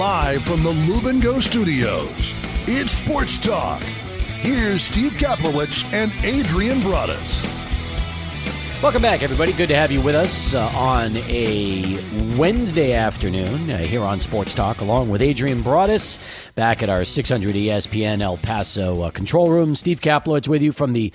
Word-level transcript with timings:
Live 0.00 0.44
from 0.44 0.62
the 0.62 0.70
Lube 0.70 1.08
N' 1.08 1.20
Go 1.20 1.40
Studios, 1.40 2.32
it's 2.66 2.90
Sports 2.90 3.38
Talk. 3.38 3.82
Here's 3.82 4.82
Steve 4.82 5.12
Kaplowitz 5.12 5.84
and 5.92 6.10
Adrian 6.24 6.80
Broadus. 6.80 7.44
Welcome 8.82 9.02
back, 9.02 9.22
everybody. 9.22 9.52
Good 9.52 9.68
to 9.68 9.74
have 9.74 9.92
you 9.92 10.00
with 10.00 10.14
us 10.14 10.54
uh, 10.54 10.72
on 10.74 11.14
a 11.28 11.98
Wednesday 12.38 12.94
afternoon 12.94 13.70
uh, 13.70 13.76
here 13.76 14.00
on 14.00 14.20
Sports 14.20 14.54
Talk, 14.54 14.80
along 14.80 15.10
with 15.10 15.20
Adrian 15.20 15.60
Broadus, 15.60 16.18
back 16.54 16.82
at 16.82 16.88
our 16.88 17.04
600 17.04 17.54
ESPN 17.54 18.22
El 18.22 18.38
Paso 18.38 19.02
uh, 19.02 19.10
control 19.10 19.50
room. 19.50 19.74
Steve 19.74 20.00
Kaplowitz 20.00 20.48
with 20.48 20.62
you 20.62 20.72
from 20.72 20.94
the 20.94 21.12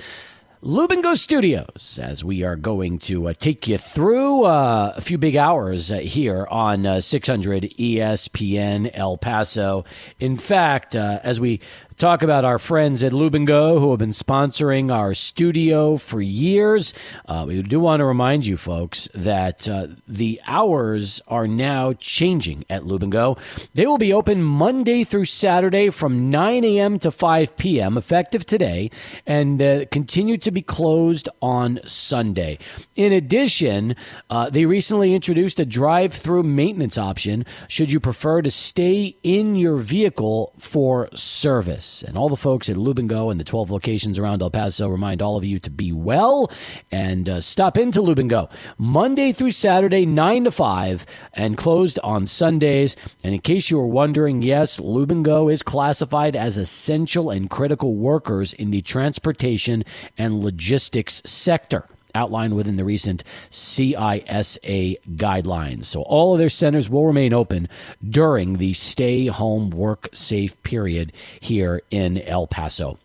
Lube 0.67 0.93
N' 0.93 1.01
Go 1.01 1.13
Studios 1.13 1.99
as 2.01 2.23
we 2.23 2.41
are 2.41 2.55
going 2.55 2.97
to 2.97 3.27
uh, 3.27 3.33
take 3.37 3.67
you 3.67 3.77
through 3.77 4.45
uh, 4.45 4.93
a 4.95 5.01
few 5.01 5.19
big 5.19 5.35
hours 5.35 5.91
uh, 5.91 5.97
here 5.97 6.47
on 6.49 6.87
uh, 6.87 6.99
600 7.01 7.75
ESPN 7.77 8.89
El 8.95 9.15
Paso. 9.15 9.85
In 10.19 10.35
fact, 10.37 10.95
uh, 10.95 11.19
as 11.21 11.39
we 11.39 11.61
talk 11.97 12.21
about 12.21 12.43
our 12.43 12.59
friends 12.59 13.03
at 13.03 13.13
Lube 13.13 13.35
N' 13.35 13.45
Go 13.45 13.79
who 13.79 13.91
have 13.91 13.99
been 13.99 14.09
sponsoring 14.09 14.93
our 14.93 15.13
studio 15.13 15.95
for 15.95 16.21
years. 16.21 16.93
Uh, 17.25 17.45
we 17.47 17.61
do 17.61 17.79
want 17.79 18.01
to 18.01 18.05
remind 18.05 18.45
you 18.45 18.57
folks 18.57 19.07
that 19.13 19.69
uh, 19.69 19.87
the 20.05 20.41
hours 20.45 21.21
are 21.29 21.47
now 21.47 21.93
changing 21.93 22.65
at 22.69 22.85
Lube 22.85 23.03
N' 23.03 23.09
Go. 23.11 23.37
They 23.73 23.85
will 23.85 23.97
be 23.97 24.11
open 24.11 24.43
Monday 24.43 25.05
through 25.05 25.25
Saturday 25.25 25.89
from 25.89 26.29
9 26.29 26.65
a.m. 26.65 26.99
to 26.99 27.11
5 27.11 27.55
p.m., 27.55 27.97
effective 27.97 28.45
today, 28.45 28.91
and 29.25 29.61
uh, 29.61 29.85
continue 29.89 30.37
to 30.39 30.51
be 30.51 30.61
closed 30.61 31.29
on 31.41 31.79
Sunday. 31.85 32.57
In 32.97 33.13
addition, 33.13 33.95
uh, 34.29 34.49
they 34.49 34.65
recently 34.65 35.15
introduced 35.15 35.61
a 35.61 35.65
drive 35.65 36.13
through 36.13 36.43
maintenance 36.43 36.97
option 36.97 37.45
should 37.69 37.89
you 37.89 38.01
prefer 38.01 38.41
to 38.41 38.51
stay 38.51 39.15
in 39.23 39.55
your 39.55 39.77
vehicle 39.77 40.51
for 40.57 41.07
service. 41.13 41.84
And 42.03 42.17
all 42.17 42.29
the 42.29 42.35
folks 42.35 42.69
at 42.69 42.77
Lube 42.77 42.99
N' 42.99 43.07
Go 43.07 43.29
and 43.29 43.39
the 43.39 43.43
12 43.43 43.69
locations 43.71 44.17
around 44.17 44.41
El 44.41 44.49
Paso 44.49 44.87
remind 44.87 45.21
all 45.21 45.37
of 45.37 45.43
you 45.43 45.59
to 45.59 45.69
be 45.69 45.91
well 45.91 46.51
and 46.91 47.29
uh, 47.29 47.41
stop 47.41 47.77
into 47.77 48.01
Lube 48.01 48.19
N' 48.19 48.27
Go 48.27 48.49
Monday 48.77 49.31
through 49.31 49.51
Saturday, 49.51 50.05
9 50.05 50.45
to 50.45 50.51
5, 50.51 51.05
and 51.33 51.57
closed 51.57 51.99
on 52.03 52.25
Sundays. 52.25 52.95
And 53.23 53.33
in 53.33 53.41
case 53.41 53.69
you 53.69 53.77
were 53.77 53.87
wondering, 53.87 54.41
yes, 54.41 54.79
Lube 54.79 55.11
N' 55.11 55.23
Go 55.23 55.49
is 55.49 55.61
classified 55.63 56.35
as 56.35 56.57
essential 56.57 57.29
and 57.29 57.49
critical 57.49 57.95
workers 57.95 58.53
in 58.53 58.71
the 58.71 58.81
transportation 58.81 59.83
and 60.17 60.43
logistics 60.43 61.21
sector 61.25 61.87
outlined 62.15 62.55
within 62.55 62.77
the 62.77 62.83
recent 62.83 63.23
CISA 63.51 64.95
guidelines. 65.15 65.85
So 65.85 66.01
all 66.01 66.33
of 66.33 66.39
their 66.39 66.49
centers 66.49 66.89
will 66.89 67.05
remain 67.05 67.33
open 67.33 67.67
during 68.07 68.57
the 68.57 68.73
stay 68.73 69.27
home 69.27 69.69
work 69.69 70.09
safe 70.13 70.61
period 70.63 71.11
here 71.39 71.81
in 71.91 72.21
El 72.21 72.47
Paso. 72.47 72.97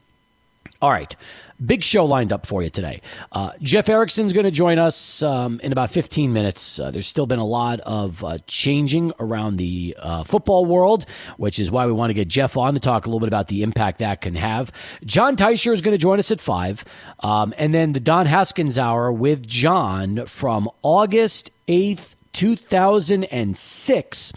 All 0.80 0.90
right. 0.90 1.14
Big 1.64 1.84
show 1.84 2.04
lined 2.04 2.32
up 2.32 2.46
for 2.46 2.62
you 2.62 2.70
today. 2.70 3.00
Uh, 3.32 3.52
Jeff 3.60 3.88
Erickson's 3.88 4.32
going 4.32 4.44
to 4.44 4.50
join 4.50 4.78
us 4.78 5.22
um, 5.22 5.60
in 5.62 5.72
about 5.72 5.90
15 5.90 6.32
minutes. 6.32 6.80
Uh, 6.80 6.90
there's 6.90 7.06
still 7.06 7.26
been 7.26 7.38
a 7.38 7.44
lot 7.44 7.80
of 7.80 8.24
uh, 8.24 8.38
changing 8.46 9.12
around 9.20 9.56
the 9.56 9.96
uh, 9.98 10.24
football 10.24 10.64
world, 10.64 11.04
which 11.36 11.58
is 11.58 11.70
why 11.70 11.86
we 11.86 11.92
want 11.92 12.10
to 12.10 12.14
get 12.14 12.28
Jeff 12.28 12.56
on 12.56 12.74
to 12.74 12.80
talk 12.80 13.06
a 13.06 13.08
little 13.08 13.20
bit 13.20 13.28
about 13.28 13.48
the 13.48 13.62
impact 13.62 13.98
that 13.98 14.20
can 14.20 14.34
have. 14.34 14.72
Jon 15.04 15.36
Teicher 15.36 15.72
is 15.72 15.82
going 15.82 15.92
to 15.92 15.98
join 15.98 16.18
us 16.18 16.30
at 16.30 16.40
5. 16.40 16.84
Um, 17.20 17.52
and 17.58 17.74
then 17.74 17.92
the 17.92 18.00
Don 18.00 18.26
Haskins 18.26 18.78
Hour 18.78 19.12
with 19.12 19.46
Jon 19.46 20.26
from 20.26 20.70
August 20.82 21.50
8th 21.68 22.14
2006 22.32 24.32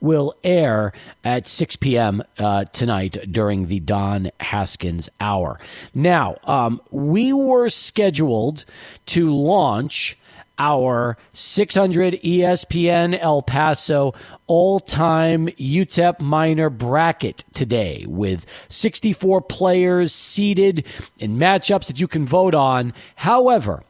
will 0.00 0.34
air 0.44 0.92
at 1.24 1.48
6 1.48 1.76
p.m. 1.76 2.22
Uh, 2.38 2.64
tonight 2.64 3.18
during 3.30 3.66
the 3.66 3.80
Don 3.80 4.30
Haskins 4.40 5.08
Hour. 5.20 5.58
Now, 5.94 6.36
um, 6.44 6.80
we 6.90 7.32
were 7.32 7.68
scheduled 7.68 8.64
to 9.06 9.34
launch 9.34 10.18
our 10.58 11.16
600 11.32 12.14
ESPN 12.22 13.18
El 13.20 13.42
Paso 13.42 14.14
all 14.46 14.80
time 14.80 15.48
UTEP 15.48 16.20
Miner 16.20 16.70
bracket 16.70 17.44
today 17.52 18.04
with 18.08 18.46
64 18.68 19.42
players 19.42 20.12
seeded 20.12 20.86
in 21.18 21.36
matchups 21.36 21.88
that 21.88 22.00
you 22.00 22.08
can 22.08 22.24
vote 22.24 22.54
on. 22.54 22.94
However, 23.16 23.82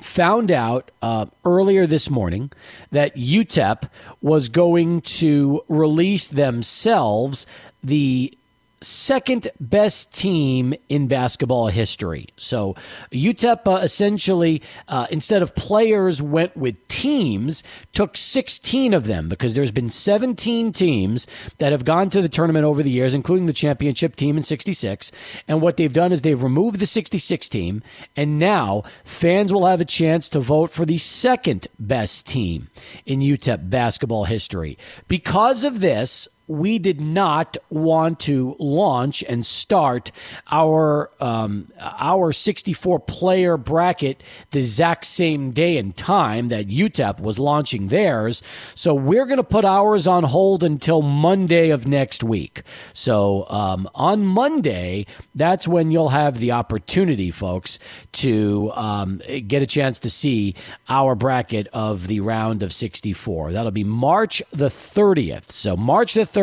found 0.00 0.50
out 0.52 0.90
uh, 1.02 1.26
earlier 1.44 1.86
this 1.86 2.10
morning 2.10 2.52
that 2.90 3.16
UTEP 3.16 3.88
was 4.20 4.48
going 4.48 5.00
to 5.00 5.62
release 5.68 6.28
themselves 6.28 7.46
the 7.82 8.36
second 8.80 9.48
best 9.58 10.14
team 10.14 10.74
in 10.88 11.08
basketball 11.08 11.68
history. 11.68 12.28
So 12.36 12.74
UTEP 13.10 13.66
uh, 13.66 13.76
essentially, 13.76 14.62
uh, 14.88 15.06
instead 15.10 15.42
of 15.42 15.54
players, 15.54 16.20
went 16.20 16.56
with 16.56 16.86
teams, 16.88 17.64
took 17.92 18.16
16 18.16 18.94
of 18.94 19.06
them 19.06 19.28
because 19.28 19.54
there's 19.54 19.72
been 19.72 19.88
17 19.88 20.72
teams 20.72 21.26
that 21.58 21.72
have 21.72 21.84
gone 21.84 22.10
to 22.10 22.20
the 22.20 22.28
tournament 22.28 22.64
over 22.64 22.82
the 22.82 22.90
years, 22.90 23.14
including 23.14 23.46
the 23.46 23.52
championship 23.52 24.16
team 24.16 24.36
in 24.36 24.42
66. 24.42 25.10
And 25.48 25.62
what 25.62 25.76
they've 25.76 25.92
done 25.92 26.12
is 26.12 26.22
they've 26.22 26.42
removed 26.42 26.78
the 26.78 26.86
66 26.86 27.48
team, 27.48 27.82
and 28.16 28.38
now 28.38 28.82
fans 29.04 29.52
will 29.52 29.66
have 29.66 29.80
a 29.80 29.84
chance 29.84 30.28
to 30.30 30.40
vote 30.40 30.70
for 30.70 30.84
the 30.84 30.98
second 30.98 31.68
best 31.78 32.26
team 32.26 32.68
in 33.04 33.20
UTEP 33.20 33.70
basketball 33.70 34.24
history. 34.24 34.78
Because 35.08 35.64
of 35.64 35.80
this, 35.80 36.28
we 36.48 36.78
did 36.78 37.00
not 37.00 37.56
want 37.70 38.20
to 38.20 38.54
launch 38.58 39.24
and 39.28 39.44
start 39.44 40.12
our 40.50 41.10
um, 41.20 41.72
our 41.80 42.32
64 42.32 43.00
player 43.00 43.56
bracket 43.56 44.22
the 44.50 44.60
exact 44.60 45.04
same 45.04 45.50
day 45.50 45.76
and 45.76 45.96
time 45.96 46.48
that 46.48 46.68
UTEP 46.68 47.20
was 47.20 47.38
launching 47.38 47.88
theirs. 47.88 48.42
So 48.74 48.94
we're 48.94 49.26
going 49.26 49.38
to 49.38 49.44
put 49.44 49.64
ours 49.64 50.06
on 50.06 50.24
hold 50.24 50.62
until 50.62 51.02
Monday 51.02 51.70
of 51.70 51.86
next 51.86 52.22
week. 52.22 52.62
So 52.92 53.46
um, 53.48 53.88
on 53.94 54.24
Monday, 54.24 55.06
that's 55.34 55.66
when 55.66 55.90
you'll 55.90 56.10
have 56.10 56.38
the 56.38 56.52
opportunity, 56.52 57.30
folks, 57.30 57.78
to 58.12 58.70
um, 58.74 59.20
get 59.46 59.62
a 59.62 59.66
chance 59.66 59.98
to 60.00 60.10
see 60.10 60.54
our 60.88 61.14
bracket 61.14 61.66
of 61.72 62.06
the 62.06 62.20
round 62.20 62.62
of 62.62 62.72
64. 62.72 63.52
That'll 63.52 63.70
be 63.70 63.84
March 63.84 64.42
the 64.52 64.68
30th. 64.68 65.50
So 65.50 65.76
March 65.76 66.14
the 66.14 66.20
30th, 66.20 66.35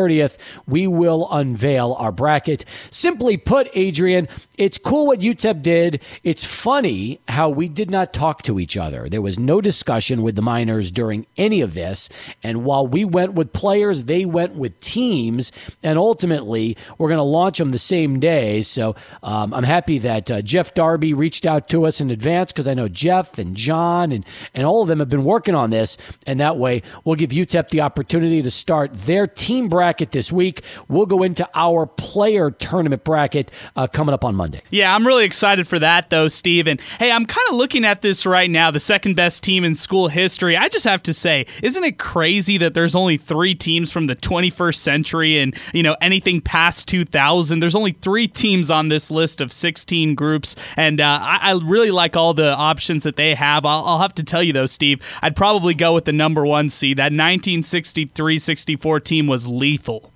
we 0.66 0.86
will 0.86 1.28
unveil 1.30 1.94
our 1.94 2.10
bracket. 2.10 2.64
Simply 2.90 3.36
put, 3.36 3.68
Adrian, 3.74 4.28
it's 4.58 4.78
cool 4.78 5.06
what 5.06 5.20
UTEP 5.20 5.62
did. 5.62 6.02
It's 6.24 6.44
funny 6.44 7.20
how 7.28 7.48
we 7.48 7.68
did 7.68 7.90
not 7.90 8.12
talk 8.12 8.42
to 8.42 8.58
each 8.58 8.76
other. 8.76 9.08
There 9.08 9.22
was 9.22 9.38
no 9.38 9.60
discussion 9.60 10.22
with 10.22 10.34
the 10.34 10.42
Miners 10.42 10.90
during 10.90 11.26
any 11.36 11.60
of 11.60 11.74
this. 11.74 12.08
And 12.42 12.64
while 12.64 12.86
we 12.86 13.04
went 13.04 13.34
with 13.34 13.52
players, 13.52 14.04
they 14.04 14.24
went 14.24 14.54
with 14.56 14.78
teams. 14.80 15.52
And 15.82 15.98
ultimately, 15.98 16.76
we're 16.98 17.08
going 17.08 17.18
to 17.18 17.22
launch 17.22 17.58
them 17.58 17.70
the 17.70 17.78
same 17.78 18.18
day. 18.18 18.62
So 18.62 18.96
um, 19.22 19.54
I'm 19.54 19.64
happy 19.64 19.98
that 19.98 20.30
uh, 20.30 20.42
Jeff 20.42 20.74
Darby 20.74 21.14
reached 21.14 21.46
out 21.46 21.68
to 21.68 21.86
us 21.86 22.00
in 22.00 22.10
advance 22.10 22.52
because 22.52 22.66
I 22.66 22.74
know 22.74 22.88
Jeff 22.88 23.38
and 23.38 23.56
John 23.56 24.10
and, 24.10 24.24
and 24.54 24.66
all 24.66 24.82
of 24.82 24.88
them 24.88 24.98
have 24.98 25.08
been 25.08 25.24
working 25.24 25.54
on 25.54 25.70
this. 25.70 25.96
And 26.26 26.40
that 26.40 26.56
way, 26.56 26.82
we'll 27.04 27.16
give 27.16 27.30
UTEP 27.30 27.68
the 27.68 27.82
opportunity 27.82 28.42
to 28.42 28.50
start 28.50 28.94
their 28.94 29.26
team 29.26 29.68
bracket 29.68 29.83
this 29.92 30.32
week. 30.32 30.62
We'll 30.88 31.06
go 31.06 31.22
into 31.22 31.48
our 31.54 31.86
player 31.86 32.50
tournament 32.50 33.04
bracket 33.04 33.50
uh, 33.76 33.86
coming 33.86 34.14
up 34.14 34.24
on 34.24 34.34
Monday. 34.34 34.62
Yeah, 34.70 34.94
I'm 34.94 35.06
really 35.06 35.24
excited 35.24 35.68
for 35.68 35.78
that, 35.78 36.10
though, 36.10 36.28
Steve. 36.28 36.66
And 36.66 36.80
hey, 36.98 37.10
I'm 37.10 37.26
kind 37.26 37.46
of 37.50 37.56
looking 37.56 37.84
at 37.84 38.02
this 38.02 38.24
right 38.24 38.50
now, 38.50 38.70
the 38.70 38.80
second 38.80 39.14
best 39.14 39.42
team 39.42 39.64
in 39.64 39.74
school 39.74 40.08
history. 40.08 40.56
I 40.56 40.68
just 40.68 40.84
have 40.84 41.02
to 41.04 41.12
say, 41.12 41.46
isn't 41.62 41.84
it 41.84 41.98
crazy 41.98 42.58
that 42.58 42.74
there's 42.74 42.94
only 42.94 43.16
three 43.16 43.54
teams 43.54 43.92
from 43.92 44.06
the 44.06 44.16
21st 44.16 44.76
century 44.76 45.38
and, 45.38 45.54
you 45.72 45.82
know, 45.82 45.96
anything 46.00 46.40
past 46.40 46.88
2000? 46.88 47.60
There's 47.60 47.74
only 47.74 47.92
three 47.92 48.26
teams 48.26 48.70
on 48.70 48.88
this 48.88 49.10
list 49.10 49.40
of 49.40 49.52
16 49.52 50.14
groups. 50.14 50.56
And 50.76 51.00
uh, 51.00 51.18
I, 51.20 51.38
I, 51.42 51.60
really 51.64 51.90
like 51.90 52.16
all 52.16 52.34
the 52.34 52.54
options 52.54 53.04
that 53.04 53.16
they 53.16 53.34
have. 53.34 53.64
I'll, 53.64 53.84
I'll 53.84 54.00
have 54.00 54.14
to 54.14 54.22
tell 54.22 54.42
you, 54.42 54.52
though, 54.52 54.66
Steve, 54.66 55.00
I'd 55.22 55.36
probably 55.36 55.74
go 55.74 55.94
with 55.94 56.04
the 56.04 56.12
number 56.12 56.44
one 56.44 56.68
seed. 56.68 56.98
That 56.98 57.04
1963 57.04 58.38
64 58.38 59.00
team 59.00 59.26
was 59.26 59.48
lethal. 59.74 60.12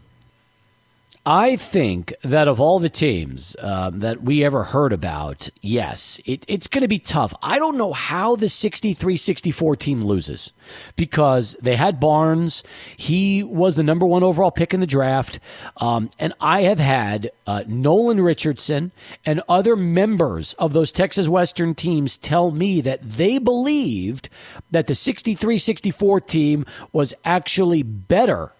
I 1.27 1.57
think 1.57 2.15
that 2.23 2.49
of 2.49 2.59
all 2.59 2.79
the 2.79 2.89
teams 2.89 3.55
uh, 3.61 3.91
that 3.93 4.23
we 4.23 4.43
ever 4.45 4.65
heard 4.65 4.95
about, 4.95 5.51
yes, 5.61 6.21
it, 6.25 6.43
it's 6.49 6.69
going 6.69 6.83
to 6.83 6.89
be 6.89 7.01
tough. 7.01 7.35
I 7.43 7.59
don't 7.59 7.77
know 7.77 7.93
how 7.93 8.35
the 8.35 8.49
63 8.49 9.17
64 9.17 9.77
team 9.77 10.05
loses 10.05 10.55
because 10.97 11.55
they 11.61 11.77
had 11.77 12.01
Barnes. 12.01 12.63
He 12.97 13.43
was 13.43 13.77
the 13.77 13.83
number 13.83 14.07
one 14.07 14.23
overall 14.23 14.51
pick 14.51 14.73
in 14.73 14.81
the 14.81 14.87
draft. 14.87 15.39
Um, 15.77 16.09
and 16.19 16.33
I 16.41 16.63
have 16.63 16.79
had 16.79 17.31
uh, 17.47 17.65
Nolan 17.67 18.23
Richardson 18.23 18.93
and 19.27 19.43
other 19.51 19.77
members 19.77 20.55
of 20.55 20.73
those 20.73 20.93
Texas 20.93 21.29
Western 21.29 21.75
teams 21.75 22.17
tell 22.17 22.53
me 22.53 22.81
that 22.81 23.03
they 23.03 23.37
believed 23.37 24.31
that 24.71 24.87
the 24.87 24.95
63 24.95 25.59
64 25.59 26.21
team 26.23 26.65
was 26.93 27.13
actually 27.25 27.83
better 27.83 28.53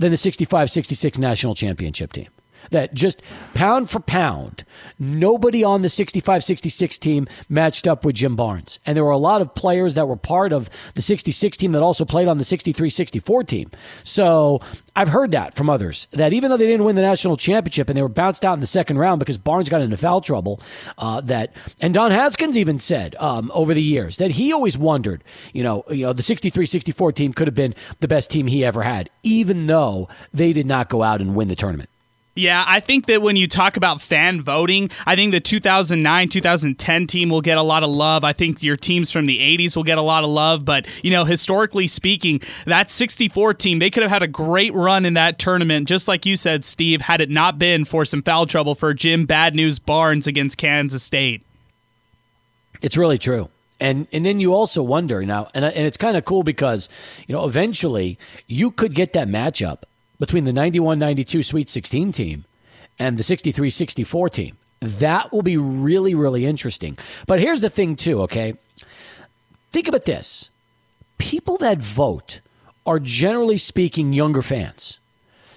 than 0.00 0.10
the 0.10 0.16
65 0.16 0.70
66 0.70 1.18
national 1.18 1.54
championship 1.54 2.12
team 2.12 2.28
that 2.70 2.94
just 2.94 3.22
pound 3.54 3.90
for 3.90 4.00
pound, 4.00 4.64
nobody 4.98 5.62
on 5.62 5.82
the 5.82 5.88
65 5.88 6.44
66 6.44 6.98
team 6.98 7.28
matched 7.48 7.86
up 7.86 8.04
with 8.04 8.16
Jim 8.16 8.36
Barnes. 8.36 8.80
And 8.86 8.96
there 8.96 9.04
were 9.04 9.10
a 9.10 9.18
lot 9.18 9.40
of 9.40 9.54
players 9.54 9.94
that 9.94 10.08
were 10.08 10.16
part 10.16 10.52
of 10.52 10.70
the 10.94 11.02
66 11.02 11.56
team 11.56 11.72
that 11.72 11.82
also 11.82 12.04
played 12.04 12.28
on 12.28 12.38
the 12.38 12.44
63 12.44 12.90
64 12.90 13.44
team. 13.44 13.70
So 14.04 14.60
I've 14.96 15.08
heard 15.08 15.32
that 15.32 15.54
from 15.54 15.70
others 15.70 16.08
that 16.12 16.32
even 16.32 16.50
though 16.50 16.56
they 16.56 16.66
didn't 16.66 16.84
win 16.84 16.96
the 16.96 17.02
national 17.02 17.36
championship 17.36 17.88
and 17.88 17.96
they 17.96 18.02
were 18.02 18.08
bounced 18.08 18.44
out 18.44 18.54
in 18.54 18.60
the 18.60 18.66
second 18.66 18.98
round 18.98 19.18
because 19.18 19.38
Barnes 19.38 19.68
got 19.68 19.80
into 19.80 19.96
foul 19.96 20.20
trouble, 20.20 20.60
uh, 20.98 21.20
that 21.22 21.54
and 21.80 21.94
Don 21.94 22.10
Haskins 22.10 22.56
even 22.56 22.78
said 22.78 23.16
um, 23.18 23.50
over 23.54 23.74
the 23.74 23.82
years 23.82 24.16
that 24.18 24.32
he 24.32 24.52
always 24.52 24.78
wondered, 24.78 25.24
you 25.52 25.62
know, 25.62 25.84
you 25.90 26.06
know, 26.06 26.12
the 26.12 26.22
63 26.22 26.66
64 26.66 27.12
team 27.12 27.32
could 27.32 27.46
have 27.46 27.54
been 27.54 27.74
the 28.00 28.08
best 28.08 28.30
team 28.30 28.46
he 28.46 28.64
ever 28.64 28.82
had, 28.82 29.10
even 29.22 29.66
though 29.66 30.08
they 30.32 30.52
did 30.52 30.66
not 30.66 30.88
go 30.88 31.02
out 31.02 31.20
and 31.20 31.34
win 31.34 31.48
the 31.48 31.56
tournament. 31.56 31.90
Yeah, 32.36 32.64
I 32.66 32.78
think 32.78 33.06
that 33.06 33.22
when 33.22 33.34
you 33.34 33.48
talk 33.48 33.76
about 33.76 34.00
fan 34.00 34.40
voting, 34.40 34.90
I 35.04 35.16
think 35.16 35.32
the 35.32 35.40
2009 35.40 36.28
2010 36.28 37.06
team 37.08 37.28
will 37.28 37.40
get 37.40 37.58
a 37.58 37.62
lot 37.62 37.82
of 37.82 37.90
love. 37.90 38.22
I 38.22 38.32
think 38.32 38.62
your 38.62 38.76
teams 38.76 39.10
from 39.10 39.26
the 39.26 39.38
80s 39.38 39.74
will 39.74 39.82
get 39.82 39.98
a 39.98 40.02
lot 40.02 40.22
of 40.22 40.30
love. 40.30 40.64
But, 40.64 40.86
you 41.02 41.10
know, 41.10 41.24
historically 41.24 41.88
speaking, 41.88 42.40
that 42.66 42.88
64 42.88 43.54
team, 43.54 43.80
they 43.80 43.90
could 43.90 44.04
have 44.04 44.12
had 44.12 44.22
a 44.22 44.28
great 44.28 44.72
run 44.74 45.04
in 45.04 45.14
that 45.14 45.40
tournament, 45.40 45.88
just 45.88 46.06
like 46.06 46.24
you 46.24 46.36
said, 46.36 46.64
Steve, 46.64 47.00
had 47.00 47.20
it 47.20 47.30
not 47.30 47.58
been 47.58 47.84
for 47.84 48.04
some 48.04 48.22
foul 48.22 48.46
trouble 48.46 48.76
for 48.76 48.94
Jim 48.94 49.26
Bad 49.26 49.56
News 49.56 49.80
Barnes 49.80 50.28
against 50.28 50.56
Kansas 50.56 51.02
State. 51.02 51.42
It's 52.80 52.96
really 52.96 53.18
true. 53.18 53.50
And 53.80 54.06
and 54.12 54.26
then 54.26 54.40
you 54.40 54.54
also 54.54 54.82
wonder 54.82 55.24
now, 55.24 55.48
and, 55.54 55.64
and 55.64 55.86
it's 55.86 55.96
kind 55.96 56.16
of 56.16 56.26
cool 56.26 56.42
because, 56.42 56.90
you 57.26 57.34
know, 57.34 57.46
eventually 57.46 58.18
you 58.46 58.70
could 58.70 58.94
get 58.94 59.14
that 59.14 59.26
matchup 59.26 59.84
between 60.20 60.44
the 60.44 60.52
91 60.52 61.00
92 61.00 61.42
Sweet 61.42 61.68
16 61.68 62.12
team 62.12 62.44
and 63.00 63.18
the 63.18 63.24
63 63.24 63.68
64 63.70 64.28
team. 64.28 64.56
That 64.80 65.32
will 65.32 65.42
be 65.42 65.56
really, 65.56 66.14
really 66.14 66.46
interesting. 66.46 66.96
But 67.26 67.40
here's 67.40 67.60
the 67.60 67.68
thing, 67.68 67.96
too, 67.96 68.22
okay? 68.22 68.54
Think 69.72 69.88
about 69.88 70.04
this 70.04 70.50
people 71.18 71.56
that 71.58 71.78
vote 71.78 72.40
are 72.86 72.98
generally 72.98 73.58
speaking 73.58 74.12
younger 74.12 74.42
fans. 74.42 75.00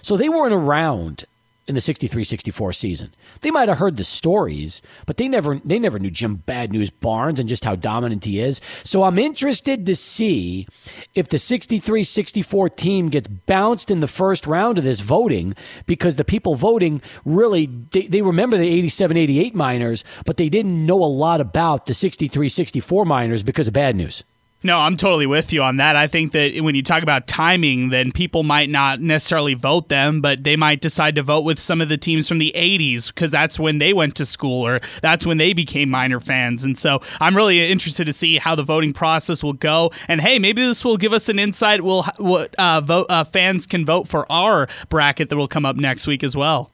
So 0.02 0.16
they 0.16 0.28
weren't 0.28 0.52
around 0.52 1.24
in 1.66 1.74
the 1.74 1.80
63-64 1.80 2.74
season. 2.74 3.14
They 3.40 3.50
might 3.50 3.68
have 3.68 3.78
heard 3.78 3.96
the 3.96 4.04
stories, 4.04 4.82
but 5.06 5.16
they 5.16 5.28
never 5.28 5.60
they 5.64 5.78
never 5.78 5.98
knew 5.98 6.10
Jim 6.10 6.36
Bad 6.36 6.72
News 6.72 6.90
Barnes 6.90 7.40
and 7.40 7.48
just 7.48 7.64
how 7.64 7.74
dominant 7.74 8.24
he 8.24 8.40
is. 8.40 8.60
So 8.82 9.04
I'm 9.04 9.18
interested 9.18 9.86
to 9.86 9.96
see 9.96 10.66
if 11.14 11.28
the 11.28 11.38
63-64 11.38 12.76
team 12.76 13.08
gets 13.08 13.28
bounced 13.28 13.90
in 13.90 14.00
the 14.00 14.06
first 14.06 14.46
round 14.46 14.78
of 14.78 14.84
this 14.84 15.00
voting 15.00 15.54
because 15.86 16.16
the 16.16 16.24
people 16.24 16.54
voting 16.54 17.00
really 17.24 17.66
they, 17.66 18.06
they 18.06 18.22
remember 18.22 18.58
the 18.58 18.82
87-88 18.82 19.54
Miners, 19.54 20.04
but 20.26 20.36
they 20.36 20.48
didn't 20.48 20.84
know 20.84 21.02
a 21.02 21.06
lot 21.06 21.40
about 21.40 21.86
the 21.86 21.92
63-64 21.92 23.06
Miners 23.06 23.42
because 23.42 23.68
of 23.68 23.74
Bad 23.74 23.96
News. 23.96 24.24
No, 24.66 24.78
I'm 24.78 24.96
totally 24.96 25.26
with 25.26 25.52
you 25.52 25.62
on 25.62 25.76
that. 25.76 25.94
I 25.94 26.06
think 26.06 26.32
that 26.32 26.58
when 26.62 26.74
you 26.74 26.82
talk 26.82 27.02
about 27.02 27.26
timing, 27.26 27.90
then 27.90 28.10
people 28.10 28.42
might 28.44 28.70
not 28.70 28.98
necessarily 28.98 29.52
vote 29.52 29.90
them, 29.90 30.22
but 30.22 30.42
they 30.42 30.56
might 30.56 30.80
decide 30.80 31.16
to 31.16 31.22
vote 31.22 31.42
with 31.42 31.58
some 31.58 31.82
of 31.82 31.90
the 31.90 31.98
teams 31.98 32.26
from 32.26 32.38
the 32.38 32.50
80s 32.56 33.08
because 33.08 33.30
that's 33.30 33.58
when 33.58 33.76
they 33.76 33.92
went 33.92 34.14
to 34.16 34.24
school 34.24 34.66
or 34.66 34.80
that's 35.02 35.26
when 35.26 35.36
they 35.36 35.52
became 35.52 35.90
Miner 35.90 36.18
fans. 36.18 36.64
And 36.64 36.78
so 36.78 37.02
I'm 37.20 37.36
really 37.36 37.70
interested 37.70 38.06
to 38.06 38.12
see 38.14 38.38
how 38.38 38.54
the 38.54 38.62
voting 38.62 38.94
process 38.94 39.42
will 39.42 39.52
go. 39.52 39.90
And 40.08 40.22
hey, 40.22 40.38
maybe 40.38 40.64
this 40.64 40.82
will 40.82 40.96
give 40.96 41.12
us 41.12 41.28
an 41.28 41.38
insight. 41.38 41.82
We'll, 41.82 42.04
what 42.16 42.54
uh, 42.54 42.80
vote 42.80 43.06
uh, 43.10 43.24
fans 43.24 43.66
can 43.66 43.84
vote 43.84 44.08
for 44.08 44.30
our 44.32 44.66
bracket 44.88 45.28
that 45.28 45.36
will 45.36 45.46
come 45.46 45.66
up 45.66 45.76
next 45.76 46.06
week 46.06 46.24
as 46.24 46.34
well. 46.34 46.70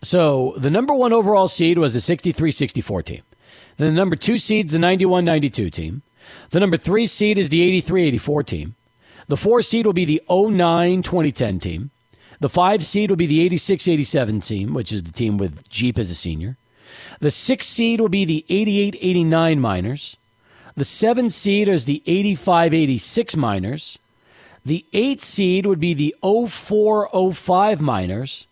So 0.00 0.54
the 0.56 0.70
number 0.70 0.94
one 0.94 1.12
overall 1.12 1.48
seed 1.48 1.76
was 1.76 1.92
the 1.92 2.00
63 2.00 2.50
64 2.50 3.02
team. 3.02 3.22
The 3.76 3.92
number 3.92 4.16
two 4.16 4.38
seed's 4.38 4.72
the 4.72 4.78
91 4.78 5.26
92 5.26 5.68
team. 5.68 6.02
The 6.50 6.60
number 6.60 6.76
three 6.76 7.06
seed 7.06 7.38
is 7.38 7.48
the 7.48 7.62
83 7.62 8.04
84 8.04 8.42
team. 8.42 8.74
The 9.28 9.36
four 9.36 9.60
seed 9.62 9.86
will 9.86 9.92
be 9.92 10.04
the 10.04 10.22
09 10.30 11.02
2010 11.02 11.58
team. 11.60 11.90
The 12.40 12.48
five 12.48 12.86
seed 12.86 13.10
will 13.10 13.16
be 13.16 13.26
the 13.26 13.42
86 13.42 13.88
87 13.88 14.40
team, 14.40 14.74
which 14.74 14.92
is 14.92 15.02
the 15.02 15.12
team 15.12 15.38
with 15.38 15.68
Jeep 15.68 15.98
as 15.98 16.10
a 16.10 16.14
senior. 16.14 16.56
The 17.20 17.30
six 17.30 17.66
seed 17.66 18.00
will 18.00 18.08
be 18.08 18.24
the 18.24 18.44
88 18.48 18.96
89 19.00 19.60
Miners. 19.60 20.16
The 20.76 20.84
seven 20.84 21.28
seed 21.28 21.68
is 21.68 21.84
the 21.84 22.02
85 22.06 22.72
86 22.72 23.36
Miners. 23.36 23.98
The 24.64 24.86
eight 24.92 25.20
seed 25.20 25.66
would 25.66 25.80
be 25.80 25.94
the 25.94 26.14
04 26.22 27.10
05 27.32 27.80
Miners. 27.80 28.46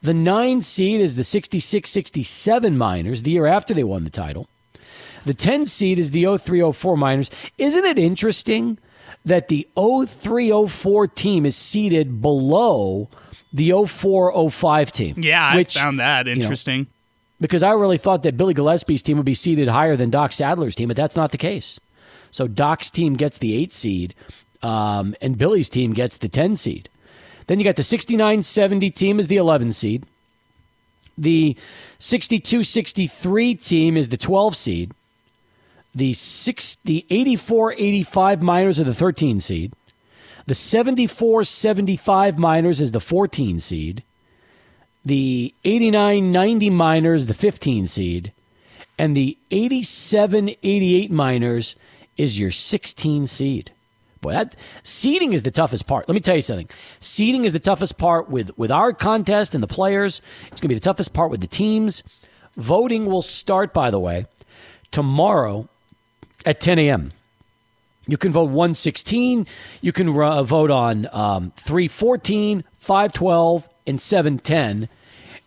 The 0.00 0.14
nine 0.14 0.60
seed 0.60 1.00
is 1.00 1.16
the 1.16 1.24
66 1.24 1.90
67 1.90 2.78
Miners, 2.78 3.22
the 3.22 3.32
year 3.32 3.46
after 3.46 3.74
they 3.74 3.84
won 3.84 4.04
the 4.04 4.10
title. 4.10 4.48
The 5.28 5.34
10 5.34 5.66
seed 5.66 5.98
is 5.98 6.12
the 6.12 6.22
0304 6.24 6.96
Miners. 6.96 7.30
Isn't 7.58 7.84
it 7.84 7.98
interesting 7.98 8.78
that 9.26 9.48
the 9.48 9.68
0304 9.76 11.06
team 11.08 11.44
is 11.44 11.54
seeded 11.54 12.22
below 12.22 13.10
the 13.52 13.72
0405 13.86 14.90
team? 14.90 15.16
Yeah, 15.18 15.54
which, 15.54 15.76
I 15.76 15.80
found 15.80 16.00
that 16.00 16.28
interesting. 16.28 16.78
You 16.78 16.84
know, 16.84 16.90
because 17.42 17.62
I 17.62 17.72
really 17.72 17.98
thought 17.98 18.22
that 18.22 18.38
Billy 18.38 18.54
Gillispie's 18.54 19.02
team 19.02 19.18
would 19.18 19.26
be 19.26 19.34
seeded 19.34 19.68
higher 19.68 19.96
than 19.96 20.08
Doc 20.08 20.32
Sadler's 20.32 20.74
team, 20.74 20.88
but 20.88 20.96
that's 20.96 21.14
not 21.14 21.30
the 21.30 21.36
case. 21.36 21.78
So 22.30 22.48
Doc's 22.48 22.88
team 22.88 23.12
gets 23.12 23.36
the 23.36 23.54
8 23.54 23.70
seed, 23.70 24.14
um, 24.62 25.14
and 25.20 25.36
Billy's 25.36 25.68
team 25.68 25.92
gets 25.92 26.16
the 26.16 26.30
10 26.30 26.56
seed. 26.56 26.88
Then 27.48 27.58
you 27.58 27.66
got 27.66 27.76
the 27.76 27.82
69 27.82 28.40
70 28.40 28.88
team 28.92 29.20
is 29.20 29.28
the 29.28 29.36
11 29.36 29.72
seed. 29.72 30.06
The 31.18 31.54
62 31.98 32.62
63 32.62 33.54
team 33.56 33.98
is 33.98 34.08
the 34.08 34.16
12 34.16 34.56
seed. 34.56 34.94
The 35.94 36.12
six, 36.12 36.76
the 36.76 37.06
84-85 37.10 38.40
Miners 38.40 38.80
are 38.80 38.84
the 38.84 38.94
13 38.94 39.40
seed. 39.40 39.72
The 40.46 40.54
74-75 40.54 42.38
Miners 42.38 42.80
is 42.80 42.92
the 42.92 43.00
14 43.00 43.58
seed. 43.58 44.02
The 45.04 45.54
89-90 45.64 46.72
Miners 46.72 47.26
the 47.26 47.34
15 47.34 47.86
seed. 47.86 48.32
And 48.98 49.16
the 49.16 49.36
87-88 49.50 51.10
Miners 51.10 51.76
is 52.16 52.38
your 52.38 52.50
16 52.50 53.26
seed. 53.26 53.72
Boy, 54.20 54.32
that 54.32 54.56
seeding 54.82 55.32
is 55.32 55.44
the 55.44 55.50
toughest 55.50 55.86
part. 55.86 56.08
Let 56.08 56.14
me 56.14 56.20
tell 56.20 56.34
you 56.34 56.42
something. 56.42 56.68
Seeding 56.98 57.44
is 57.44 57.52
the 57.52 57.60
toughest 57.60 57.98
part 57.98 58.28
with 58.28 58.56
with 58.58 58.70
our 58.70 58.92
contest 58.92 59.54
and 59.54 59.62
the 59.62 59.68
players. 59.68 60.20
It's 60.50 60.60
going 60.60 60.68
to 60.68 60.74
be 60.74 60.74
the 60.74 60.80
toughest 60.80 61.12
part 61.12 61.30
with 61.30 61.40
the 61.40 61.46
teams. 61.46 62.02
Voting 62.56 63.06
will 63.06 63.22
start, 63.22 63.72
by 63.72 63.90
the 63.90 64.00
way, 64.00 64.26
tomorrow 64.90 65.68
at 66.44 66.60
10 66.60 66.78
a.m. 66.78 67.12
You 68.06 68.16
can 68.16 68.32
vote 68.32 68.44
116. 68.44 69.46
You 69.82 69.92
can 69.92 70.08
uh, 70.08 70.42
vote 70.42 70.70
on 70.70 71.08
um, 71.12 71.52
314, 71.56 72.64
512, 72.78 73.68
and 73.86 74.00
710. 74.00 74.88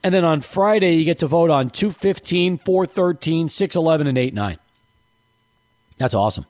And 0.04 0.14
then 0.14 0.24
on 0.24 0.42
Friday, 0.42 0.94
you 0.94 1.06
get 1.06 1.20
to 1.20 1.28
vote 1.28 1.50
on 1.50 1.70
215, 1.70 2.60
413, 2.60 3.50
611, 3.50 4.08
and 4.08 4.18
89. 4.18 4.58
That's 5.98 6.14
awesome. 6.14 6.46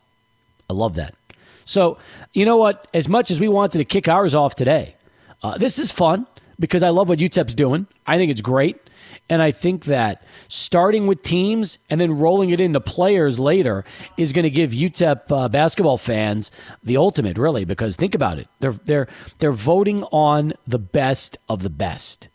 I 0.70 0.74
love 0.74 0.96
that. 0.96 1.16
So, 1.66 1.98
you 2.34 2.46
know 2.46 2.58
what? 2.58 2.88
As 2.94 3.08
much 3.08 3.32
as 3.32 3.40
we 3.40 3.48
wanted 3.48 3.78
to 3.78 3.86
kick 3.86 4.08
ours 4.08 4.36
off 4.36 4.56
today, 4.56 4.96
uh, 5.44 5.58
this 5.58 5.80
is 5.80 5.92
fun 5.92 6.28
because 6.60 6.84
I 6.84 6.90
love 6.90 7.10
what 7.10 7.20
UTEP's 7.20 7.56
doing. 7.56 7.88
I 8.06 8.18
think 8.18 8.32
it's 8.32 8.42
great. 8.42 8.78
And 9.30 9.42
I 9.42 9.52
think 9.52 9.86
that 9.86 10.24
starting 10.50 11.08
with 11.08 11.24
teams 11.24 11.80
and 11.90 12.02
then 12.02 12.18
rolling 12.18 12.50
it 12.50 12.60
into 12.60 12.82
players 12.82 13.40
later 13.40 13.86
is 14.18 14.34
going 14.34 14.44
to 14.44 14.50
give 14.50 14.72
UTEP 14.72 15.32
uh, 15.32 15.48
basketball 15.48 15.98
fans 15.98 16.52
the 16.84 16.98
ultimate, 16.98 17.38
really. 17.38 17.64
Because 17.64 17.96
think 17.96 18.14
about 18.14 18.40
it, 18.40 18.50
they're 18.60 18.74
they're 18.74 19.08
they're 19.40 19.54
voting 19.54 20.04
on 20.06 20.54
the 20.68 20.80
best 20.80 21.38
of 21.48 21.64
the 21.64 21.70
best, 21.70 22.28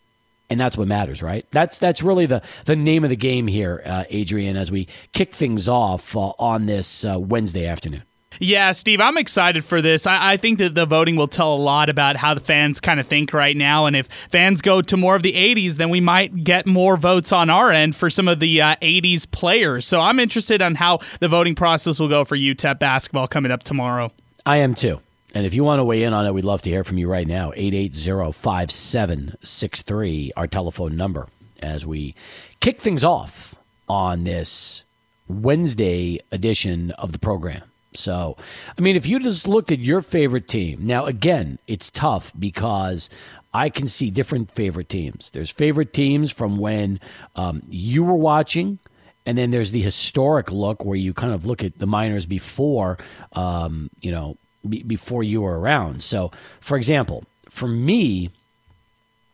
and 0.49 0.59
that's 0.59 0.75
what 0.75 0.87
matters, 0.87 1.21
right? 1.21 1.45
That's 1.51 1.77
that's 1.77 2.01
really 2.01 2.25
the 2.25 2.41
the 2.65 2.75
name 2.75 3.03
of 3.03 3.11
the 3.11 3.15
game 3.15 3.45
here, 3.45 3.83
uh, 3.85 4.05
Adrian. 4.09 4.57
As 4.57 4.71
we 4.71 4.87
kick 5.13 5.33
things 5.33 5.69
off 5.69 6.15
uh, 6.15 6.33
on 6.39 6.65
this 6.65 7.05
uh, 7.05 7.19
Wednesday 7.19 7.67
afternoon. 7.67 8.03
Yeah, 8.39 8.71
Steve, 8.71 9.01
I'm 9.01 9.17
excited 9.17 9.65
for 9.65 9.81
this. 9.81 10.05
I, 10.05 10.33
I, 10.33 10.37
think 10.37 10.59
that 10.59 10.75
the 10.75 10.85
voting 10.85 11.15
will 11.15 11.27
tell 11.27 11.53
a 11.53 11.57
lot 11.57 11.89
about 11.89 12.15
how 12.15 12.33
the 12.33 12.39
fans 12.39 12.79
kind 12.79 12.99
of 12.99 13.07
think 13.07 13.33
right 13.33 13.57
now. 13.57 13.85
And 13.85 13.95
if 13.95 14.07
fans 14.07 14.61
go 14.61 14.81
to 14.81 14.97
more 14.97 15.15
of 15.15 15.23
the 15.23 15.33
80s, 15.33 15.75
then 15.75 15.89
we 15.89 15.99
might 15.99 16.43
get 16.43 16.67
more 16.67 16.97
votes 16.97 17.31
on 17.31 17.49
our 17.49 17.71
end 17.71 17.95
for 17.95 18.09
some 18.09 18.27
of 18.27 18.39
the 18.39 18.61
uh, 18.61 18.75
80s 18.81 19.29
players. 19.29 19.87
So 19.87 19.99
I'm 19.99 20.19
interested 20.19 20.61
on 20.61 20.75
how 20.75 20.99
the 21.19 21.27
voting 21.27 21.55
process 21.55 21.99
will 21.99 22.09
go 22.09 22.25
for 22.25 22.37
UTEP 22.37 22.79
basketball 22.79 23.27
coming 23.27 23.51
up 23.51 23.63
tomorrow. 23.63 24.11
I 24.45 24.57
am 24.57 24.75
too. 24.75 25.01
And 25.33 25.45
if 25.45 25.53
you 25.53 25.63
want 25.63 25.79
to 25.79 25.83
weigh 25.83 26.03
in 26.03 26.13
on 26.13 26.25
it, 26.25 26.33
we'd 26.33 26.45
love 26.45 26.61
to 26.63 26.69
hear 26.69 26.83
from 26.83 26.97
you 26.97 27.09
right 27.09 27.27
now. 27.27 27.51
880 27.55 28.31
5763, 28.31 30.31
our 30.37 30.47
telephone 30.47 30.95
number, 30.95 31.27
as 31.61 31.85
we 31.85 32.15
kick 32.59 32.79
things 32.79 33.03
off 33.03 33.55
on 33.89 34.23
this 34.23 34.85
Wednesday 35.27 36.19
edition 36.31 36.91
of 36.91 37.11
the 37.11 37.19
program. 37.19 37.63
So, 37.93 38.37
I 38.77 38.81
mean, 38.81 38.95
if 38.95 39.07
you 39.07 39.19
just 39.19 39.47
looked 39.47 39.71
at 39.71 39.79
your 39.79 40.01
favorite 40.01 40.47
team, 40.47 40.85
now 40.85 41.05
again, 41.05 41.57
it's 41.67 41.89
tough 41.89 42.31
because 42.37 43.09
I 43.53 43.69
can 43.69 43.87
see 43.87 44.11
different 44.11 44.51
favorite 44.51 44.89
teams. 44.89 45.31
There's 45.31 45.49
favorite 45.49 45.93
teams 45.93 46.31
from 46.31 46.57
when 46.57 46.99
um, 47.35 47.63
you 47.69 48.03
were 48.03 48.15
watching, 48.15 48.79
and 49.25 49.37
then 49.37 49.51
there's 49.51 49.71
the 49.71 49.81
historic 49.81 50.51
look 50.51 50.85
where 50.85 50.97
you 50.97 51.13
kind 51.13 51.33
of 51.33 51.45
look 51.45 51.63
at 51.63 51.79
the 51.79 51.87
Miners 51.87 52.25
before, 52.25 52.97
um, 53.33 53.89
you 54.01 54.11
know, 54.11 54.37
b- 54.67 54.83
before 54.83 55.23
you 55.23 55.41
were 55.41 55.59
around. 55.59 56.03
So, 56.03 56.31
for 56.59 56.77
example, 56.77 57.23
for 57.49 57.67
me, 57.67 58.29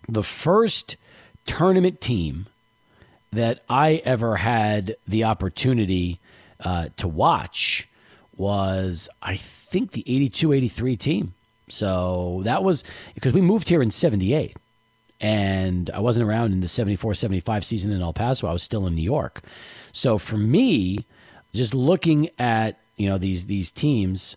the 0.08 0.24
first 0.24 0.96
tournament 1.46 2.00
team 2.00 2.48
that 3.32 3.62
I 3.68 4.02
ever 4.06 4.38
had 4.38 4.96
the 5.08 5.24
opportunity 5.24 6.20
uh, 6.60 6.90
to 6.98 7.08
watch 7.08 7.90
was, 8.38 9.10
I 9.22 9.38
think, 9.38 9.92
the 9.92 10.04
82 10.08 10.54
83 10.54 10.98
team. 10.98 11.34
So 11.70 12.42
that 12.44 12.64
was 12.64 12.84
because 13.16 13.34
we 13.34 13.42
moved 13.42 13.70
here 13.70 13.82
in 13.82 13.90
78 13.90 14.56
and 15.24 15.90
I 15.92 16.00
wasn't 16.00 16.28
around 16.28 16.52
in 16.52 16.60
the 16.60 16.68
74 16.68 17.14
75 17.14 17.66
season 17.66 17.92
in 17.92 18.02
El 18.02 18.14
Paso. 18.14 18.48
I 18.48 18.54
was 18.54 18.62
still 18.62 18.86
in 18.86 18.94
New 18.96 19.02
York. 19.02 19.42
So 19.94 20.18
for 20.18 20.38
me, 20.38 21.06
just 21.54 21.74
looking 21.74 22.30
at, 22.38 22.78
you 22.98 23.08
know, 23.08 23.18
these 23.18 23.46
these 23.46 23.72
teams, 23.72 24.36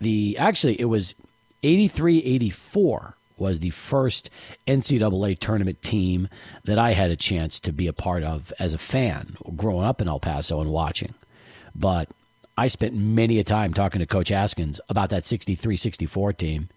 the 0.00 0.36
actually 0.36 0.80
it 0.80 0.86
was 0.86 1.14
83 1.62 2.18
84 2.18 3.14
was 3.36 3.60
the 3.60 3.70
first 3.70 4.28
NCAA 4.66 5.38
tournament 5.38 5.80
team 5.82 6.28
that 6.64 6.78
I 6.78 6.92
had 6.92 7.10
a 7.10 7.16
chance 7.16 7.58
to 7.60 7.72
be 7.72 7.86
a 7.86 7.92
part 7.92 8.22
of 8.22 8.52
as 8.58 8.74
a 8.74 8.78
fan 8.78 9.36
growing 9.56 9.86
up 9.86 10.00
in 10.00 10.08
El 10.08 10.20
Paso 10.20 10.60
and 10.60 10.70
watching. 10.70 11.14
But 11.74 12.10
I 12.60 12.66
spent 12.66 12.94
many 12.94 13.38
a 13.38 13.42
time 13.42 13.72
talking 13.72 14.00
to 14.00 14.06
Coach 14.06 14.28
Haskins 14.28 14.82
about 14.90 15.08
that 15.08 15.24
63 15.24 15.78
64 15.78 16.34
team, 16.34 16.68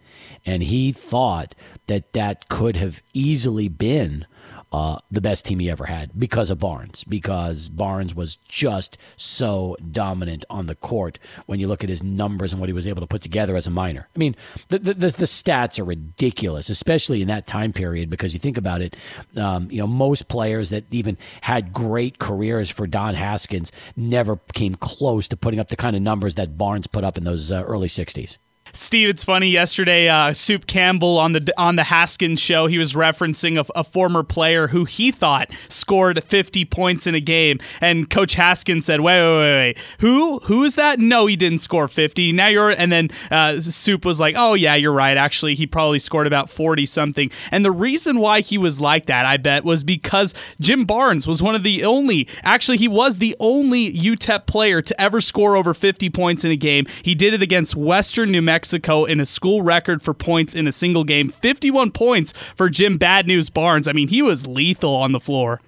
and 0.46 0.64
he 0.64 0.94
thought 0.94 1.56
that 1.88 2.14
that 2.14 2.48
could 2.48 2.78
have 2.78 3.02
easily 3.12 3.68
been 3.68 4.26
uh, 4.74 4.98
the 5.12 5.22
best 5.22 5.46
team 5.46 5.60
he 5.60 5.70
ever 5.70 5.86
had 5.86 6.12
because 6.18 6.50
of 6.50 6.58
Barnes, 6.60 7.04
because 7.04 7.70
Barnes 7.70 8.16
was 8.16 8.38
just 8.38 8.98
so 9.16 9.78
dominant 9.92 10.46
on 10.50 10.66
the 10.66 10.74
court 10.74 11.20
when 11.46 11.60
you 11.60 11.68
look 11.68 11.84
at 11.84 11.90
his 11.90 12.02
numbers 12.02 12.52
and 12.52 12.60
what 12.60 12.70
he 12.70 12.74
was 12.74 12.88
able 12.88 13.02
to 13.02 13.08
put 13.08 13.22
together 13.22 13.56
as 13.56 13.68
a 13.68 13.72
Miner. 13.72 14.10
I 14.16 14.20
mean, 14.20 14.36
the, 14.70 14.80
the, 14.80 14.94
the, 14.96 15.10
stats 15.10 15.80
are 15.80 15.84
ridiculous, 15.84 16.70
especially 16.70 17.22
in 17.22 17.28
that 17.28 17.46
time 17.46 17.72
period, 17.72 18.10
because 18.10 18.34
you 18.34 18.40
think 18.40 18.58
about 18.58 18.82
it, 18.82 18.98
um, 19.38 19.70
you 19.70 19.78
know, 19.78 19.88
most 19.88 20.28
players 20.28 20.72
that 20.72 20.86
even 20.92 21.20
had 21.42 21.72
great 21.72 22.18
careers 22.18 22.70
for 22.72 22.88
Don 22.88 23.14
Haskins 23.14 23.72
never 23.96 24.38
came 24.54 24.74
close 24.74 25.28
to 25.28 25.38
putting 25.38 25.60
up 25.60 25.68
the 25.68 25.76
kind 25.76 25.96
of 25.96 26.02
numbers 26.02 26.36
that 26.36 26.58
Barnes 26.58 26.88
put 26.88 27.04
up 27.04 27.18
in 27.18 27.26
those 27.26 27.52
uh, 27.52 27.64
early 27.64 27.88
60s. 27.88 28.38
Steve, 28.76 29.08
it's 29.08 29.24
funny. 29.24 29.50
Yesterday, 29.50 30.10
uh, 30.10 30.34
Soup 30.34 30.66
Campbell 30.66 31.20
on 31.20 31.34
the 31.34 31.54
on 31.60 31.76
the 31.76 31.84
Haskins 31.84 32.40
show, 32.40 32.66
he 32.66 32.80
was 32.80 32.94
referencing 32.94 33.56
a, 33.56 33.80
a, 33.80 33.84
former 33.84 34.24
player 34.24 34.70
who 34.70 34.86
he 34.86 35.12
thought 35.12 35.52
scored 35.70 36.24
50 36.24 36.66
points 36.66 37.06
in 37.06 37.14
a 37.14 37.20
game, 37.20 37.60
and 37.82 38.10
Coach 38.10 38.34
Haskins 38.34 38.88
said, 38.88 39.02
"Wait, 39.02 39.22
wait, 39.22 39.38
wait, 39.38 39.58
wait. 39.58 39.78
who 40.00 40.40
who 40.46 40.64
is 40.64 40.74
that? 40.74 40.98
No, 40.98 41.28
he 41.28 41.36
didn't 41.36 41.60
score 41.60 41.88
50. 41.88 42.32
Now 42.32 42.48
you're." 42.48 42.72
And 42.72 42.92
then 42.92 43.10
uh, 43.30 43.62
Soup 43.62 44.04
was 44.06 44.20
like, 44.20 44.34
"Oh 44.36 44.56
yeah, 44.56 44.74
you're 44.74 44.92
right. 44.92 45.18
Actually, 45.18 45.54
he 45.54 45.68
probably 45.68 46.00
scored 46.00 46.26
about 46.26 46.50
40 46.50 46.88
something." 46.88 47.30
And 47.52 47.64
the 47.64 47.72
reason 47.72 48.18
why 48.18 48.42
he 48.42 48.58
was 48.58 48.82
like 48.82 49.06
that, 49.06 49.28
I 49.28 49.38
bet, 49.38 49.64
was 49.64 49.84
because 49.84 50.34
Jim 50.60 50.86
Barnes 50.86 51.28
was 51.28 51.44
one 51.44 51.54
of 51.54 51.62
the 51.62 51.84
only. 51.84 52.28
Actually, 52.42 52.78
he 52.78 52.88
was 52.88 53.20
the 53.20 53.36
only 53.40 53.94
UTEP 53.94 54.48
player 54.48 54.82
to 54.82 55.00
ever 55.00 55.22
score 55.22 55.56
over 55.56 55.76
50 55.76 56.10
points 56.10 56.44
in 56.44 56.50
a 56.50 56.56
game. 56.56 56.88
He 57.04 57.14
did 57.14 57.36
it 57.36 57.44
against 57.44 57.76
Western 57.76 58.32
New 58.32 58.42
Mexico. 58.42 58.63
Mexico 58.64 59.04
in 59.04 59.20
a 59.20 59.26
school 59.26 59.62
record 59.62 60.02
for 60.02 60.14
points 60.14 60.56
in 60.56 60.70
a 60.70 60.72
single 60.72 61.04
game. 61.04 61.28
51 61.28 61.92
points 61.92 62.32
for 62.32 62.70
Jim 62.70 62.98
Bad 62.98 63.28
News 63.28 63.50
Barnes. 63.50 63.90
I 63.90 63.92
mean, 63.92 64.08
he 64.08 64.22
was 64.22 64.48
lethal 64.48 64.96
on 64.96 65.12
the 65.12 65.20
floor. 65.20 65.60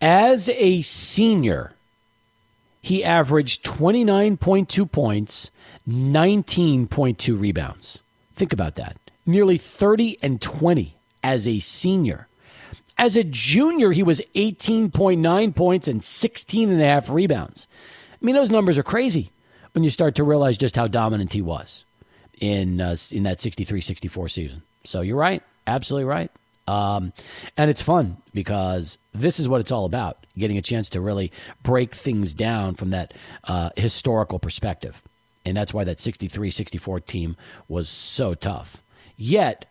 As 0.00 0.48
a 0.50 0.80
senior, 0.82 1.72
he 2.80 3.02
averaged 3.02 3.64
29.2 3.64 4.92
points, 4.92 5.50
19.2 5.88 7.40
rebounds. 7.40 8.04
Think 8.32 8.52
about 8.52 8.76
that. 8.76 8.96
Nearly 9.26 9.58
30 9.58 10.16
and 10.22 10.40
20 10.40 10.94
as 11.24 11.48
a 11.48 11.58
senior. 11.58 12.28
As 12.96 13.16
a 13.16 13.24
junior, 13.24 13.90
he 13.90 14.04
was 14.04 14.22
18.9 14.36 15.56
points 15.56 15.88
and 15.88 16.00
16 16.00 16.70
and 16.70 16.80
a 16.80 16.84
half 16.84 17.10
rebounds. 17.10 17.66
I 18.12 18.24
mean, 18.24 18.36
those 18.36 18.52
numbers 18.52 18.78
are 18.78 18.84
crazy 18.84 19.32
when 19.72 19.82
you 19.82 19.90
start 19.90 20.14
to 20.14 20.22
realize 20.22 20.56
just 20.56 20.76
how 20.76 20.86
dominant 20.86 21.32
he 21.32 21.42
was 21.42 21.86
in 22.40 22.80
uh, 22.80 22.96
in 23.12 23.22
that 23.24 23.38
63-64 23.38 24.30
season. 24.30 24.62
So 24.84 25.02
you're 25.02 25.16
right, 25.16 25.42
absolutely 25.66 26.06
right. 26.06 26.30
Um, 26.66 27.12
and 27.56 27.70
it's 27.70 27.82
fun 27.82 28.18
because 28.32 28.98
this 29.12 29.40
is 29.40 29.48
what 29.48 29.60
it's 29.60 29.72
all 29.72 29.84
about 29.84 30.24
getting 30.38 30.56
a 30.56 30.62
chance 30.62 30.88
to 30.90 31.00
really 31.00 31.32
break 31.62 31.94
things 31.94 32.32
down 32.32 32.74
from 32.74 32.90
that 32.90 33.12
uh, 33.44 33.70
historical 33.76 34.38
perspective. 34.38 35.02
And 35.44 35.56
that's 35.56 35.74
why 35.74 35.84
that 35.84 35.98
63 35.98 36.50
64 36.50 37.00
team 37.00 37.36
was 37.68 37.88
so 37.88 38.34
tough. 38.34 38.82
Yet, 39.16 39.66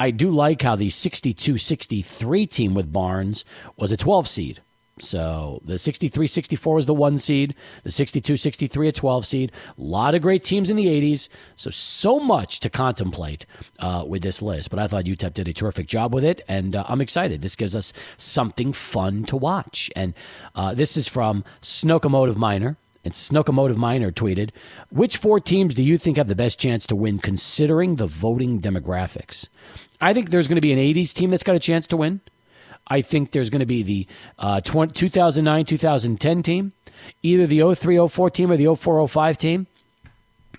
I 0.00 0.10
do 0.10 0.30
like 0.30 0.62
how 0.62 0.76
the 0.76 0.90
62 0.90 1.58
63 1.58 2.46
team 2.46 2.74
with 2.74 2.92
Barnes 2.92 3.44
was 3.76 3.92
a 3.92 3.96
12 3.96 4.28
seed. 4.28 4.62
So 5.00 5.60
the 5.64 5.78
63 5.78 6.26
64 6.26 6.74
was 6.74 6.86
the 6.86 6.94
one 6.94 7.18
seed, 7.18 7.54
the 7.84 7.90
62 7.90 8.36
63 8.36 8.88
a 8.88 8.92
12 8.92 9.26
seed. 9.26 9.52
A 9.78 9.80
lot 9.80 10.14
of 10.14 10.22
great 10.22 10.44
teams 10.44 10.70
in 10.70 10.76
the 10.76 10.86
80s. 10.86 11.28
So, 11.56 11.70
so 11.70 12.18
much 12.18 12.60
to 12.60 12.70
contemplate 12.70 13.46
uh, 13.78 14.04
with 14.06 14.22
this 14.22 14.42
list. 14.42 14.70
But 14.70 14.78
I 14.78 14.86
thought 14.86 15.04
UTEP 15.04 15.32
did 15.32 15.48
a 15.48 15.52
terrific 15.52 15.86
job 15.86 16.14
with 16.14 16.24
it, 16.24 16.40
and 16.48 16.76
uh, 16.76 16.84
I'm 16.88 17.00
excited. 17.00 17.42
This 17.42 17.56
gives 17.56 17.74
us 17.74 17.92
something 18.16 18.72
fun 18.72 19.24
to 19.24 19.36
watch. 19.36 19.90
And 19.96 20.14
uh, 20.54 20.74
this 20.74 20.96
is 20.96 21.08
from 21.08 21.44
Snokomotive 21.60 22.36
Minor. 22.36 22.76
And 23.04 23.14
Snokomotive 23.14 23.76
Minor 23.76 24.10
tweeted, 24.10 24.50
Which 24.90 25.16
four 25.16 25.40
teams 25.40 25.72
do 25.72 25.82
you 25.82 25.96
think 25.96 26.16
have 26.16 26.26
the 26.26 26.34
best 26.34 26.58
chance 26.60 26.86
to 26.88 26.96
win 26.96 27.18
considering 27.18 27.94
the 27.94 28.06
voting 28.06 28.60
demographics? 28.60 29.48
I 30.00 30.12
think 30.12 30.30
there's 30.30 30.48
going 30.48 30.56
to 30.56 30.60
be 30.60 30.72
an 30.72 30.78
80s 30.78 31.14
team 31.14 31.30
that's 31.30 31.42
got 31.44 31.56
a 31.56 31.60
chance 31.60 31.86
to 31.88 31.96
win. 31.96 32.20
I 32.88 33.00
think 33.00 33.30
there's 33.30 33.50
going 33.50 33.60
to 33.60 33.66
be 33.66 33.82
the 33.82 34.06
uh, 34.38 34.60
2009 34.60 35.64
2010 35.64 36.42
team, 36.42 36.72
either 37.22 37.46
the 37.46 37.74
03 37.74 38.08
04 38.08 38.30
team 38.30 38.50
or 38.50 38.56
the 38.56 38.74
04 38.74 39.06
05 39.06 39.38
team. 39.38 39.66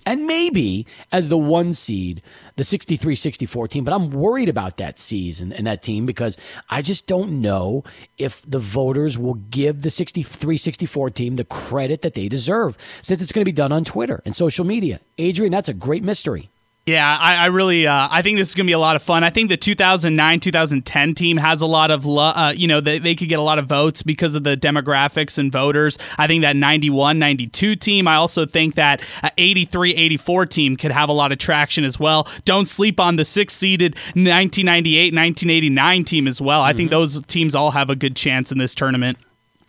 And 0.06 0.26
maybe 0.26 0.86
as 1.12 1.28
the 1.28 1.36
one 1.36 1.72
seed, 1.72 2.22
the 2.56 2.64
63 2.64 3.14
64 3.14 3.68
team. 3.68 3.84
But 3.84 3.92
I'm 3.92 4.10
worried 4.10 4.48
about 4.48 4.76
that 4.76 4.98
season 4.98 5.52
and 5.52 5.66
that 5.66 5.82
team 5.82 6.06
because 6.06 6.38
I 6.70 6.80
just 6.80 7.06
don't 7.06 7.42
know 7.42 7.84
if 8.16 8.42
the 8.48 8.58
voters 8.58 9.18
will 9.18 9.34
give 9.34 9.82
the 9.82 9.90
63 9.90 10.56
64 10.56 11.10
team 11.10 11.36
the 11.36 11.44
credit 11.44 12.02
that 12.02 12.14
they 12.14 12.28
deserve 12.28 12.78
since 13.02 13.22
it's 13.22 13.32
going 13.32 13.42
to 13.42 13.48
be 13.48 13.52
done 13.52 13.72
on 13.72 13.84
Twitter 13.84 14.22
and 14.24 14.34
social 14.34 14.64
media. 14.64 15.00
Adrian, 15.18 15.52
that's 15.52 15.68
a 15.68 15.74
great 15.74 16.02
mystery. 16.02 16.48
Yeah, 16.86 17.18
I, 17.20 17.36
I 17.36 17.46
really, 17.46 17.86
uh, 17.86 18.08
I 18.10 18.22
think 18.22 18.38
this 18.38 18.48
is 18.48 18.54
going 18.54 18.66
to 18.66 18.70
be 18.70 18.74
a 18.74 18.78
lot 18.78 18.96
of 18.96 19.02
fun. 19.02 19.22
I 19.22 19.30
think 19.30 19.50
the 19.50 19.56
2009 19.56 20.40
2010 20.40 21.14
team 21.14 21.36
has 21.36 21.60
a 21.60 21.66
lot 21.66 21.90
of, 21.90 22.06
lo- 22.06 22.32
uh, 22.34 22.54
you 22.56 22.66
know, 22.66 22.80
they, 22.80 22.98
they 22.98 23.14
could 23.14 23.28
get 23.28 23.38
a 23.38 23.42
lot 23.42 23.58
of 23.58 23.66
votes 23.66 24.02
because 24.02 24.34
of 24.34 24.44
the 24.44 24.56
demographics 24.56 25.38
and 25.38 25.52
voters. 25.52 25.98
I 26.16 26.26
think 26.26 26.42
that 26.42 26.56
91 26.56 27.18
92 27.18 27.76
team, 27.76 28.08
I 28.08 28.16
also 28.16 28.46
think 28.46 28.76
that 28.76 29.02
83 29.36 29.94
84 29.94 30.46
team 30.46 30.76
could 30.76 30.90
have 30.90 31.10
a 31.10 31.12
lot 31.12 31.32
of 31.32 31.38
traction 31.38 31.84
as 31.84 32.00
well. 32.00 32.26
Don't 32.44 32.66
sleep 32.66 32.98
on 32.98 33.16
the 33.16 33.24
six 33.26 33.54
seeded 33.54 33.94
1998 34.14 35.14
1989 35.14 36.04
team 36.04 36.26
as 36.26 36.40
well. 36.40 36.62
I 36.62 36.70
mm-hmm. 36.70 36.78
think 36.78 36.90
those 36.90 37.24
teams 37.26 37.54
all 37.54 37.72
have 37.72 37.90
a 37.90 37.96
good 37.96 38.16
chance 38.16 38.50
in 38.50 38.58
this 38.58 38.74
tournament. 38.74 39.18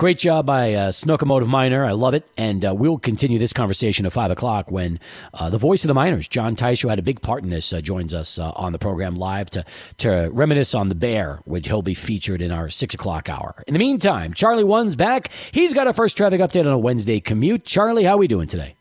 Great 0.02 0.18
job 0.18 0.48
by 0.48 0.74
uh, 0.74 0.90
Snokomotive 0.90 1.46
Minor. 1.46 1.86
I 1.86 1.92
love 1.92 2.16
it. 2.16 2.28
And 2.36 2.66
uh, 2.66 2.74
we'll 2.74 2.98
continue 2.98 3.38
this 3.38 3.54
conversation 3.54 4.08
at 4.08 4.12
5 4.12 4.32
o'clock 4.32 4.72
when 4.72 5.00
uh, 5.32 5.52
the 5.52 5.60
voice 5.60 5.84
of 5.84 5.90
the 5.90 5.94
miners, 5.94 6.28
Jon 6.28 6.56
Teicher, 6.56 6.90
had 6.90 6.98
a 6.98 7.04
big 7.04 7.22
part 7.22 7.44
in 7.44 7.52
this, 7.52 7.72
uh, 7.72 7.82
joins 7.82 8.16
us 8.16 8.40
uh, 8.40 8.50
on 8.56 8.72
the 8.72 8.80
program 8.80 9.16
live 9.16 9.52
to, 9.52 9.64
to 9.98 10.32
reminisce 10.34 10.74
on 10.74 10.88
the 10.88 10.96
bear, 10.96 11.40
which 11.46 11.68
he'll 11.68 11.84
be 11.84 11.94
featured 11.94 12.42
in 12.42 12.52
our 12.52 12.68
6 12.68 12.96
o'clock 12.96 13.30
hour. 13.30 13.64
In 13.68 13.74
the 13.74 13.80
meantime, 13.80 14.34
Charlie 14.34 14.64
One's 14.64 14.96
back. 14.96 15.30
He's 15.52 15.76
got 15.76 15.86
a 15.86 15.94
first 15.94 16.18
traffic 16.18 16.42
update 16.42 16.66
on 16.66 16.74
a 16.74 16.80
Wednesday 16.80 17.20
commute. 17.20 17.64
Charlie, 17.64 18.06
how 18.06 18.16
are 18.16 18.18
we 18.18 18.28
doing 18.28 18.48
today? 18.48 18.74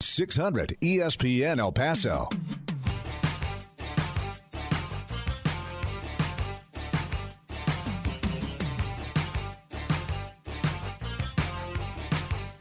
600 0.00 0.78
ESPN 0.80 1.58
El 1.58 1.72
Paso. 1.72 2.30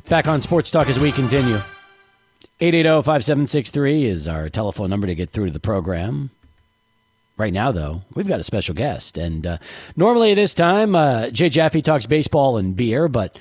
Back 0.08 0.28
on 0.28 0.40
Sports 0.40 0.70
Talk 0.70 0.88
as 0.88 1.00
we 1.00 1.12
continue. 1.12 1.58
880-5763 2.62 4.04
is 4.04 4.28
our 4.28 4.50
telephone 4.50 4.90
number 4.90 5.08
to 5.08 5.16
get 5.16 5.32
through 5.32 5.48
to 5.48 5.52
the 5.52 5.60
program. 5.60 6.30
Right 7.38 7.52
now, 7.52 7.72
though, 7.72 8.04
we've 8.14 8.28
got 8.28 8.40
a 8.40 8.44
special 8.44 8.76
guest. 8.76 9.18
And 9.18 9.48
uh, 9.48 9.58
normally 9.96 10.36
this 10.36 10.54
time, 10.54 10.96
uh, 10.96 11.32
Jay 11.32 11.50
Jaffe 11.50 11.82
talks 11.82 12.06
baseball 12.06 12.56
and 12.58 12.76
beer, 12.76 13.08
but 13.08 13.40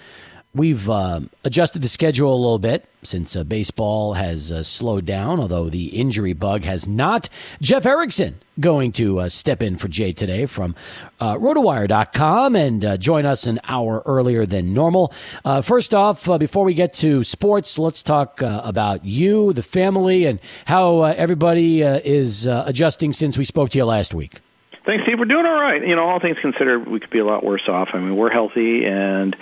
we've 0.55 0.89
uh, 0.89 1.21
adjusted 1.45 1.83
the 1.83 1.89
schedule 1.89 2.33
a 2.33 2.37
little 2.37 2.59
bit 2.59 2.89
since 3.03 3.37
uh, 3.37 3.45
baseball 3.45 4.15
has 4.15 4.51
uh, 4.51 4.63
slowed 4.63 5.05
down, 5.05 5.41
although 5.41 5.69
the 5.69 5.87
injury 5.89 6.33
bug 6.33 6.65
has 6.65 6.89
not. 6.89 7.29
Jeff 7.61 7.85
Erickson 7.85 8.41
going 8.61 8.93
to 8.93 9.21
uh, 9.21 9.29
step 9.29 9.63
in 9.63 9.77
for 9.77 9.89
Jay 9.89 10.13
today 10.13 10.47
from 10.47 10.75
uh, 11.21 11.35
rotowire.com 11.35 12.57
and 12.57 12.85
uh, 12.85 12.97
join 12.97 13.27
us 13.27 13.47
an 13.47 13.61
hour 13.65 14.03
earlier 14.07 14.47
than 14.47 14.73
normal. 14.73 15.13
Uh, 15.45 15.61
first 15.61 15.95
off, 15.95 16.27
before 16.39 16.65
we 16.65 16.73
get 16.73 16.95
to 16.95 17.25
sports, 17.25 17.79
let's 17.79 18.03
talk 18.03 18.41
about 18.41 19.05
you, 19.05 19.53
the 19.53 19.63
family, 19.63 20.25
and 20.25 20.39
how 20.67 21.03
everybody 21.03 21.83
is 21.83 22.47
adjusting 22.47 23.13
since 23.13 23.37
we 23.37 23.45
spoke 23.45 23.71
to 23.71 23.79
you 23.79 23.85
last 23.85 24.15
week. 24.15 24.41
Thanks, 24.85 25.05
Steve. 25.05 25.19
We're 25.19 25.25
doing 25.25 25.47
all 25.47 25.61
right. 25.61 25.87
You 25.87 25.97
know, 25.97 26.05
all 26.05 26.21
things 26.21 26.39
considered, 26.39 26.87
we 26.87 27.01
could 27.01 27.11
be 27.11 27.19
a 27.19 27.25
lot 27.25 27.43
worse 27.43 27.69
off. 27.69 27.89
I 27.95 27.99
mean, 27.99 28.17
we're 28.17 28.31
healthy, 28.31 28.85
and 28.85 29.35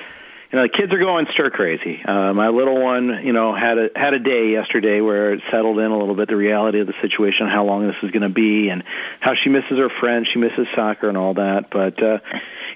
you 0.52 0.58
know, 0.58 0.62
the 0.64 0.68
kids 0.68 0.92
are 0.92 0.98
going 0.98 1.26
stir 1.32 1.48
crazy. 1.48 2.04
Uh, 2.04 2.34
my 2.34 2.48
little 2.48 2.78
one, 2.78 3.24
you 3.24 3.32
know, 3.32 3.54
had 3.54 3.78
a 3.78 3.90
had 3.96 4.12
a 4.12 4.18
day 4.18 4.50
yesterday 4.50 5.00
where 5.00 5.32
it 5.32 5.40
settled 5.50 5.78
in 5.78 5.90
a 5.90 5.98
little 5.98 6.14
bit 6.14 6.28
the 6.28 6.36
reality 6.36 6.80
of 6.80 6.86
the 6.86 6.94
situation, 7.00 7.48
how 7.48 7.64
long 7.64 7.86
this 7.86 7.96
is 8.02 8.10
going 8.10 8.22
to 8.22 8.28
be, 8.28 8.68
and 8.68 8.84
how 9.18 9.34
she 9.34 9.48
misses 9.48 9.78
her 9.78 9.88
friends, 9.88 10.28
she 10.28 10.38
misses 10.38 10.66
soccer 10.74 11.08
and 11.08 11.16
all 11.16 11.34
that. 11.34 11.70
But 11.70 12.02
uh, 12.02 12.18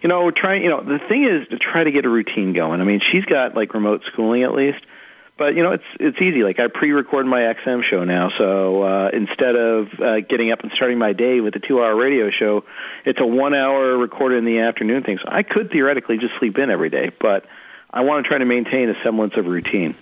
you 0.03 0.09
know, 0.09 0.25
we're 0.25 0.31
trying. 0.31 0.63
You 0.63 0.71
know, 0.71 0.83
the 0.83 0.99
thing 0.99 1.25
is 1.25 1.47
to 1.49 1.59
try 1.59 1.85
to 1.85 1.91
get 1.91 2.07
a 2.07 2.09
routine 2.09 2.55
going. 2.55 2.81
I 2.81 2.85
mean, 2.85 3.01
she's 3.01 3.27
got 3.27 3.55
like 3.55 3.75
remote 3.75 4.05
schooling 4.07 4.43
at 4.43 4.55
least 4.55 4.83
but 5.39 5.55
you 5.55 5.63
know 5.63 5.73
it's 5.73 5.85
it's 6.01 6.21
easy 6.21 6.43
like 6.43 6.59
i 6.59 6.67
pre-record 6.67 7.27
my 7.27 7.41
xm 7.41 7.83
show 7.83 8.05
now 8.05 8.31
so 8.39 8.83
uh 8.83 9.11
instead 9.13 9.55
of 9.55 9.89
uh, 10.01 10.21
getting 10.21 10.51
up 10.51 10.61
and 10.61 10.73
starting 10.75 10.99
my 10.99 11.13
day 11.13 11.41
with 11.41 11.55
a 11.57 11.59
two 11.59 11.83
hour 11.83 11.95
radio 11.95 12.31
show 12.31 12.65
it's 13.05 13.21
a 13.21 13.27
one 13.27 13.55
hour 13.55 13.99
recorded 13.99 14.39
in 14.39 14.45
the 14.45 14.61
afternoon 14.61 15.03
thing 15.03 15.19
so 15.19 15.29
i 15.29 15.43
could 15.43 15.71
theoretically 15.71 16.17
just 16.17 16.33
sleep 16.39 16.57
in 16.59 16.71
every 16.71 16.91
day 16.91 17.11
but 17.21 17.45
i 17.97 18.01
want 18.03 18.25
to 18.25 18.29
try 18.29 18.39
to 18.39 18.45
maintain 18.45 18.89
a 18.89 19.03
semblance 19.03 19.35
of 19.37 19.47
routine 19.47 19.95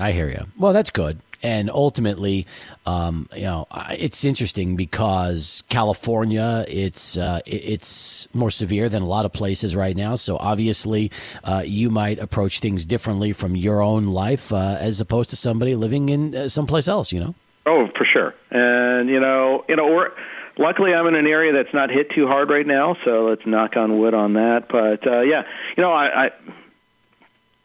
I 0.00 0.12
hear 0.12 0.28
you. 0.28 0.46
Well, 0.56 0.72
that's 0.72 0.90
good. 0.90 1.20
And 1.42 1.70
ultimately, 1.70 2.46
um, 2.84 3.28
you 3.34 3.42
know, 3.42 3.66
it's 3.90 4.24
interesting 4.24 4.76
because 4.76 5.62
California, 5.70 6.66
it's 6.68 7.16
uh, 7.16 7.40
it's 7.46 8.28
more 8.34 8.50
severe 8.50 8.90
than 8.90 9.02
a 9.02 9.06
lot 9.06 9.24
of 9.24 9.32
places 9.32 9.74
right 9.74 9.96
now. 9.96 10.16
So 10.16 10.36
obviously, 10.36 11.10
uh, 11.44 11.62
you 11.64 11.88
might 11.88 12.18
approach 12.18 12.60
things 12.60 12.84
differently 12.84 13.32
from 13.32 13.56
your 13.56 13.80
own 13.80 14.08
life 14.08 14.52
uh, 14.52 14.76
as 14.78 15.00
opposed 15.00 15.30
to 15.30 15.36
somebody 15.36 15.74
living 15.74 16.10
in 16.10 16.34
uh, 16.34 16.48
someplace 16.48 16.88
else. 16.88 17.10
You 17.10 17.20
know. 17.20 17.34
Oh, 17.64 17.88
for 17.96 18.04
sure. 18.04 18.34
And 18.50 19.08
you 19.08 19.20
know, 19.20 19.64
you 19.66 19.76
know, 19.76 19.86
we're 19.86 20.10
luckily 20.58 20.92
I'm 20.92 21.06
in 21.06 21.14
an 21.14 21.26
area 21.26 21.54
that's 21.54 21.72
not 21.72 21.90
hit 21.90 22.10
too 22.10 22.26
hard 22.26 22.50
right 22.50 22.66
now, 22.66 22.98
so 23.02 23.24
let's 23.28 23.46
knock 23.46 23.78
on 23.78 23.98
wood 23.98 24.12
on 24.12 24.34
that. 24.34 24.68
But 24.68 25.06
uh, 25.06 25.20
yeah, 25.20 25.44
you 25.74 25.82
know, 25.82 25.92
I, 25.92 26.26
I 26.26 26.30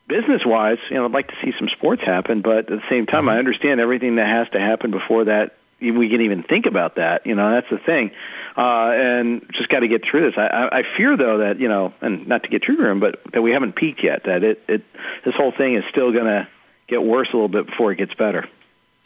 business 0.08 0.46
wise, 0.46 0.78
you 0.90 0.98
know, 0.98 1.06
I'd 1.06 1.12
like 1.12 1.28
to 1.30 1.36
see 1.44 1.54
some 1.58 1.70
sports 1.70 2.04
happen, 2.04 2.42
but 2.42 2.58
at 2.58 2.68
the 2.68 2.84
same 2.90 3.06
time, 3.06 3.30
I 3.30 3.38
understand 3.38 3.80
everything 3.80 4.16
that 4.16 4.28
has 4.28 4.50
to 4.50 4.60
happen 4.60 4.92
before 4.92 5.26
that 5.26 5.56
we 5.82 6.10
can 6.10 6.22
even 6.22 6.44
think 6.44 6.66
about 6.66 6.96
that. 6.96 7.26
You 7.26 7.36
know, 7.36 7.52
that's 7.52 7.70
the 7.70 7.78
thing, 7.78 8.12
uh, 8.58 8.92
and 8.92 9.46
just 9.52 9.70
got 9.70 9.80
to 9.80 9.88
get 9.88 10.06
through 10.06 10.30
this. 10.32 10.38
I, 10.38 10.48
I, 10.48 10.80
I 10.80 10.84
fear 10.98 11.18
though 11.18 11.40
that 11.40 11.60
you 11.60 11.68
know, 11.68 11.94
and 12.02 12.28
not 12.28 12.44
to 12.44 12.50
get 12.50 12.64
too 12.64 12.78
grim, 12.78 13.00
but 13.00 13.20
that 13.34 13.42
we 13.42 13.52
haven't 13.52 13.76
peaked 13.76 14.04
yet. 14.04 14.24
That 14.24 14.44
it, 14.44 14.64
it 14.68 14.84
this 15.24 15.36
whole 15.36 15.52
thing 15.52 15.76
is 15.76 15.84
still 15.90 16.12
going 16.12 16.26
to 16.26 16.48
get 16.88 17.04
worse 17.04 17.30
a 17.32 17.36
little 17.36 17.50
bit 17.50 17.66
before 17.68 17.92
it 17.92 17.98
gets 17.98 18.14
better. 18.14 18.48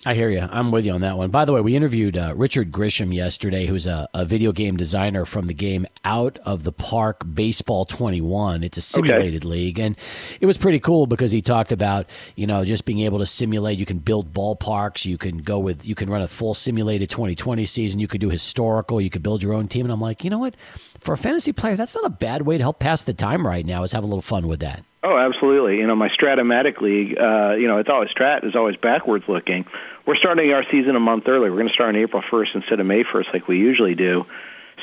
I 0.06 0.14
hear 0.14 0.30
you. 0.30 0.40
I'm 0.40 0.72
with 0.72 0.86
you 0.86 0.94
on 0.94 1.02
that 1.02 1.18
one. 1.18 1.30
By 1.30 1.44
the 1.44 1.52
way, 1.52 1.60
we 1.60 1.76
interviewed 1.76 2.18
uh, 2.18 2.34
Richard 2.34 2.72
Grisham 2.72 3.14
yesterday, 3.14 3.66
who's 3.66 3.86
a, 3.86 4.08
a 4.14 4.24
video 4.24 4.54
game 4.54 4.78
designer 4.78 5.26
from 5.26 5.48
the 5.48 5.54
game 5.54 5.86
Out 6.06 6.40
of 6.46 6.64
the 6.64 6.72
Park 6.72 7.24
Baseball 7.34 7.84
21. 7.84 8.64
It's 8.64 8.78
a 8.78 8.82
simulated 8.82 9.44
league, 9.44 9.78
and 9.78 9.98
it 10.40 10.46
was 10.46 10.58
pretty 10.58 10.80
cool 10.80 11.06
because 11.06 11.34
he 11.34 11.42
talked 11.42 11.74
about 11.74 12.10
you 12.38 12.48
know 12.48 12.64
just 12.64 12.86
being 12.86 13.00
able 13.00 13.20
to 13.20 13.26
simulate. 13.26 13.78
You 13.78 13.86
can 13.86 14.00
build 14.00 14.34
ballparks. 14.34 15.06
You 15.06 15.18
can 15.18 15.40
go 15.40 15.60
with. 15.60 15.86
You 15.86 15.96
can 15.96 16.10
run 16.10 16.22
a 16.22 16.30
full 16.30 16.54
simulated 16.54 17.10
2020 17.10 17.66
season. 17.66 18.00
You 18.00 18.08
could 18.08 18.22
do 18.22 18.30
historical. 18.30 19.02
You 19.02 19.10
could 19.10 19.24
build 19.24 19.44
your 19.44 19.54
own 19.54 19.68
team. 19.68 19.86
And 19.86 19.92
I'm 19.92 20.00
like, 20.00 20.24
you 20.24 20.30
know 20.30 20.40
what? 20.40 20.56
For 21.02 21.14
a 21.14 21.18
fantasy 21.18 21.52
player, 21.52 21.76
that's 21.76 21.96
not 21.96 22.06
a 22.06 22.10
bad 22.10 22.44
way 22.44 22.58
to 22.58 22.64
help 22.64 22.80
pass 22.80 23.04
the 23.04 23.14
time 23.14 23.46
right 23.46 23.66
now. 23.66 23.84
Is 23.84 23.92
have 23.92 24.06
a 24.06 24.08
little 24.08 24.22
fun 24.22 24.48
with 24.48 24.62
that. 24.62 24.86
Oh, 25.02 25.18
absolutely. 25.18 25.78
You 25.78 25.88
know, 25.88 25.96
my 25.96 26.10
Strat-O-Matic 26.10 26.82
League, 26.82 27.18
uh, 27.18 27.56
you 27.58 27.68
know, 27.68 27.78
it's 27.78 27.90
always 27.90 28.10
Strat 28.10 28.44
is 28.44 28.56
always 28.56 28.76
backwards 28.76 29.26
looking. 29.30 29.66
We're 30.06 30.16
starting 30.16 30.52
our 30.52 30.66
season 30.70 30.96
a 30.98 31.00
month 31.00 31.28
early. 31.28 31.50
We're 31.50 31.58
going 31.58 31.70
to 31.70 31.74
start 31.74 31.90
on 31.90 31.96
April 31.96 32.22
1st 32.22 32.56
instead 32.56 32.80
of 32.82 32.86
May 32.86 33.04
1st 33.06 33.32
like 33.32 33.48
we 33.48 33.60
usually 33.60 33.96
do. 33.96 34.26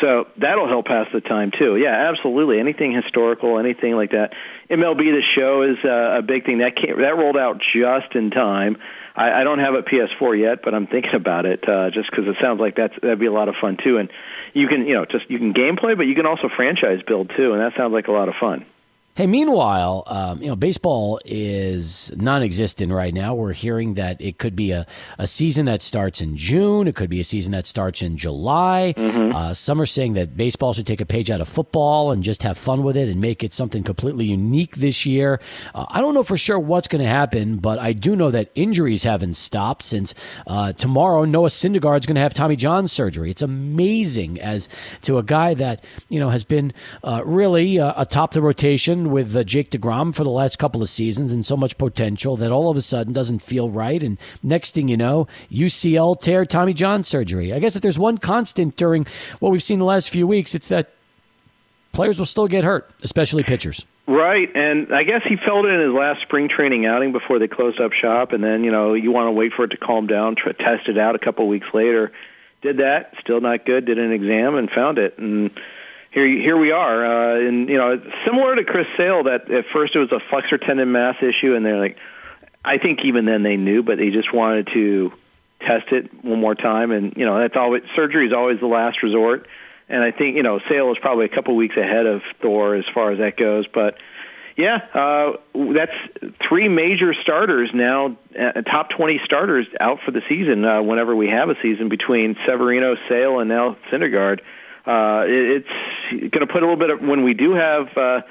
So 0.00 0.29
that'll 0.37 0.68
help 0.68 0.87
pass 0.87 1.09
the 1.12 1.20
time 1.20 1.50
too. 1.50 1.76
Yeah, 1.76 2.11
absolutely. 2.11 2.61
Anything 2.61 2.92
historical, 2.92 3.59
anything 3.59 3.94
like 3.94 4.12
that. 4.12 4.35
MLB 4.70 5.12
The 5.12 5.22
Show 5.22 5.62
is 5.62 5.79
uh, 5.85 6.18
a 6.18 6.22
big 6.22 6.44
thing 6.44 6.59
that 6.59 6.76
came, 6.76 6.98
that 7.00 7.16
rolled 7.16 7.37
out 7.37 7.61
just 7.61 8.14
in 8.14 8.31
time. 8.31 8.79
I, 9.14 9.40
I 9.40 9.44
don't 9.44 9.59
have 9.59 9.74
a 9.74 9.83
PS4 9.83 10.38
yet, 10.38 10.62
but 10.62 10.74
I'm 10.74 10.87
thinking 10.87 11.14
about 11.14 11.46
it 11.46 11.66
uh, 11.68 11.90
just 11.90 12.11
because 12.11 12.26
it 12.26 12.37
sounds 12.40 12.61
like 12.61 12.76
that's 12.76 12.94
that'd 13.00 13.18
be 13.18 13.26
a 13.26 13.33
lot 13.33 13.48
of 13.48 13.57
fun 13.57 13.79
too. 13.83 13.96
And 13.98 14.11
you 14.52 14.68
can 14.68 14.87
you 14.87 14.94
know 14.94 15.07
just 15.07 15.31
you 15.31 15.38
can 15.38 15.55
gameplay, 15.55 15.96
but 15.96 16.07
you 16.07 16.14
can 16.14 16.26
also 16.26 16.48
franchise 16.48 17.00
build 17.07 17.31
too, 17.35 17.52
and 17.52 17.62
that 17.62 17.74
sounds 17.76 17.92
like 17.92 18.09
a 18.09 18.12
lot 18.12 18.29
of 18.29 18.35
fun. 18.35 18.66
Hey, 19.16 19.26
meanwhile, 19.26 20.02
um, 20.09 20.42
you 20.42 20.48
know, 20.48 20.57
baseball 20.57 21.18
is 21.24 22.12
non-existent 22.16 22.92
right 22.92 23.14
now. 23.14 23.35
We're 23.35 23.55
hearing 23.55 23.94
that 23.94 24.20
it 24.20 24.37
could 24.37 24.55
be 24.55 24.72
a, 24.72 24.87
a 25.18 25.26
season 25.26 25.64
that 25.64 25.81
starts 25.81 26.20
in 26.20 26.37
June. 26.37 26.87
It 26.87 26.96
could 26.96 27.09
be 27.09 27.20
a 27.20 27.24
season 27.24 27.52
that 27.52 27.64
starts 27.64 28.02
in 28.02 28.18
July. 28.18 28.92
Uh, 29.35 29.55
some 29.55 29.81
are 29.81 29.87
saying 29.87 30.12
that 30.12 30.37
baseball 30.37 30.74
should 30.74 30.87
take 30.87 31.00
a 31.00 31.07
page 31.07 31.31
out 31.31 31.40
of 31.40 31.48
football 31.48 32.11
and 32.11 32.22
just 32.22 32.42
have 32.42 32.59
fun 32.59 32.83
with 32.83 32.94
it 32.94 33.09
and 33.09 33.18
make 33.18 33.42
it 33.42 33.55
something 33.55 33.83
completely 33.83 34.26
unique 34.26 34.76
this 34.76 35.07
year. 35.07 35.40
Uh, 35.74 35.87
I 35.88 36.02
don't 36.02 36.12
know 36.12 36.22
for 36.22 36.37
sure 36.37 36.59
what's 36.59 36.87
going 36.87 37.02
to 37.02 37.09
happen, 37.09 37.57
but 37.57 37.79
I 37.79 37.94
do 37.94 38.16
know 38.16 38.31
that 38.31 38.50
injuries 38.55 39.05
haven't 39.05 39.38
stopped 39.38 39.83
since 39.83 40.12
uh, 40.46 40.74
tomorrow 40.74 41.24
Noah 41.24 41.48
Syndergaard's 41.48 42.05
going 42.05 42.16
to 42.16 42.20
have 42.20 42.35
Tommy 42.35 42.57
John 42.57 42.87
surgery. 42.87 43.31
It's 43.31 43.40
amazing 43.40 44.38
as 44.42 44.68
to 45.00 45.16
a 45.16 45.22
guy 45.22 45.55
that 45.55 45.83
you 46.11 46.20
know 46.20 46.29
has 46.29 46.44
been 46.44 46.74
uh, 47.02 47.22
really 47.24 47.81
uh, 47.81 47.94
atop 47.96 48.33
the 48.33 48.42
rotation 48.42 49.06
with 49.07 49.35
uh, 49.37 49.45
Jake 49.45 49.71
DeGrom 49.71 50.14
for 50.14 50.25
the 50.25 50.31
last 50.31 50.59
couple 50.59 50.83
of 50.83 50.88
seasons 50.88 51.33
and 51.33 51.45
so 51.45 51.57
much 51.57 51.79
potential 51.79 52.37
that 52.37 52.51
all 52.51 52.71
of 52.71 52.77
a 52.77 52.81
sudden 52.81 53.12
doesn't 53.12 53.40
feel 53.40 53.71
right. 53.71 54.03
And 54.03 54.19
next 54.42 54.75
thing 54.75 54.88
you 54.88 54.97
know, 54.97 55.27
UCL 55.51 56.21
tear, 56.21 56.45
Tommy 56.45 56.73
John 56.73 57.03
surgery. 57.03 57.53
I 57.53 57.59
guess 57.59 57.77
if 57.77 57.83
there's 57.83 57.99
one 57.99 58.19
constant 58.19 58.77
during 58.77 59.07
what 59.38 59.53
we've 59.53 59.62
seen 59.62 59.79
the 59.79 59.85
last 59.85 60.11
few 60.11 60.27
weeks, 60.27 60.55
it's 60.55 60.69
that 60.69 60.90
players 61.92 62.19
will 62.19 62.27
still 62.27 62.47
get 62.47 62.62
hurt, 62.62 62.90
especially 63.03 63.42
pitchers. 63.42 63.87
Right, 64.07 64.51
and 64.55 64.95
I 64.95 65.03
guess 65.03 65.23
he 65.25 65.37
felt 65.37 65.66
it 65.66 65.71
in 65.71 65.81
his 65.81 65.92
last 65.92 66.23
spring 66.23 66.49
training 66.49 66.87
outing 66.87 67.11
before 67.11 67.40
they 67.40 67.49
closed 67.49 67.81
up 67.81 67.92
shop, 67.92 68.33
and 68.33 68.45
then 68.45 68.62
you 68.62 68.71
know 68.71 68.95
you 68.95 69.11
want 69.11 69.27
to 69.27 69.33
wait 69.33 69.53
for 69.53 69.64
it 69.64 69.73
to 69.73 69.77
calm 69.77 70.07
down, 70.07 70.37
try, 70.37 70.53
test 70.53 70.88
it 70.88 70.97
out 70.97 71.16
a 71.16 71.19
couple 71.19 71.49
weeks 71.49 71.66
later. 71.75 72.12
Did 72.62 72.77
that, 72.77 73.14
still 73.21 73.40
not 73.40 73.66
good. 73.66 73.87
Did 73.87 73.99
an 73.99 74.12
exam 74.12 74.55
and 74.55 74.71
found 74.71 74.99
it, 74.99 75.19
and 75.19 75.51
here 76.16 76.26
here 76.26 76.57
we 76.57 76.72
are. 76.72 77.05
Uh, 77.05 77.40
and 77.40 77.68
you 77.68 77.76
know, 77.76 78.00
similar 78.24 78.57
to 78.57 78.64
Chris 78.64 78.87
Sale, 78.96 79.24
that 79.24 79.50
at 79.50 79.66
first 79.66 79.94
it 79.94 79.98
was 79.98 80.12
a 80.12 80.20
flexor 80.31 80.57
tendon 80.57 80.90
mass 80.90 81.16
issue, 81.22 81.55
and 81.55 81.64
they're 81.64 81.79
like, 81.79 81.98
I 82.64 82.79
think 82.79 83.05
even 83.05 83.26
then 83.26 83.42
they 83.42 83.59
knew, 83.59 83.83
but 83.83 83.98
they 83.98 84.11
just 84.11 84.33
wanted 84.33 84.68
to 84.68 85.12
test 85.61 85.92
it 85.92 86.24
one 86.24 86.40
more 86.40 86.55
time, 86.55 86.90
and 86.90 87.14
you 87.16 87.26
know 87.26 87.38
that's 87.38 87.57
always 87.57 87.83
surgery 87.94 88.26
is 88.26 88.33
always 88.33 88.59
the 88.61 88.66
last 88.66 89.02
resort. 89.02 89.46
And 89.90 90.02
I 90.02 90.11
think 90.11 90.37
you 90.37 90.42
know 90.42 90.59
Sale 90.70 90.90
is 90.92 90.98
probably 90.98 91.26
a 91.26 91.29
couple 91.29 91.55
weeks 91.55 91.76
ahead 91.76 92.07
of 92.07 92.22
Thor 92.40 92.74
as 92.74 92.87
far 92.94 93.11
as 93.11 93.18
that 93.18 93.37
goes, 93.37 93.66
but 93.66 93.98
yeah, 94.57 94.76
uh, 94.94 95.33
that's 95.55 95.92
three 96.48 96.68
major 96.68 97.12
starters 97.12 97.72
now, 97.74 98.16
uh, 98.38 98.62
top 98.62 98.88
20 98.88 99.20
starters 99.22 99.66
out 99.79 100.00
for 100.00 100.12
the 100.12 100.22
season 100.31 100.64
uh, 100.64 100.81
whenever 100.81 101.14
we 101.14 101.29
have 101.29 101.50
a 101.50 101.61
season 101.61 101.90
between 101.90 102.38
Severino, 102.46 102.96
Sale, 103.07 103.40
and 103.40 103.50
now 103.50 103.76
Syndergaard. 103.90 104.40
It, 104.87 105.64
it's 106.12 106.33
going 106.33 106.46
to 106.46 106.53
put 106.53 106.62
a 106.62 106.66
little 106.66 106.77
bit 106.77 106.90
of, 106.90 107.01
when 107.01 107.22
we 107.22 107.35
do 107.35 107.55
have 107.55 107.96
uh, 107.96 108.22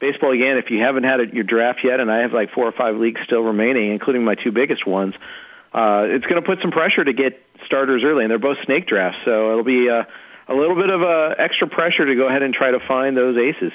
baseball 0.00 0.32
again, 0.32 0.58
if 0.58 0.70
you 0.70 0.80
haven't 0.80 1.04
had 1.04 1.20
it, 1.20 1.34
your 1.34 1.44
draft 1.44 1.84
yet, 1.84 2.00
and 2.00 2.10
I 2.10 2.20
have 2.20 2.32
like 2.32 2.52
four 2.52 2.66
or 2.66 2.72
five 2.72 2.96
leagues 2.96 3.20
still 3.24 3.42
remaining, 3.42 3.92
including 3.92 4.24
my 4.24 4.34
two 4.34 4.50
biggest 4.50 4.86
ones, 4.86 5.14
uh, 5.72 6.06
it's 6.08 6.26
going 6.26 6.42
to 6.42 6.46
put 6.46 6.60
some 6.60 6.70
pressure 6.70 7.04
to 7.04 7.12
get 7.12 7.40
starters 7.66 8.02
early, 8.02 8.24
and 8.24 8.30
they're 8.30 8.38
both 8.38 8.58
snake 8.64 8.86
drafts, 8.86 9.20
so 9.24 9.52
it'll 9.52 9.64
be 9.64 9.88
uh, 9.88 10.04
a 10.48 10.54
little 10.54 10.74
bit 10.74 10.90
of 10.90 11.02
uh, 11.02 11.34
extra 11.38 11.68
pressure 11.68 12.04
to 12.04 12.16
go 12.16 12.26
ahead 12.26 12.42
and 12.42 12.52
try 12.52 12.70
to 12.72 12.80
find 12.80 13.16
those 13.16 13.36
aces. 13.36 13.72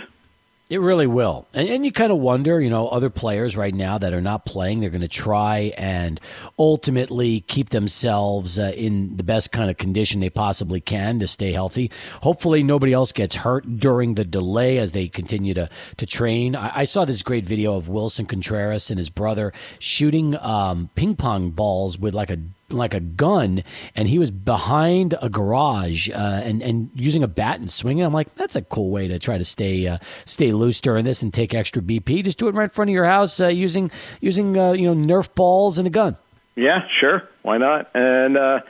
It 0.68 0.82
really 0.82 1.06
will. 1.06 1.48
And, 1.54 1.70
and 1.70 1.86
you 1.86 1.92
kind 1.92 2.12
of 2.12 2.18
wonder, 2.18 2.60
you 2.60 2.72
know, 2.72 2.88
other 2.88 3.12
players 3.12 3.56
right 3.56 3.74
now 3.74 4.00
that 4.00 4.14
are 4.14 4.22
not 4.22 4.46
playing, 4.46 4.80
they're 4.80 4.90
going 4.90 5.02
to 5.02 5.08
try 5.08 5.74
and 5.78 6.20
ultimately 6.58 7.42
keep 7.42 7.70
themselves 7.70 8.58
uh, 8.58 8.72
in 8.76 9.16
the 9.16 9.24
best 9.24 9.52
kind 9.52 9.70
of 9.70 9.78
condition 9.78 10.22
they 10.22 10.32
possibly 10.32 10.82
can 10.82 11.20
to 11.20 11.28
stay 11.28 11.52
healthy. 11.52 11.92
Hopefully, 12.24 12.64
nobody 12.64 12.94
else 12.94 13.12
gets 13.12 13.36
hurt 13.36 13.78
during 13.78 14.16
the 14.16 14.26
delay 14.26 14.80
as 14.80 14.94
they 14.94 15.08
continue 15.08 15.54
to, 15.54 15.70
to 15.98 16.06
train. 16.08 16.56
I, 16.56 16.80
I 16.80 16.84
saw 16.86 17.06
this 17.06 17.22
great 17.22 17.46
video 17.46 17.76
of 17.76 17.88
Willson 17.88 18.28
Contreras 18.28 18.90
and 18.90 18.98
his 18.98 19.12
brother 19.12 19.54
shooting 19.78 20.36
um, 20.38 20.90
ping 20.96 21.16
pong 21.16 21.52
balls 21.52 22.00
with 22.00 22.16
like 22.16 22.32
a 22.32 22.40
like 22.70 22.94
a 22.94 23.00
gun, 23.00 23.64
and 23.96 24.08
he 24.08 24.20
was 24.20 24.32
behind 24.32 25.16
a 25.22 25.30
garage 25.30 26.10
uh, 26.10 26.42
and 26.44 26.62
and 26.62 26.90
using 26.96 27.24
a 27.24 27.28
bat 27.28 27.60
and 27.60 27.70
swinging. 27.70 28.04
I'm 28.04 28.14
like, 28.14 28.34
that's 28.36 28.56
a 28.56 28.62
cool 28.62 28.90
way 28.90 29.08
to 29.08 29.20
try 29.20 29.38
to 29.38 29.46
stay 29.46 29.88
uh, 29.88 29.98
stay 30.26 30.52
loose 30.52 30.82
during 30.82 31.06
this 31.06 31.22
and 31.22 31.34
take 31.34 31.54
extra 31.54 31.82
BP. 31.82 32.24
Just 32.24 32.40
do 32.40 32.48
it 32.48 32.56
right 32.56 32.66
in 32.66 32.70
front 32.70 32.90
of 32.90 32.94
your 32.94 33.06
house 33.06 33.40
uh, 33.40 33.48
using 33.48 33.92
using 34.22 34.58
uh, 34.58 34.72
you 34.72 34.94
know 34.94 34.96
Nerf 34.96 35.34
balls 35.36 35.78
and 35.78 35.88
a 35.88 35.92
gun. 35.92 36.18
Yeah, 36.56 36.88
sure. 36.88 37.28
Why 37.44 37.58
not? 37.58 37.92
And 37.94 38.38
uh, 38.38 38.62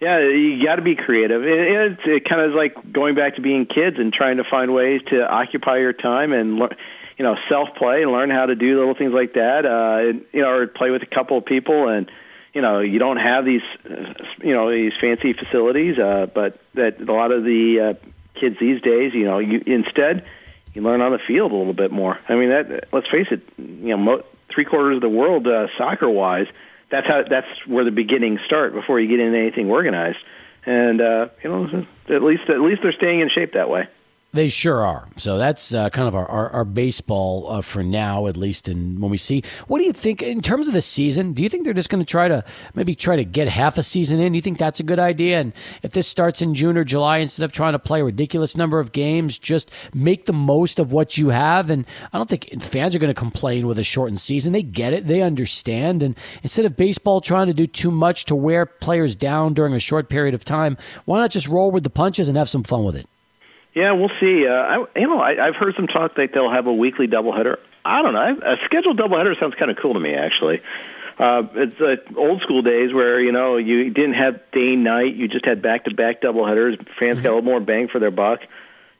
yeah, 0.00 0.20
you 0.20 0.62
got 0.64 0.76
to 0.76 0.82
be 0.82 0.96
creative. 0.96 1.44
It, 1.44 1.58
it, 1.58 1.98
it 2.06 2.24
kind 2.28 2.40
of 2.40 2.50
is 2.50 2.56
like 2.56 2.92
going 2.92 3.14
back 3.14 3.36
to 3.36 3.40
being 3.40 3.66
kids 3.66 3.98
and 3.98 4.12
trying 4.12 4.38
to 4.38 4.44
find 4.44 4.74
ways 4.74 5.02
to 5.08 5.26
occupy 5.28 5.78
your 5.78 5.92
time 5.92 6.32
and 6.32 6.58
you 7.16 7.24
know 7.24 7.36
self 7.48 7.74
play 7.76 8.02
and 8.02 8.10
learn 8.10 8.30
how 8.30 8.46
to 8.46 8.54
do 8.54 8.78
little 8.78 8.94
things 8.94 9.12
like 9.12 9.34
that. 9.34 9.64
Uh, 9.64 10.18
you 10.32 10.42
know, 10.42 10.50
or 10.50 10.66
play 10.66 10.90
with 10.90 11.02
a 11.02 11.06
couple 11.06 11.38
of 11.38 11.44
people 11.44 11.88
and 11.88 12.10
you 12.56 12.62
know 12.62 12.80
you 12.80 12.98
don't 12.98 13.18
have 13.18 13.44
these 13.44 13.60
you 14.42 14.54
know 14.54 14.70
these 14.70 14.94
fancy 14.98 15.34
facilities, 15.34 15.98
uh, 15.98 16.26
but 16.32 16.58
that 16.72 16.98
a 16.98 17.12
lot 17.12 17.30
of 17.30 17.44
the 17.44 17.80
uh, 17.80 17.94
kids 18.34 18.56
these 18.58 18.80
days, 18.80 19.12
you 19.12 19.26
know, 19.26 19.40
you 19.40 19.62
instead 19.66 20.24
you 20.72 20.80
learn 20.80 21.02
on 21.02 21.12
the 21.12 21.18
field 21.18 21.52
a 21.52 21.54
little 21.54 21.74
bit 21.74 21.92
more. 21.92 22.18
I 22.26 22.34
mean, 22.34 22.48
that 22.48 22.88
let's 22.94 23.08
face 23.08 23.26
it, 23.30 23.42
you 23.58 23.90
know, 23.90 23.98
mo- 23.98 24.24
three 24.48 24.64
quarters 24.64 24.96
of 24.96 25.02
the 25.02 25.08
world 25.10 25.46
uh, 25.46 25.68
soccer 25.76 26.08
wise, 26.08 26.46
that's 26.88 27.06
how 27.06 27.24
that's 27.24 27.66
where 27.66 27.84
the 27.84 27.90
beginnings 27.90 28.40
start 28.46 28.72
before 28.72 28.98
you 29.00 29.06
get 29.06 29.20
into 29.20 29.36
anything 29.36 29.70
organized. 29.70 30.18
And 30.64 31.02
uh, 31.02 31.28
you 31.44 31.50
know, 31.50 31.86
at 32.08 32.22
least 32.22 32.48
at 32.48 32.62
least 32.62 32.80
they're 32.80 32.92
staying 32.92 33.20
in 33.20 33.28
shape 33.28 33.52
that 33.52 33.68
way. 33.68 33.86
They 34.36 34.50
sure 34.50 34.84
are. 34.84 35.08
So 35.16 35.38
that's 35.38 35.72
uh, 35.72 35.88
kind 35.88 36.06
of 36.06 36.14
our, 36.14 36.26
our, 36.26 36.50
our 36.50 36.64
baseball 36.66 37.50
uh, 37.50 37.62
for 37.62 37.82
now, 37.82 38.26
at 38.26 38.36
least. 38.36 38.68
And 38.68 39.00
when 39.00 39.10
we 39.10 39.16
see, 39.16 39.42
what 39.66 39.78
do 39.78 39.86
you 39.86 39.94
think 39.94 40.20
in 40.20 40.42
terms 40.42 40.68
of 40.68 40.74
the 40.74 40.82
season? 40.82 41.32
Do 41.32 41.42
you 41.42 41.48
think 41.48 41.64
they're 41.64 41.72
just 41.72 41.88
going 41.88 42.04
to 42.04 42.10
try 42.10 42.28
to 42.28 42.44
maybe 42.74 42.94
try 42.94 43.16
to 43.16 43.24
get 43.24 43.48
half 43.48 43.78
a 43.78 43.82
season 43.82 44.20
in? 44.20 44.32
Do 44.32 44.36
you 44.36 44.42
think 44.42 44.58
that's 44.58 44.78
a 44.78 44.82
good 44.82 44.98
idea? 44.98 45.40
And 45.40 45.54
if 45.82 45.92
this 45.92 46.06
starts 46.06 46.42
in 46.42 46.54
June 46.54 46.76
or 46.76 46.84
July, 46.84 47.16
instead 47.16 47.44
of 47.44 47.52
trying 47.52 47.72
to 47.72 47.78
play 47.78 48.02
a 48.02 48.04
ridiculous 48.04 48.58
number 48.58 48.78
of 48.78 48.92
games, 48.92 49.38
just 49.38 49.70
make 49.94 50.26
the 50.26 50.34
most 50.34 50.78
of 50.78 50.92
what 50.92 51.16
you 51.16 51.30
have. 51.30 51.70
And 51.70 51.86
I 52.12 52.18
don't 52.18 52.28
think 52.28 52.62
fans 52.62 52.94
are 52.94 52.98
going 52.98 53.08
to 53.08 53.18
complain 53.18 53.66
with 53.66 53.78
a 53.78 53.82
shortened 53.82 54.20
season. 54.20 54.52
They 54.52 54.62
get 54.62 54.92
it, 54.92 55.06
they 55.06 55.22
understand. 55.22 56.02
And 56.02 56.14
instead 56.42 56.66
of 56.66 56.76
baseball 56.76 57.22
trying 57.22 57.46
to 57.46 57.54
do 57.54 57.66
too 57.66 57.90
much 57.90 58.26
to 58.26 58.36
wear 58.36 58.66
players 58.66 59.16
down 59.16 59.54
during 59.54 59.72
a 59.72 59.80
short 59.80 60.10
period 60.10 60.34
of 60.34 60.44
time, 60.44 60.76
why 61.06 61.20
not 61.20 61.30
just 61.30 61.48
roll 61.48 61.70
with 61.70 61.84
the 61.84 61.90
punches 61.90 62.28
and 62.28 62.36
have 62.36 62.50
some 62.50 62.62
fun 62.62 62.84
with 62.84 62.96
it? 62.96 63.08
Yeah, 63.76 63.92
we'll 63.92 64.10
see. 64.18 64.48
Uh, 64.48 64.52
I, 64.52 64.86
you 64.98 65.06
know, 65.06 65.20
I, 65.20 65.48
I've 65.48 65.54
heard 65.54 65.76
some 65.76 65.86
talk 65.86 66.14
that 66.14 66.32
they'll 66.32 66.50
have 66.50 66.66
a 66.66 66.72
weekly 66.72 67.08
doubleheader. 67.08 67.58
I 67.84 68.00
don't 68.00 68.14
know. 68.14 68.40
A 68.42 68.56
scheduled 68.64 68.98
doubleheader 68.98 69.38
sounds 69.38 69.54
kind 69.54 69.70
of 69.70 69.76
cool 69.76 69.92
to 69.92 70.00
me, 70.00 70.14
actually. 70.14 70.62
Uh, 71.18 71.42
it's 71.54 71.78
uh, 71.78 71.96
old 72.18 72.40
school 72.40 72.62
days 72.62 72.94
where 72.94 73.20
you 73.20 73.32
know 73.32 73.58
you 73.58 73.90
didn't 73.90 74.14
have 74.14 74.40
day 74.50 74.76
night; 74.76 75.14
you 75.14 75.28
just 75.28 75.44
had 75.44 75.60
back 75.60 75.84
to 75.84 75.94
back 75.94 76.22
doubleheaders. 76.22 76.78
Fans 76.98 77.16
mm-hmm. 77.16 77.22
got 77.22 77.24
a 77.24 77.34
little 77.34 77.42
more 77.42 77.60
bang 77.60 77.88
for 77.88 77.98
their 77.98 78.10
buck. 78.10 78.40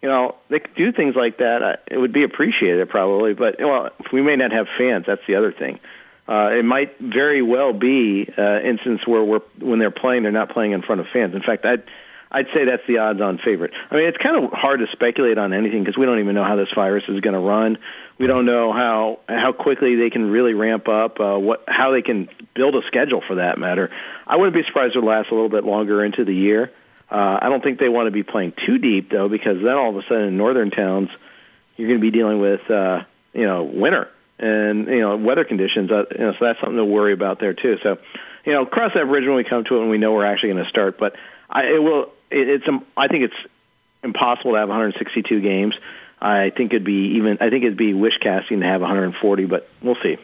You 0.03 0.11
know, 0.11 0.35
they 0.51 0.61
could 0.61 0.75
do 0.75 0.93
things 0.93 1.17
like 1.17 1.39
that. 1.39 1.83
It 1.87 1.97
would 1.97 2.13
be 2.13 2.23
appreciated 2.23 2.91
probably, 2.91 3.33
but 3.33 3.57
well, 3.59 3.91
we 4.13 4.21
may 4.21 4.37
not 4.37 4.53
have 4.53 4.69
fans. 4.77 5.07
That's 5.07 5.27
the 5.27 5.37
other 5.37 5.53
thing. 5.53 5.81
Uh, 6.29 6.51
it 6.53 6.67
might 6.67 6.99
very 6.99 7.41
well 7.41 7.73
be 7.73 8.31
uh, 8.37 8.61
instance 8.61 9.07
where 9.07 9.25
we're 9.25 9.41
when 9.59 9.79
they're 9.79 9.91
playing, 9.91 10.25
they're 10.25 10.33
not 10.33 10.51
playing 10.51 10.73
in 10.73 10.83
front 10.83 11.01
of 11.01 11.07
fans. 11.15 11.35
In 11.35 11.43
fact, 11.43 11.65
I'd 11.65 11.83
I'd 12.31 12.49
say 12.53 12.65
that's 12.65 12.87
the 12.87 12.99
odds-on 12.99 13.39
favorite. 13.39 13.73
I 13.91 13.95
mean, 13.95 14.07
it's 14.07 14.19
kind 14.19 14.45
of 14.45 14.53
hard 14.53 14.81
to 14.81 14.89
speculate 14.93 15.39
on 15.39 15.53
anything 15.53 15.85
because 15.85 15.97
we 15.97 16.07
don't 16.07 16.19
even 16.19 16.35
know 16.35 16.45
how 16.45 16.57
this 16.57 16.73
virus 16.75 17.05
is 17.09 17.21
going 17.21 17.35
to 17.35 17.41
run. 17.41 17.79
We 18.19 18.27
don't 18.27 18.47
know 18.47 18.73
how 18.73 19.21
how 19.29 19.53
quickly 19.53 19.97
they 19.97 20.11
can 20.11 20.31
really 20.31 20.55
ramp 20.55 20.89
up, 20.89 21.21
uh, 21.21 21.39
what 21.39 21.65
how 21.69 21.93
they 21.93 22.03
can 22.03 22.29
build 22.55 22.75
a 22.75 22.87
schedule 22.87 23.23
for 23.27 23.37
that 23.37 23.59
matter. 23.59 23.91
I 24.27 24.37
wouldn't 24.37 24.55
be 24.55 24.65
surprised 24.65 24.97
if 24.97 25.03
it 25.03 25.07
lasts 25.07 25.31
a 25.31 25.35
little 25.35 25.49
bit 25.49 25.65
longer 25.65 26.05
into 26.05 26.25
the 26.25 26.35
year. 26.35 26.73
Uh, 27.11 27.39
I 27.41 27.49
don't 27.49 27.63
think 27.63 27.79
they 27.79 27.89
want 27.89 28.09
to 28.09 28.11
be 28.11 28.25
playing 28.25 28.55
too 28.65 28.79
deep 28.79 29.11
though, 29.11 29.29
because 29.29 29.63
then 29.63 29.75
all 29.75 29.91
of 29.91 29.97
a 29.97 30.03
sudden 30.03 30.29
in 30.29 30.37
northern 30.37 30.71
towns, 30.71 31.11
you're 31.77 31.89
going 31.89 32.01
to 32.01 32.03
be 32.03 32.11
dealing 32.11 32.41
with 32.41 32.69
uh, 32.71 33.05
you 33.33 33.47
know 33.47 33.63
winter 33.63 34.09
and 34.39 34.89
you 34.89 35.01
know 35.01 35.17
weather 35.17 35.45
conditions. 35.45 35.91
Uh, 35.91 36.05
you 36.11 36.19
know, 36.19 36.33
so 36.33 36.45
that's 36.45 36.61
something 36.61 36.77
to 36.77 36.85
worry 36.85 37.13
about 37.13 37.39
there 37.39 37.55
too. 37.55 37.79
So, 37.83 37.99
you 38.45 38.53
know, 38.53 38.67
cross 38.67 38.93
that 38.95 39.07
bridge 39.07 39.25
when 39.25 39.37
we 39.37 39.45
come 39.45 39.65
to 39.65 39.77
it, 39.77 39.81
and 39.83 39.91
we 39.91 39.99
know 39.99 40.13
we're 40.13 40.27
actually 40.27 40.55
going 40.55 40.65
to 40.65 40.71
start. 40.71 40.99
But 40.99 41.17
I, 41.49 41.67
it 41.67 41.83
will 41.83 42.13
it, 42.31 42.49
it's 42.49 42.69
um, 42.69 42.85
I 42.97 43.09
think 43.09 43.25
it's 43.25 43.53
impossible 44.03 44.53
to 44.53 44.59
have 44.59 44.69
162 44.69 45.41
games. 45.41 45.75
I 46.21 46.51
think 46.51 46.73
it'd 46.73 46.85
be 46.85 47.17
even. 47.17 47.39
I 47.41 47.51
think 47.51 47.65
it'd 47.65 47.77
be 47.77 47.95
wish 47.95 48.19
casting 48.19 48.61
to 48.61 48.67
have 48.67 48.81
140, 48.81 49.45
but 49.45 49.69
we'll 49.83 49.97
see. 50.03 50.19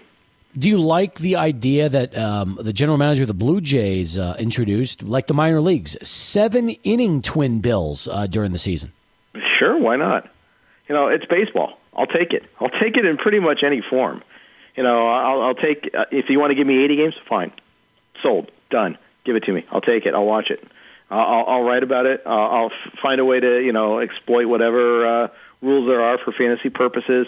Do 0.57 0.69
you 0.69 0.79
like 0.79 1.17
the 1.17 1.37
idea 1.37 1.89
that 1.89 2.17
um, 2.17 2.59
the 2.61 2.75
general 2.75 2.99
manager 2.99 3.23
of 3.23 3.29
the 3.29 3.35
Blue 3.35 3.61
Jays 3.61 4.19
uh, 4.19 4.37
introduced, 4.39 5.03
like 5.03 5.27
the 5.27 5.35
minor 5.35 5.63
leagues, 5.63 5.97
seven 6.07 6.71
inning 6.71 7.23
twin 7.23 7.61
bills 7.61 8.07
uh, 8.07 8.27
during 8.27 8.53
the 8.53 8.59
season? 8.59 8.93
Sure, 9.59 9.79
why 9.79 9.97
not? 9.97 10.29
You 10.89 10.95
know, 10.95 11.09
it's 11.09 11.25
baseball. 11.25 11.79
I'll 11.95 12.07
take 12.07 12.33
it. 12.33 12.45
I'll 12.61 12.69
take 12.69 12.97
it 12.97 13.07
in 13.07 13.17
pretty 13.17 13.39
much 13.39 13.63
any 13.63 13.81
form. 13.81 14.23
You 14.77 14.83
know, 14.83 15.09
I'll, 15.09 15.43
I'll 15.43 15.55
take 15.55 15.91
uh, 15.95 16.07
if 16.11 16.29
you 16.29 16.39
want 16.39 16.51
to 16.51 16.55
give 16.55 16.67
me 16.67 16.85
80 16.85 16.97
games, 16.97 17.15
fine, 17.29 17.53
sold, 18.23 18.51
done. 18.71 18.99
Give 19.25 19.37
it 19.37 19.45
to 19.45 19.53
me. 19.53 19.65
I'll 19.71 19.81
take 19.81 20.05
it. 20.05 20.15
I'll 20.15 20.27
watch 20.27 20.51
it. 20.51 20.67
I'll, 21.13 21.45
I'll 21.47 21.63
write 21.63 21.83
about 21.83 22.07
it. 22.07 22.23
I'll, 22.25 22.51
I'll 22.51 22.71
find 23.01 23.21
a 23.21 23.25
way 23.25 23.39
to 23.39 23.61
you 23.61 23.73
know 23.73 23.99
exploit 23.99 24.47
whatever 24.47 25.07
uh, 25.07 25.29
rules 25.61 25.87
there 25.87 26.03
are 26.03 26.19
for 26.19 26.33
fantasy 26.33 26.71
purposes. 26.71 27.27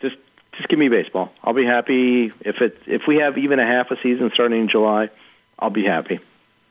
Just 0.00 0.16
just 0.52 0.68
give 0.68 0.78
me 0.78 0.88
baseball. 0.88 1.32
I'll 1.42 1.54
be 1.54 1.64
happy 1.64 2.32
if 2.40 2.60
it 2.60 2.78
if 2.86 3.02
we 3.08 3.16
have 3.16 3.38
even 3.38 3.58
a 3.58 3.66
half 3.66 3.90
a 3.90 3.96
season 4.02 4.30
starting 4.34 4.60
in 4.60 4.68
July. 4.68 5.10
I'll 5.58 5.70
be 5.70 5.84
happy. 5.84 6.20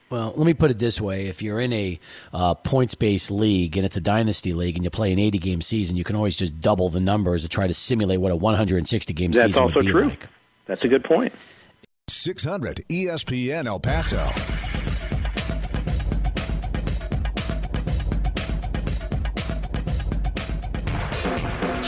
Well, 0.10 0.34
let 0.36 0.46
me 0.46 0.54
put 0.54 0.70
it 0.70 0.78
this 0.78 1.02
way: 1.02 1.26
if 1.26 1.42
you're 1.42 1.60
in 1.60 1.74
a 1.74 2.00
uh, 2.34 2.54
points-based 2.54 3.32
league 3.32 3.76
and 3.76 3.86
it's 3.86 3.98
a 3.98 4.02
dynasty 4.02 4.54
league 4.54 4.76
and 4.76 4.84
you 4.84 4.92
play 4.92 5.12
an 5.12 5.18
80-game 5.18 5.62
season, 5.62 5.98
you 5.98 6.04
can 6.04 6.16
always 6.16 6.36
just 6.36 6.62
double 6.62 6.90
the 6.90 7.00
numbers 7.00 7.42
to 7.42 7.48
try 7.48 7.66
to 7.66 7.74
simulate 7.74 8.22
what 8.22 8.32
a 8.32 8.38
160-game 8.38 9.32
That's 9.32 9.54
season 9.54 9.66
would 9.66 9.86
be 9.86 9.92
true. 9.92 10.10
like. 10.10 10.28
That's 10.68 10.82
so. 10.82 10.88
a 10.88 10.90
good 10.90 11.04
point. 11.04 11.34
600 12.10 12.84
ESPN 12.90 13.66
El 13.66 13.80
Paso. 13.80 14.53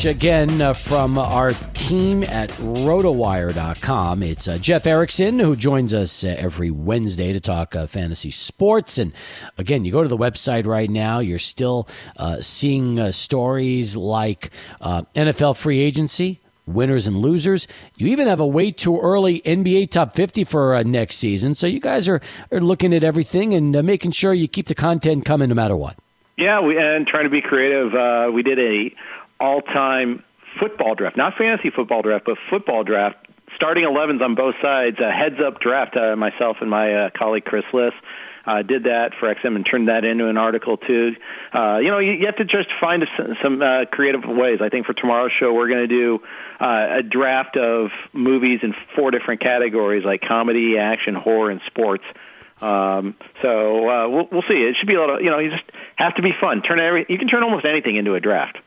Again 0.03 0.61
uh, 0.61 0.73
from 0.73 1.17
our 1.17 1.51
team 1.73 2.23
at 2.23 2.49
rotowire.com. 2.49 4.23
It's 4.23 4.47
uh, 4.47 4.57
Jeff 4.57 4.85
Erickson 4.85 5.39
who 5.39 5.55
joins 5.55 5.93
us 5.93 6.23
uh, 6.23 6.35
every 6.37 6.69
Wednesday 6.69 7.31
to 7.31 7.39
talk 7.39 7.75
uh, 7.75 7.87
fantasy 7.87 8.31
sports. 8.31 8.97
And 8.97 9.13
again, 9.57 9.85
you 9.85 9.93
go 9.93 10.03
to 10.03 10.09
the 10.09 10.17
website 10.17 10.65
right 10.65 10.89
now, 10.89 11.19
you're 11.19 11.39
still 11.39 11.87
uh, 12.17 12.41
seeing 12.41 13.11
stories 13.13 13.95
like 13.95 14.49
NFL 14.81 15.55
free 15.55 15.79
agency. 15.79 16.41
Winners 16.67 17.05
and 17.05 17.19
losers. 17.19 17.67
You 17.95 18.07
even 18.07 18.27
have 18.27 18.39
a 18.39 18.47
way 18.47 18.71
too 18.71 18.99
early 18.99 19.39
NBA 19.41 19.91
top 19.91 20.15
50 20.15 20.45
for 20.45 20.83
next 20.83 21.17
season. 21.17 21.53
So 21.53 21.67
you 21.67 21.79
guys 21.79 22.09
are, 22.09 22.21
are 22.51 22.59
looking 22.59 22.91
at 22.91 23.03
everything 23.03 23.53
and 23.53 23.71
making 23.85 24.11
sure 24.11 24.33
you 24.33 24.47
keep 24.47 24.65
the 24.65 24.73
content 24.73 25.25
coming 25.25 25.49
no 25.49 25.53
matter 25.55 25.75
what. 25.75 25.95
Yeah, 26.37 26.61
we 26.61 26.77
and 26.77 27.05
trying 27.05 27.25
to 27.25 27.29
be 27.29 27.41
creative. 27.41 27.93
Uh, 27.93 28.31
we 28.33 28.41
did 28.41 28.57
a 28.59 28.93
all-time 29.45 30.23
football 30.59 30.95
draft, 30.95 31.17
not 31.17 31.37
fantasy 31.37 31.69
football 31.69 32.01
draft, 32.01 32.25
but 32.25 32.37
football 32.49 32.83
draft. 32.83 33.17
Starting 33.55 33.85
11s 33.85 34.21
on 34.21 34.35
both 34.35 34.55
sides, 34.61 34.99
a 34.99 35.11
heads-up 35.11 35.59
draft. 35.59 35.95
Uh, 35.95 36.15
myself 36.15 36.57
and 36.61 36.69
my 36.69 36.93
uh, 36.93 37.09
colleague 37.11 37.45
Chris 37.45 37.63
Liss 37.71 37.93
uh, 38.45 38.61
did 38.61 38.83
that 38.83 39.13
for 39.15 39.33
XM 39.33 39.55
and 39.55 39.65
turned 39.65 39.87
that 39.87 40.05
into 40.05 40.27
an 40.27 40.37
article 40.37 40.77
too. 40.77 41.15
Uh, 41.53 41.79
you 41.81 41.89
know, 41.89 41.99
you, 41.99 42.13
you 42.13 42.25
have 42.25 42.37
to 42.37 42.45
just 42.45 42.69
find 42.79 43.03
a, 43.03 43.37
some 43.41 43.61
uh, 43.61 43.85
creative 43.85 44.23
ways. 44.25 44.59
I 44.61 44.69
think 44.69 44.85
for 44.85 44.93
tomorrow's 44.93 45.31
show, 45.31 45.53
we're 45.53 45.67
going 45.67 45.87
to 45.87 45.95
do 45.95 46.23
uh, 46.59 46.87
a 46.97 47.03
draft 47.03 47.57
of 47.57 47.91
movies 48.13 48.59
in 48.63 48.75
four 48.95 49.11
different 49.11 49.41
categories, 49.41 50.03
like 50.03 50.21
comedy, 50.21 50.77
action, 50.77 51.15
horror, 51.15 51.49
and 51.49 51.61
sports. 51.65 52.03
Um, 52.61 53.15
so 53.41 53.89
uh, 53.89 54.07
we'll, 54.09 54.27
we'll 54.31 54.43
see. 54.43 54.63
It 54.63 54.75
should 54.77 54.87
be 54.87 54.95
a 54.95 55.01
of 55.01 55.21
you 55.21 55.29
know. 55.29 55.39
You 55.39 55.51
just 55.51 55.63
have 55.97 56.15
to 56.15 56.21
be 56.21 56.31
fun. 56.31 56.61
Turn 56.61 56.79
every. 56.79 57.05
You 57.09 57.17
can 57.17 57.27
turn 57.27 57.43
almost 57.43 57.65
anything 57.65 57.95
into 57.95 58.15
a 58.15 58.21
draft. 58.21 58.59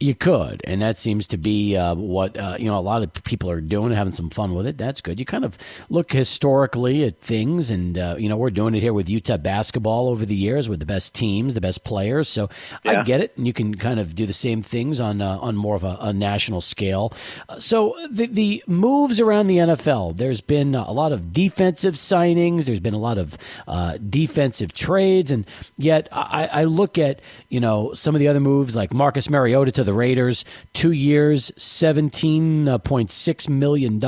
You 0.00 0.14
could, 0.16 0.60
and 0.64 0.82
that 0.82 0.96
seems 0.96 1.28
to 1.28 1.36
be 1.36 1.76
uh, 1.76 1.94
what 1.94 2.36
uh, 2.36 2.56
you 2.58 2.66
know. 2.66 2.76
A 2.76 2.80
lot 2.80 3.02
of 3.02 3.12
people 3.22 3.48
are 3.48 3.60
doing, 3.60 3.92
having 3.92 4.12
some 4.12 4.28
fun 4.28 4.52
with 4.52 4.66
it. 4.66 4.76
That's 4.76 5.00
good. 5.00 5.20
You 5.20 5.24
kind 5.24 5.44
of 5.44 5.56
look 5.88 6.12
historically 6.12 7.04
at 7.04 7.20
things, 7.20 7.70
and 7.70 7.96
uh, 7.96 8.16
you 8.18 8.28
know 8.28 8.36
we're 8.36 8.50
doing 8.50 8.74
it 8.74 8.82
here 8.82 8.92
with 8.92 9.06
UTEP 9.06 9.44
basketball 9.44 10.08
over 10.08 10.26
the 10.26 10.34
years 10.34 10.68
with 10.68 10.80
the 10.80 10.86
best 10.86 11.14
teams, 11.14 11.54
the 11.54 11.60
best 11.60 11.84
players. 11.84 12.28
So 12.28 12.50
yeah. 12.84 13.00
I 13.00 13.02
get 13.04 13.20
it, 13.20 13.36
and 13.36 13.46
you 13.46 13.52
can 13.52 13.76
kind 13.76 14.00
of 14.00 14.16
do 14.16 14.26
the 14.26 14.32
same 14.32 14.62
things 14.62 14.98
on 14.98 15.22
uh, 15.22 15.38
on 15.38 15.54
more 15.54 15.76
of 15.76 15.84
a, 15.84 15.96
a 16.00 16.12
national 16.12 16.60
scale. 16.60 17.12
So 17.60 17.94
the 18.10 18.26
the 18.26 18.64
moves 18.66 19.20
around 19.20 19.46
the 19.46 19.58
NFL, 19.58 20.16
there's 20.16 20.40
been 20.40 20.74
a 20.74 20.90
lot 20.90 21.12
of 21.12 21.32
defensive 21.32 21.94
signings. 21.94 22.64
There's 22.66 22.80
been 22.80 22.94
a 22.94 22.98
lot 22.98 23.16
of 23.16 23.38
uh, 23.68 23.98
defensive 23.98 24.72
trades, 24.74 25.30
and 25.30 25.46
yet 25.76 26.08
I, 26.10 26.46
I 26.46 26.64
look 26.64 26.98
at 26.98 27.20
you 27.48 27.60
know 27.60 27.92
some 27.92 28.16
of 28.16 28.18
the 28.18 28.26
other 28.26 28.40
moves 28.40 28.74
like 28.74 28.92
Marcus 28.92 29.30
Mariota 29.30 29.70
to 29.70 29.83
to 29.84 29.90
the 29.90 29.94
Raiders. 29.94 30.44
Two 30.72 30.92
years, 30.92 31.50
$17.6 31.52 33.48
million. 33.48 34.00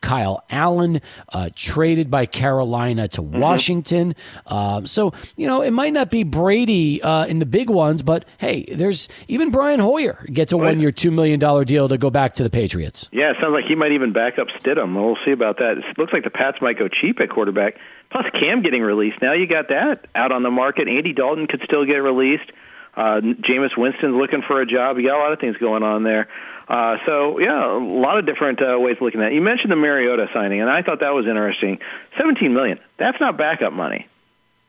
Kyle 0.00 0.44
Allen 0.50 1.00
uh, 1.28 1.50
traded 1.54 2.10
by 2.10 2.26
Carolina 2.26 3.08
to 3.08 3.22
mm-hmm. 3.22 3.38
Washington. 3.38 4.14
Uh, 4.46 4.84
so, 4.84 5.12
you 5.36 5.46
know, 5.46 5.62
it 5.62 5.72
might 5.72 5.92
not 5.92 6.10
be 6.10 6.24
Brady 6.24 7.02
uh, 7.02 7.26
in 7.26 7.38
the 7.38 7.46
big 7.46 7.70
ones, 7.70 8.02
but 8.02 8.24
hey, 8.38 8.64
there's 8.72 9.08
even 9.28 9.50
Brian 9.50 9.80
Hoyer 9.80 10.24
gets 10.32 10.52
a 10.52 10.56
one 10.56 10.80
year, 10.80 10.90
$2 10.92 11.12
million 11.12 11.38
deal 11.64 11.88
to 11.88 11.98
go 11.98 12.10
back 12.10 12.34
to 12.34 12.42
the 12.42 12.50
Patriots. 12.50 13.08
Yeah, 13.12 13.30
it 13.30 13.36
sounds 13.40 13.52
like 13.52 13.66
he 13.66 13.74
might 13.74 13.92
even 13.92 14.12
back 14.12 14.38
up 14.38 14.48
Stidham. 14.48 14.94
We'll 14.94 15.18
see 15.24 15.32
about 15.32 15.58
that. 15.58 15.78
It 15.78 15.98
looks 15.98 16.12
like 16.12 16.24
the 16.24 16.30
Pats 16.30 16.60
might 16.60 16.78
go 16.78 16.88
cheap 16.88 17.20
at 17.20 17.30
quarterback. 17.30 17.76
Plus, 18.10 18.26
Cam 18.32 18.62
getting 18.62 18.82
released. 18.82 19.20
Now 19.20 19.32
you 19.32 19.46
got 19.46 19.68
that 19.68 20.06
out 20.14 20.30
on 20.32 20.42
the 20.42 20.50
market. 20.50 20.88
Andy 20.88 21.12
Dalton 21.12 21.46
could 21.46 21.62
still 21.64 21.84
get 21.84 21.96
released. 21.96 22.50
Uh, 22.96 23.20
Jameis 23.20 23.76
Winston's 23.76 24.14
looking 24.14 24.42
for 24.42 24.60
a 24.60 24.66
job. 24.66 24.98
You 24.98 25.06
got 25.06 25.16
a 25.16 25.22
lot 25.22 25.32
of 25.32 25.40
things 25.40 25.56
going 25.56 25.82
on 25.82 26.02
there. 26.02 26.28
Uh, 26.68 26.98
so 27.04 27.38
yeah, 27.38 27.72
a 27.72 27.78
lot 27.78 28.18
of 28.18 28.26
different 28.26 28.62
uh, 28.62 28.78
ways 28.78 28.96
of 28.96 29.02
looking 29.02 29.20
at 29.20 29.32
it. 29.32 29.34
You 29.34 29.42
mentioned 29.42 29.70
the 29.70 29.76
Mariota 29.76 30.28
signing, 30.32 30.60
and 30.60 30.70
I 30.70 30.82
thought 30.82 31.00
that 31.00 31.12
was 31.12 31.26
interesting. 31.26 31.78
Seventeen 32.16 32.54
million. 32.54 32.78
That's 32.96 33.20
not 33.20 33.36
backup 33.36 33.72
money. 33.72 34.06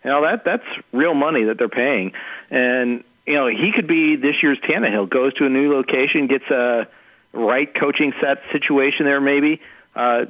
You 0.04 0.10
know 0.12 0.22
that 0.24 0.44
that's 0.44 0.66
real 0.92 1.14
money 1.14 1.46
that 1.46 1.58
they're 1.58 1.70
paying, 1.70 2.14
and 2.50 3.04
you 3.26 3.36
know 3.36 3.48
he 3.48 3.72
could 3.72 3.88
be 3.88 4.18
this 4.18 4.44
year's 4.44 4.60
Tannehill. 4.60 5.10
Goes 5.10 5.36
to 5.36 5.46
a 5.46 5.50
new 5.50 5.74
location, 5.74 6.28
gets 6.28 6.50
a 6.50 6.88
right 7.32 7.74
coaching 7.74 8.14
set 8.20 8.42
situation 8.52 9.06
there, 9.06 9.22
maybe. 9.22 9.62
Uh, 9.96 10.26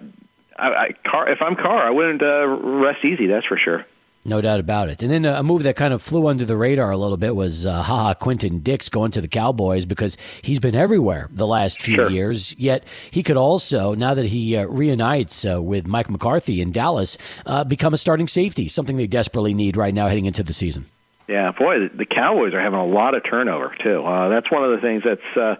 I, 0.57 0.67
I, 0.73 0.91
Carr, 1.03 1.29
if 1.29 1.41
I'm 1.41 1.55
Carr, 1.55 1.81
I 1.81 1.89
wouldn't 1.89 2.21
uh, 2.21 2.47
rest 2.47 3.03
easy. 3.03 3.27
That's 3.27 3.47
for 3.47 3.57
sure. 3.57 3.85
No 4.27 4.41
doubt 4.41 4.59
about 4.59 4.89
it. 4.89 5.03
And 5.03 5.11
then 5.11 5.23
a 5.23 5.43
move 5.43 5.63
that 5.63 5.75
kind 5.75 5.93
of 5.93 6.01
flew 6.01 6.27
under 6.27 6.45
the 6.45 6.57
radar 6.57 6.89
a 6.89 6.97
little 6.97 7.15
bit 7.15 7.35
was 7.35 7.67
uh, 7.67 7.83
Ha 7.83 7.97
Ha 7.97 8.13
Clinton-Dix 8.15 8.89
going 8.89 9.11
to 9.11 9.21
the 9.21 9.27
Cowboys 9.27 9.85
because 9.85 10.17
he's 10.41 10.59
been 10.59 10.73
everywhere 10.73 11.29
the 11.31 11.45
last 11.45 11.79
few 11.79 11.95
sure. 11.95 12.09
years. 12.09 12.55
Yet 12.57 12.87
he 13.11 13.21
could 13.21 13.37
also, 13.37 13.93
now 13.93 14.15
that 14.15 14.25
he 14.25 14.57
uh, 14.57 14.65
reunites 14.65 15.45
uh, 15.45 15.61
with 15.61 15.85
Mike 15.85 16.09
McCarthy 16.09 16.59
in 16.59 16.71
Dallas, 16.71 17.19
uh, 17.45 17.63
become 17.63 17.93
a 17.93 17.97
starting 17.97 18.27
safety, 18.27 18.67
something 18.67 18.97
they 18.97 19.05
desperately 19.05 19.53
need 19.53 19.77
right 19.77 19.93
now 19.93 20.07
heading 20.07 20.25
into 20.25 20.41
the 20.41 20.53
season. 20.53 20.85
Yeah, 21.27 21.51
boy, 21.51 21.89
the 21.89 22.05
Cowboys 22.05 22.53
are 22.53 22.61
having 22.61 22.79
a 22.79 22.85
lot 22.85 23.13
of 23.15 23.23
turnover 23.23 23.75
too. 23.79 24.03
Uh, 24.03 24.29
that's 24.29 24.49
one 24.49 24.63
of 24.63 24.71
the 24.71 24.79
things 24.79 25.03
that's 25.03 25.37
uh, 25.37 25.55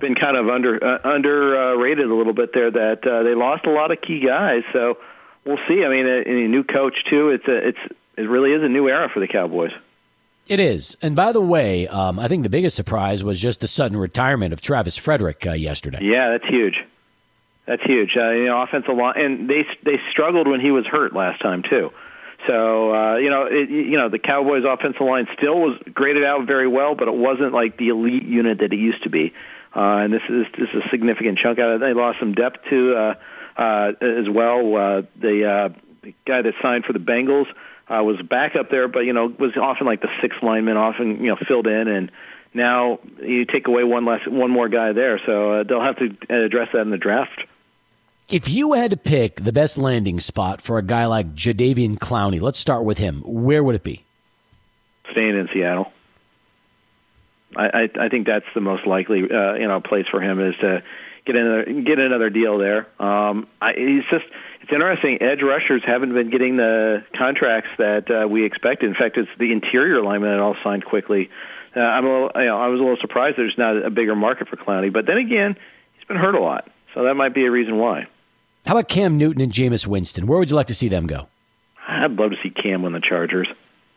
been 0.00 0.14
kind 0.14 0.36
of 0.36 0.48
under 0.48 0.84
uh, 0.84 0.98
underrated 1.04 2.08
a 2.08 2.14
little 2.14 2.32
bit 2.32 2.52
there. 2.52 2.70
That 2.70 3.06
uh, 3.06 3.22
they 3.22 3.34
lost 3.34 3.66
a 3.66 3.70
lot 3.70 3.90
of 3.90 4.00
key 4.00 4.20
guys, 4.20 4.62
so 4.72 4.98
we'll 5.44 5.58
see. 5.66 5.84
I 5.84 5.88
mean, 5.88 6.06
a, 6.06 6.22
a 6.22 6.48
new 6.48 6.62
coach 6.62 7.04
too. 7.04 7.30
It's 7.30 7.48
a, 7.48 7.68
it's 7.68 7.78
it 8.18 8.28
really 8.28 8.52
is 8.52 8.62
a 8.62 8.68
new 8.68 8.88
era 8.88 9.08
for 9.08 9.20
the 9.20 9.28
Cowboys. 9.28 9.72
It 10.46 10.60
is. 10.60 10.96
And 11.02 11.14
by 11.14 11.32
the 11.32 11.40
way, 11.40 11.86
um, 11.88 12.18
I 12.18 12.26
think 12.28 12.42
the 12.42 12.48
biggest 12.48 12.74
surprise 12.74 13.22
was 13.22 13.40
just 13.40 13.60
the 13.60 13.66
sudden 13.66 13.96
retirement 13.96 14.52
of 14.52 14.60
Travis 14.60 14.96
Frederick 14.96 15.46
uh, 15.46 15.52
yesterday. 15.52 15.98
Yeah, 16.02 16.30
that's 16.30 16.46
huge. 16.46 16.84
That's 17.66 17.82
huge. 17.82 18.16
Uh, 18.16 18.30
you 18.30 18.46
know, 18.46 18.62
offensive 18.62 18.96
line, 18.96 19.20
and 19.20 19.50
they 19.50 19.66
they 19.82 20.00
struggled 20.10 20.48
when 20.48 20.60
he 20.60 20.70
was 20.70 20.86
hurt 20.86 21.12
last 21.12 21.42
time 21.42 21.62
too. 21.62 21.92
So 22.46 22.94
uh, 22.94 23.16
you 23.16 23.28
know, 23.28 23.44
it, 23.44 23.68
you 23.68 23.98
know, 23.98 24.08
the 24.08 24.18
Cowboys' 24.18 24.64
offensive 24.64 25.02
line 25.02 25.28
still 25.36 25.60
was 25.60 25.78
graded 25.92 26.24
out 26.24 26.46
very 26.46 26.66
well, 26.66 26.94
but 26.94 27.08
it 27.08 27.14
wasn't 27.14 27.52
like 27.52 27.76
the 27.76 27.90
elite 27.90 28.24
unit 28.24 28.58
that 28.58 28.72
it 28.72 28.78
used 28.78 29.02
to 29.02 29.10
be. 29.10 29.34
Uh, 29.76 29.98
and 29.98 30.12
this 30.14 30.22
is 30.30 30.46
this 30.58 30.70
is 30.70 30.82
a 30.86 30.88
significant 30.88 31.38
chunk 31.38 31.58
out 31.58 31.70
of 31.70 31.82
it. 31.82 31.84
They 31.84 31.92
lost 31.92 32.18
some 32.20 32.32
depth 32.32 32.64
too 32.70 32.96
uh, 32.96 33.14
uh, 33.58 33.92
as 34.00 34.28
well. 34.30 34.76
Uh, 34.76 35.02
the, 35.16 35.44
uh, 35.44 35.68
the 36.02 36.14
guy 36.24 36.40
that 36.40 36.54
signed 36.62 36.84
for 36.84 36.94
the 36.94 37.00
Bengals 37.00 37.48
uh, 37.88 38.02
was 38.02 38.20
back 38.22 38.56
up 38.56 38.70
there, 38.70 38.88
but 38.88 39.00
you 39.00 39.12
know 39.12 39.26
was 39.26 39.56
often 39.56 39.86
like 39.86 40.00
the 40.00 40.10
sixth 40.20 40.42
lineman, 40.42 40.76
often 40.76 41.22
you 41.24 41.30
know 41.30 41.36
filled 41.36 41.66
in, 41.66 41.88
and 41.88 42.10
now 42.54 42.98
you 43.22 43.44
take 43.44 43.66
away 43.68 43.84
one 43.84 44.04
less 44.04 44.26
one 44.26 44.50
more 44.50 44.68
guy 44.68 44.92
there, 44.92 45.20
so 45.24 45.52
uh, 45.52 45.62
they'll 45.64 45.80
have 45.80 45.98
to 45.98 46.16
address 46.28 46.68
that 46.72 46.80
in 46.80 46.90
the 46.90 46.98
draft. 46.98 47.44
If 48.28 48.48
you 48.48 48.74
had 48.74 48.90
to 48.90 48.96
pick 48.96 49.36
the 49.36 49.52
best 49.52 49.78
landing 49.78 50.20
spot 50.20 50.60
for 50.60 50.76
a 50.76 50.82
guy 50.82 51.06
like 51.06 51.34
Jadeveon 51.34 51.98
Clowney, 51.98 52.40
let's 52.40 52.58
start 52.58 52.84
with 52.84 52.98
him. 52.98 53.22
Where 53.24 53.64
would 53.64 53.74
it 53.74 53.82
be? 53.82 54.04
Staying 55.12 55.38
in 55.38 55.48
Seattle. 55.48 55.90
I, 57.56 57.68
I, 57.84 57.90
I 57.98 58.08
think 58.10 58.26
that's 58.26 58.46
the 58.54 58.60
most 58.60 58.86
likely 58.86 59.30
uh, 59.30 59.54
you 59.54 59.66
know 59.66 59.80
place 59.80 60.06
for 60.08 60.20
him 60.20 60.40
is 60.40 60.54
to 60.60 60.82
get 61.28 61.36
another 61.36 61.64
get 61.82 61.98
another 61.98 62.30
deal 62.30 62.58
there. 62.58 62.86
Um, 62.98 63.46
I, 63.60 63.74
he's 63.74 64.04
just 64.10 64.24
it's 64.62 64.72
interesting. 64.72 65.22
Edge 65.22 65.42
rushers 65.42 65.82
haven't 65.84 66.14
been 66.14 66.30
getting 66.30 66.56
the 66.56 67.04
contracts 67.14 67.70
that 67.78 68.10
uh, 68.10 68.26
we 68.28 68.44
expected. 68.44 68.88
In 68.88 68.94
fact, 68.94 69.16
it's 69.16 69.30
the 69.38 69.52
interior 69.52 70.02
linemen 70.02 70.30
that 70.30 70.40
all 70.40 70.56
signed 70.64 70.84
quickly. 70.84 71.30
Uh, 71.76 71.80
I'm 71.80 72.04
a 72.04 72.08
little, 72.08 72.30
you 72.34 72.46
know, 72.46 72.58
I 72.58 72.68
was 72.68 72.80
a 72.80 72.82
little 72.82 72.96
surprised 72.96 73.36
there's 73.36 73.58
not 73.58 73.76
a 73.76 73.90
bigger 73.90 74.16
market 74.16 74.48
for 74.48 74.56
Clowney. 74.56 74.92
But 74.92 75.06
then 75.06 75.18
again, 75.18 75.56
he's 75.96 76.04
been 76.06 76.16
hurt 76.16 76.34
a 76.34 76.40
lot, 76.40 76.68
so 76.94 77.04
that 77.04 77.14
might 77.14 77.34
be 77.34 77.44
a 77.44 77.50
reason 77.50 77.78
why. 77.78 78.06
How 78.66 78.72
about 78.72 78.88
Cam 78.88 79.16
Newton 79.16 79.42
and 79.42 79.52
Jameis 79.52 79.86
Winston? 79.86 80.26
Where 80.26 80.38
would 80.38 80.50
you 80.50 80.56
like 80.56 80.66
to 80.68 80.74
see 80.74 80.88
them 80.88 81.06
go? 81.06 81.28
I'd 81.86 82.12
love 82.18 82.30
to 82.30 82.36
see 82.42 82.50
Cam 82.50 82.82
win 82.82 82.92
the 82.92 83.00
Chargers. 83.00 83.48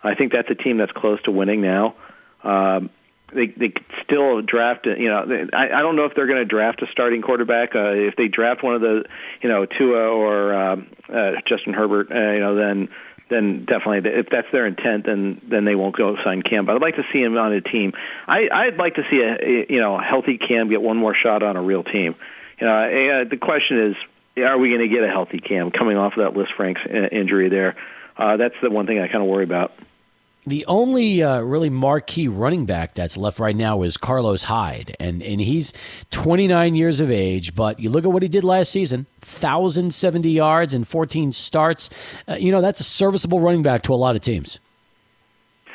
I 0.04 0.16
think 0.16 0.32
that's 0.32 0.50
a 0.50 0.56
team 0.56 0.78
that's 0.78 0.92
close 0.92 1.22
to 1.24 1.32
winning 1.32 1.62
now. 1.62 1.96
Um, 2.44 2.90
they 3.34 3.48
they 3.48 3.74
still 4.04 4.42
draft. 4.42 4.86
You 4.86 5.10
know, 5.10 5.48
I, 5.54 5.66
I 5.66 5.82
don't 5.82 5.96
know 5.96 6.06
if 6.06 6.16
they're 6.16 6.28
going 6.28 6.40
to 6.40 6.46
draft 6.46 6.82
a 6.82 6.88
starting 6.88 7.22
quarterback. 7.22 7.76
Uh, 7.76 7.92
if 7.94 8.16
they 8.16 8.28
draft 8.28 8.64
one 8.64 8.76
of 8.76 8.82
the, 8.82 9.06
you 9.42 9.50
know, 9.50 9.66
Tua 9.66 10.08
or 10.10 10.54
um, 10.54 10.88
uh, 11.10 11.34
Justin 11.46 11.74
Herbert, 11.74 12.12
uh, 12.12 12.32
you 12.32 12.40
know, 12.40 12.56
then 12.56 12.90
then 13.30 13.66
definitely 13.66 14.12
if 14.12 14.30
that's 14.30 14.52
their 14.52 14.68
intent, 14.68 15.06
then 15.06 15.42
then 15.48 15.66
they 15.66 15.76
won't 15.76 15.96
go 15.96 16.18
sign 16.24 16.42
Cam. 16.42 16.66
But 16.66 16.76
I'd 16.76 16.82
like 16.82 16.98
to 16.98 17.06
see 17.12 17.24
him 17.24 17.38
on 17.38 17.54
a 17.54 17.62
team. 17.62 17.94
I 18.28 18.50
I'd 18.52 18.78
like 18.78 18.96
to 18.96 19.06
see 19.10 19.22
a 19.22 19.66
you 19.70 19.80
know 19.80 19.98
a 19.98 20.04
healthy 20.04 20.38
Cam 20.38 20.70
get 20.70 20.82
one 20.82 20.98
more 20.98 21.14
shot 21.14 21.42
on 21.42 21.56
a 21.56 21.62
real 21.62 21.84
team. 21.84 22.16
You 22.60 22.68
know, 22.68 22.76
uh, 22.76 23.24
the 23.24 23.38
question 23.38 23.80
is, 23.80 24.44
are 24.44 24.58
we 24.58 24.70
going 24.70 24.82
to 24.82 24.88
get 24.88 25.04
a 25.04 25.10
healthy 25.10 25.40
Cam 25.40 25.72
coming 25.72 25.98
off 25.98 26.16
of 26.18 26.34
that 26.34 26.40
Lisfranc's 26.40 26.86
uh, 26.86 27.08
injury 27.12 27.50
there? 27.50 27.76
Uh, 28.16 28.38
that's 28.38 28.56
the 28.62 28.70
one 28.70 28.86
thing 28.86 29.00
I 29.00 29.08
kind 29.08 29.24
of 29.24 29.30
worry 29.30 29.46
about. 29.46 29.74
The 30.46 30.66
only 30.66 31.22
uh, 31.22 31.42
really 31.42 31.70
marquee 31.70 32.28
running 32.28 32.66
back 32.66 32.96
that's 32.96 33.16
left 33.16 33.38
right 33.38 33.56
now 33.56 33.84
is 33.84 33.96
Carlos 33.96 34.46
Hyde, 34.46 34.96
and 35.00 35.22
and 35.22 35.40
he's 35.40 35.72
29 36.10 36.74
years 36.74 37.00
of 37.00 37.12
age. 37.12 37.54
But 37.54 37.80
you 37.80 37.92
look 37.92 38.06
at 38.06 38.12
what 38.12 38.24
he 38.24 38.28
did 38.28 38.44
last 38.44 38.72
season: 38.72 39.06
1,070 39.20 40.32
yards 40.32 40.74
and 40.74 40.88
14 40.88 41.32
starts. 41.32 41.92
Uh, 42.28 42.36
you 42.36 42.52
know 42.52 42.60
that's 42.60 42.80
a 42.80 42.84
serviceable 42.84 43.40
running 43.40 43.62
back 43.62 43.84
to 43.84 43.94
a 43.94 43.96
lot 43.96 44.16
of 44.16 44.24
teams. 44.24 44.60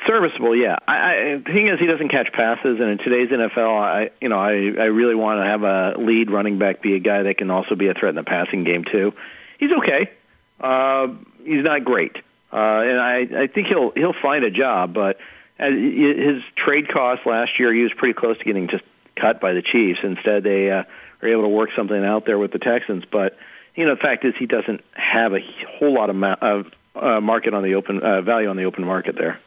Serviceable, 0.05 0.55
yeah. 0.55 0.77
I, 0.85 0.95
I, 0.95 1.35
the 1.37 1.43
thing 1.43 1.67
is, 1.67 1.79
he 1.79 1.85
doesn't 1.85 2.09
catch 2.09 2.31
passes, 2.33 2.79
and 2.79 2.89
in 2.89 2.97
today's 2.97 3.29
NFL, 3.29 3.81
I 3.81 4.11
you 4.19 4.27
know 4.27 4.37
I 4.37 4.51
I 4.51 4.87
really 4.87 5.15
want 5.15 5.39
to 5.39 5.45
have 5.45 5.63
a 5.63 5.95
lead 5.97 6.29
running 6.29 6.57
back 6.57 6.81
be 6.81 6.93
a 6.95 6.99
guy 6.99 7.23
that 7.23 7.37
can 7.37 7.49
also 7.51 7.75
be 7.75 7.87
a 7.87 7.93
threat 7.93 8.09
in 8.09 8.15
the 8.15 8.23
passing 8.23 8.65
game 8.65 8.83
too. 8.83 9.13
He's 9.59 9.71
okay. 9.71 10.11
Uh, 10.59 11.07
he's 11.45 11.63
not 11.63 11.85
great. 11.85 12.17
Uh, 12.51 12.55
and 12.55 12.99
I, 12.99 13.43
I 13.43 13.47
think 13.47 13.67
he'll 13.67 13.91
he'll 13.91 14.13
find 14.13 14.43
a 14.43 14.51
job. 14.51 14.93
But 14.93 15.19
his 15.57 16.43
trade 16.55 16.89
cost 16.89 17.25
last 17.25 17.59
year, 17.59 17.73
he 17.73 17.83
was 17.83 17.93
pretty 17.93 18.13
close 18.13 18.37
to 18.37 18.43
getting 18.43 18.67
just 18.67 18.83
cut 19.15 19.41
by 19.41 19.53
the 19.53 19.61
Chiefs. 19.61 19.99
Instead, 20.03 20.43
they 20.43 20.71
uh, 20.71 20.83
were 21.21 21.29
able 21.29 21.43
to 21.43 21.49
work 21.49 21.71
something 21.75 22.03
out 22.03 22.25
there 22.25 22.37
with 22.37 22.51
the 22.51 22.59
Texans. 22.59 23.03
But 23.09 23.37
you 23.75 23.85
know, 23.85 23.95
the 23.95 24.01
fact 24.01 24.25
is, 24.25 24.35
he 24.35 24.45
doesn't 24.45 24.83
have 24.93 25.33
a 25.33 25.39
whole 25.77 25.93
lot 25.93 26.09
of, 26.09 26.15
ma- 26.15 26.35
of 26.41 26.67
uh, 26.95 27.21
market 27.21 27.53
on 27.53 27.63
the 27.63 27.75
open 27.75 28.01
uh, 28.01 28.21
value 28.21 28.49
on 28.49 28.57
the 28.57 28.63
open 28.63 28.83
market 28.83 29.15
there. 29.15 29.39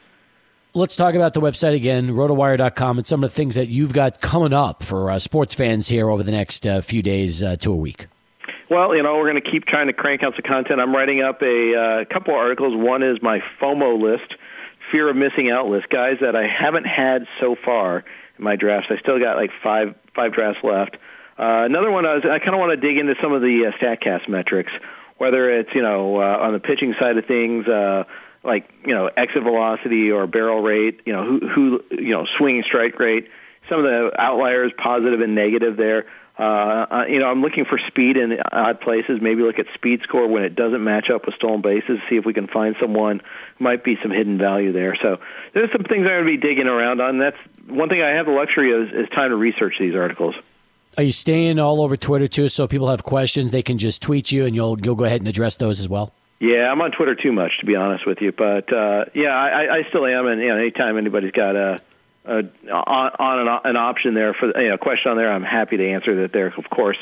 Let's 0.73 0.95
talk 0.95 1.15
about 1.15 1.33
the 1.33 1.41
website 1.41 1.75
again, 1.75 2.15
rotowire.com, 2.15 2.99
and 2.99 3.05
some 3.05 3.25
of 3.25 3.29
the 3.29 3.35
things 3.35 3.55
that 3.55 3.67
you've 3.67 3.91
got 3.91 4.21
coming 4.21 4.53
up 4.53 4.83
for 4.83 5.11
uh, 5.11 5.19
sports 5.19 5.53
fans 5.53 5.89
here 5.89 6.09
over 6.09 6.23
the 6.23 6.31
next 6.31 6.65
uh, 6.65 6.79
few 6.79 7.01
days 7.01 7.43
uh, 7.43 7.57
to 7.57 7.73
a 7.73 7.75
week. 7.75 8.07
Well, 8.71 8.95
you 8.95 9.03
know, 9.03 9.17
we're 9.17 9.29
going 9.29 9.43
to 9.43 9.51
keep 9.51 9.65
trying 9.65 9.87
to 9.87 9.93
crank 9.93 10.23
out 10.23 10.35
some 10.35 10.43
content. 10.43 10.79
I'm 10.79 10.95
writing 10.95 11.21
up 11.21 11.41
a 11.41 11.75
uh, 11.75 12.05
couple 12.05 12.33
of 12.33 12.39
articles. 12.39 12.73
One 12.73 13.03
is 13.03 13.21
my 13.21 13.43
FOMO 13.59 14.01
list, 14.01 14.33
fear 14.93 15.09
of 15.09 15.17
missing 15.17 15.51
out 15.51 15.67
list, 15.67 15.89
guys 15.89 16.19
that 16.21 16.37
I 16.37 16.47
haven't 16.47 16.85
had 16.85 17.27
so 17.41 17.55
far 17.55 18.05
in 18.37 18.43
my 18.45 18.55
drafts. 18.55 18.87
I 18.89 18.97
still 18.99 19.19
got 19.19 19.35
like 19.35 19.51
five 19.61 19.95
five 20.15 20.31
drafts 20.31 20.63
left. 20.63 20.95
Uh, 21.37 21.63
another 21.65 21.91
one, 21.91 22.05
I, 22.05 22.15
was, 22.15 22.23
I 22.23 22.39
kind 22.39 22.53
of 22.53 22.61
want 22.61 22.71
to 22.71 22.77
dig 22.77 22.97
into 22.97 23.15
some 23.21 23.33
of 23.33 23.41
the 23.41 23.65
uh, 23.65 23.71
Statcast 23.73 24.29
metrics, 24.29 24.71
whether 25.17 25.49
it's 25.49 25.75
you 25.75 25.81
know 25.81 26.21
uh, 26.21 26.37
on 26.39 26.53
the 26.53 26.61
pitching 26.61 26.95
side 26.97 27.17
of 27.17 27.25
things, 27.25 27.67
uh, 27.67 28.05
like 28.41 28.71
you 28.85 28.93
know 28.93 29.07
exit 29.07 29.43
velocity 29.43 30.13
or 30.13 30.27
barrel 30.27 30.61
rate, 30.61 31.01
you 31.05 31.11
know 31.11 31.25
who 31.25 31.45
who 31.45 31.83
you 31.91 32.13
know 32.13 32.25
swinging 32.25 32.63
strike 32.63 32.97
rate. 32.99 33.27
Some 33.67 33.83
of 33.83 33.83
the 33.83 34.11
outliers, 34.17 34.71
positive 34.77 35.19
and 35.19 35.35
negative 35.35 35.75
there. 35.75 36.05
Uh, 36.41 37.05
you 37.07 37.19
know, 37.19 37.29
I'm 37.29 37.41
looking 37.41 37.65
for 37.65 37.77
speed 37.77 38.17
in 38.17 38.35
odd 38.51 38.81
places. 38.81 39.21
Maybe 39.21 39.43
look 39.43 39.59
at 39.59 39.67
speed 39.75 40.01
score 40.01 40.25
when 40.27 40.43
it 40.43 40.55
doesn't 40.55 40.83
match 40.83 41.11
up 41.11 41.27
with 41.27 41.35
stolen 41.35 41.61
bases. 41.61 41.99
See 42.09 42.15
if 42.15 42.25
we 42.25 42.33
can 42.33 42.47
find 42.47 42.75
someone. 42.79 43.21
Might 43.59 43.83
be 43.83 43.95
some 44.01 44.09
hidden 44.09 44.39
value 44.39 44.71
there. 44.71 44.95
So 44.95 45.19
there's 45.53 45.71
some 45.71 45.83
things 45.83 45.99
I'm 45.99 46.13
going 46.13 46.25
to 46.25 46.31
be 46.31 46.37
digging 46.37 46.65
around 46.65 46.99
on. 46.99 47.19
That's 47.19 47.37
one 47.67 47.89
thing 47.89 48.01
I 48.01 48.09
have 48.09 48.25
the 48.25 48.31
luxury 48.31 48.71
of 48.71 48.87
is, 48.87 49.03
is 49.03 49.09
time 49.09 49.29
to 49.29 49.35
research 49.35 49.77
these 49.79 49.93
articles. 49.93 50.33
Are 50.97 51.03
you 51.03 51.11
staying 51.11 51.59
all 51.59 51.79
over 51.79 51.95
Twitter 51.95 52.27
too? 52.27 52.47
So 52.47 52.63
if 52.63 52.71
people 52.71 52.89
have 52.89 53.03
questions, 53.03 53.51
they 53.51 53.61
can 53.61 53.77
just 53.77 54.01
tweet 54.01 54.31
you, 54.31 54.45
and 54.47 54.55
you'll 54.55 54.79
you'll 54.81 54.95
go 54.95 55.05
ahead 55.05 55.21
and 55.21 55.27
address 55.27 55.57
those 55.57 55.79
as 55.79 55.87
well. 55.87 56.11
Yeah, 56.39 56.71
I'm 56.71 56.81
on 56.81 56.91
Twitter 56.91 57.13
too 57.13 57.31
much 57.31 57.59
to 57.59 57.67
be 57.67 57.75
honest 57.75 58.07
with 58.07 58.19
you, 58.19 58.31
but 58.31 58.73
uh, 58.73 59.05
yeah, 59.13 59.29
I, 59.29 59.77
I 59.77 59.83
still 59.89 60.07
am. 60.07 60.25
And 60.25 60.41
you 60.41 60.47
know, 60.47 60.57
anytime 60.57 60.97
anybody's 60.97 61.33
got 61.33 61.55
a 61.55 61.81
uh, 62.25 62.43
on, 62.71 63.11
on 63.19 63.47
an, 63.47 63.59
an, 63.63 63.77
option 63.77 64.13
there 64.13 64.33
for 64.33 64.47
you 64.59 64.69
know 64.69 64.77
question 64.77 65.11
on 65.11 65.17
there, 65.17 65.31
I'm 65.31 65.43
happy 65.43 65.77
to 65.77 65.89
answer 65.89 66.15
that 66.21 66.31
there, 66.31 66.53
of 66.55 66.69
course. 66.69 66.97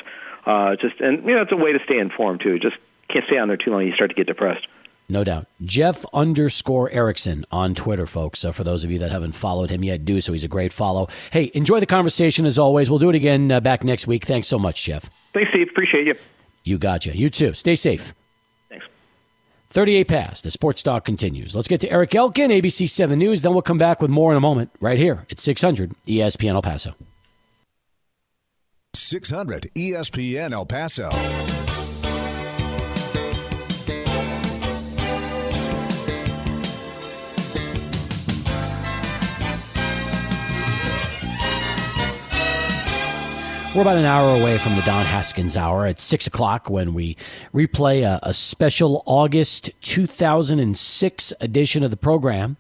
Uh, 0.46 0.76
just 0.76 1.00
and 1.02 1.26
you 1.26 1.36
know 1.36 1.42
it's 1.42 1.52
a 1.52 1.58
way 1.58 1.74
to 1.74 1.84
stay 1.84 2.00
informed 2.00 2.42
too. 2.42 2.60
Just 2.60 2.78
can't 3.10 3.26
stay 3.26 3.38
on 3.38 3.48
there 3.48 3.58
too 3.58 3.72
long; 3.72 3.86
you 3.86 3.94
start 3.94 4.12
to 4.12 4.16
get 4.16 4.28
depressed. 4.28 4.68
No 5.12 5.24
doubt. 5.24 5.48
Jeff 5.64 6.06
underscore 6.14 6.90
Erickson 6.92 7.44
on 7.52 7.74
Twitter, 7.74 8.06
folks. 8.06 8.40
So 8.40 8.52
for 8.52 8.64
those 8.64 8.84
of 8.84 8.92
you 8.92 9.00
that 9.00 9.12
haven't 9.12 9.32
followed 9.32 9.72
him 9.72 9.84
yet, 9.84 10.06
do 10.06 10.22
so. 10.22 10.34
He's 10.34 10.44
a 10.44 10.48
great 10.48 10.72
follow. 10.72 11.08
Hey, 11.32 11.50
enjoy 11.56 11.80
the 11.80 11.88
conversation 11.88 12.46
as 12.46 12.60
always. 12.60 12.92
We'll 12.92 13.00
do 13.00 13.10
it 13.10 13.16
again 13.16 13.52
uh, 13.52 13.60
back 13.60 13.84
next 13.84 14.06
week. 14.06 14.26
Thanks 14.26 14.48
so 14.48 14.60
much, 14.60 14.84
Jeff. 14.84 15.10
Thanks, 15.34 15.50
Steve. 15.50 15.70
Appreciate 15.70 16.06
you. 16.06 16.16
You 16.64 16.78
gotcha. 16.78 17.18
You 17.18 17.32
too. 17.32 17.54
Stay 17.54 17.74
safe. 17.74 18.14
Thanks. 19.70 19.76
38 19.76 20.08
past. 20.08 20.44
The 20.44 20.52
sports 20.52 20.84
talk 20.84 21.06
continues. 21.06 21.56
Let's 21.56 21.68
get 21.68 21.82
to 21.82 21.92
Eric 21.92 22.16
Elkin, 22.16 22.52
ABC 22.52 22.90
7 22.90 23.18
News. 23.18 23.42
Then 23.42 23.54
we'll 23.54 23.62
come 23.62 23.78
back 23.78 24.02
with 24.02 24.12
more 24.12 24.32
in 24.32 24.38
a 24.38 24.42
moment 24.42 24.72
right 24.80 24.98
here 24.98 25.26
at 25.30 25.40
600 25.40 25.94
ESPN 26.08 26.54
El 26.54 26.62
Paso. 26.62 26.96
600 28.96 29.70
ESPN 29.76 30.52
El 30.52 30.66
Paso. 30.66 31.10
We're 43.76 43.84
about 43.84 43.98
an 43.98 44.06
hour 44.06 44.36
away 44.36 44.58
from 44.58 44.76
the 44.76 44.82
Don 44.82 45.06
Haskins 45.06 45.56
Hour 45.56 45.86
at 45.86 46.00
6 46.00 46.26
o'clock 46.26 46.72
when 46.72 46.96
we 46.96 47.16
replay 47.54 48.02
a, 48.02 48.20
a, 48.24 48.34
special 48.34 49.04
August 49.06 49.70
2006 49.82 51.34
edition 51.40 51.84
of 51.84 51.92
the 51.92 51.96
program 51.96 52.58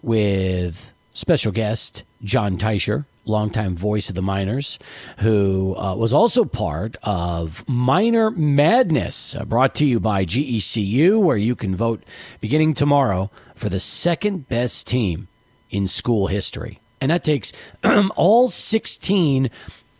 with 0.00 0.90
special 1.12 1.52
guest 1.52 2.04
Jon 2.24 2.56
Teicher, 2.56 3.04
longtime 3.26 3.76
voice 3.76 4.08
of 4.08 4.14
the 4.14 4.22
Miners, 4.22 4.78
who 5.18 5.76
uh, 5.76 5.94
was 5.96 6.14
also 6.14 6.46
part 6.46 6.96
of 7.02 7.62
Miner 7.68 8.30
Madness, 8.30 9.36
uh, 9.36 9.44
brought 9.44 9.74
to 9.76 9.86
you 9.86 10.00
by 10.00 10.24
GECU, 10.24 11.20
where 11.20 11.36
you 11.36 11.54
can 11.54 11.76
vote 11.76 12.02
beginning 12.40 12.72
tomorrow 12.72 13.30
for 13.54 13.68
the 13.68 13.78
second 13.78 14.48
best 14.48 14.86
team 14.86 15.28
in 15.68 15.86
school 15.86 16.28
history. 16.28 16.80
And 17.02 17.10
that 17.10 17.24
takes 17.24 17.52
all 18.16 18.48
16 18.48 19.50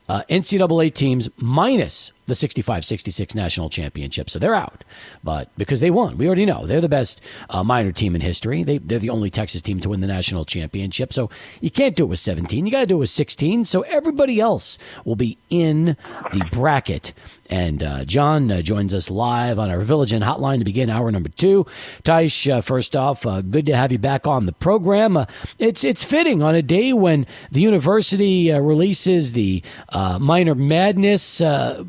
uh, 0.09 0.23
NCAA 0.29 0.93
teams 0.95 1.29
minus 1.37 2.12
the 2.33 2.37
65 2.37 2.85
66 2.87 3.35
national 3.35 3.68
championship. 3.68 4.31
So 4.31 4.38
they're 4.38 4.55
out. 4.55 4.85
But 5.23 5.51
because 5.59 5.81
they 5.81 5.90
won, 5.90 6.16
we 6.16 6.27
already 6.27 6.47
know 6.47 6.66
they're 6.66 6.81
the 6.81 6.88
best 6.88 7.21
uh, 7.51 7.62
Miner 7.62 7.92
team 7.92 8.14
in 8.14 8.23
history. 8.23 8.62
They, 8.62 8.79
they're 8.79 8.99
the 8.99 9.11
only 9.11 9.29
Texas 9.29 9.61
team 9.61 9.81
to 9.81 9.90
win 9.90 10.01
the 10.01 10.07
national 10.07 10.47
championship. 10.47 11.12
So 11.12 11.29
you 11.61 11.71
can't 11.71 11.95
do 11.95 12.05
it 12.05 12.09
with 12.09 12.21
17. 12.21 12.64
You 12.64 12.73
got 12.73 12.81
to 12.81 12.87
do 12.87 12.97
it 12.97 13.01
with 13.01 13.11
16. 13.11 13.64
So 13.64 13.83
everybody 13.83 14.40
else 14.40 14.79
will 15.05 15.16
be 15.16 15.37
in 15.51 15.97
the 16.33 16.49
bracket 16.51 17.12
and 17.53 17.83
uh, 17.83 18.05
Jon 18.07 18.51
uh, 18.51 18.62
joins 18.62 18.95
us 18.95 19.11
live 19.11 19.59
on 19.59 19.68
our 19.68 19.81
Village 19.81 20.14
Inn 20.14 20.23
hotline 20.23 20.59
to 20.61 20.64
begin 20.64 20.88
hour 20.88 21.12
number 21.12 21.29
two. 21.29 21.66
Teich, 22.03 22.51
uh, 22.51 22.62
first 22.62 22.97
off, 22.97 23.27
uh, 23.27 23.42
good 23.42 23.66
to 23.66 23.77
have 23.77 23.92
you 23.92 23.99
back 23.99 24.27
on 24.27 24.47
the 24.47 24.53
program. 24.53 25.18
Uh, 25.18 25.27
it's 25.59 25.85
it's 25.85 26.03
fitting 26.03 26.42
on 26.42 26.55
a 26.55 26.62
day 26.62 26.95
when 26.95 27.27
the 27.51 27.61
university 27.61 28.51
releases 28.51 29.33
the 29.33 29.62
Miner 29.92 30.55
Madness 30.55 31.42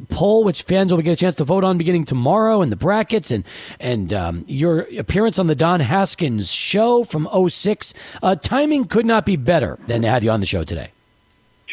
poll, 0.10 0.33
which 0.42 0.62
fans 0.62 0.94
will 0.94 1.02
get 1.02 1.12
a 1.12 1.16
chance 1.16 1.36
to 1.36 1.44
vote 1.44 1.64
on 1.64 1.78
beginning 1.78 2.06
tomorrow, 2.06 2.62
and 2.62 2.72
the 2.72 2.78
brackets, 2.78 3.30
and 3.30 3.44
and 3.80 4.14
um, 4.14 4.46
your 4.48 4.88
appearance 4.98 5.38
on 5.38 5.48
the 5.48 5.56
Don 5.56 5.82
Haskins 5.82 6.52
show 6.52 7.04
from 7.04 7.28
06. 7.50 7.94
timing 8.42 8.86
could 8.86 9.06
not 9.06 9.26
be 9.26 9.36
better 9.36 9.78
than 9.88 10.02
to 10.02 10.08
have 10.08 10.24
you 10.24 10.32
on 10.32 10.40
the 10.40 10.46
show 10.46 10.64
today. 10.64 10.92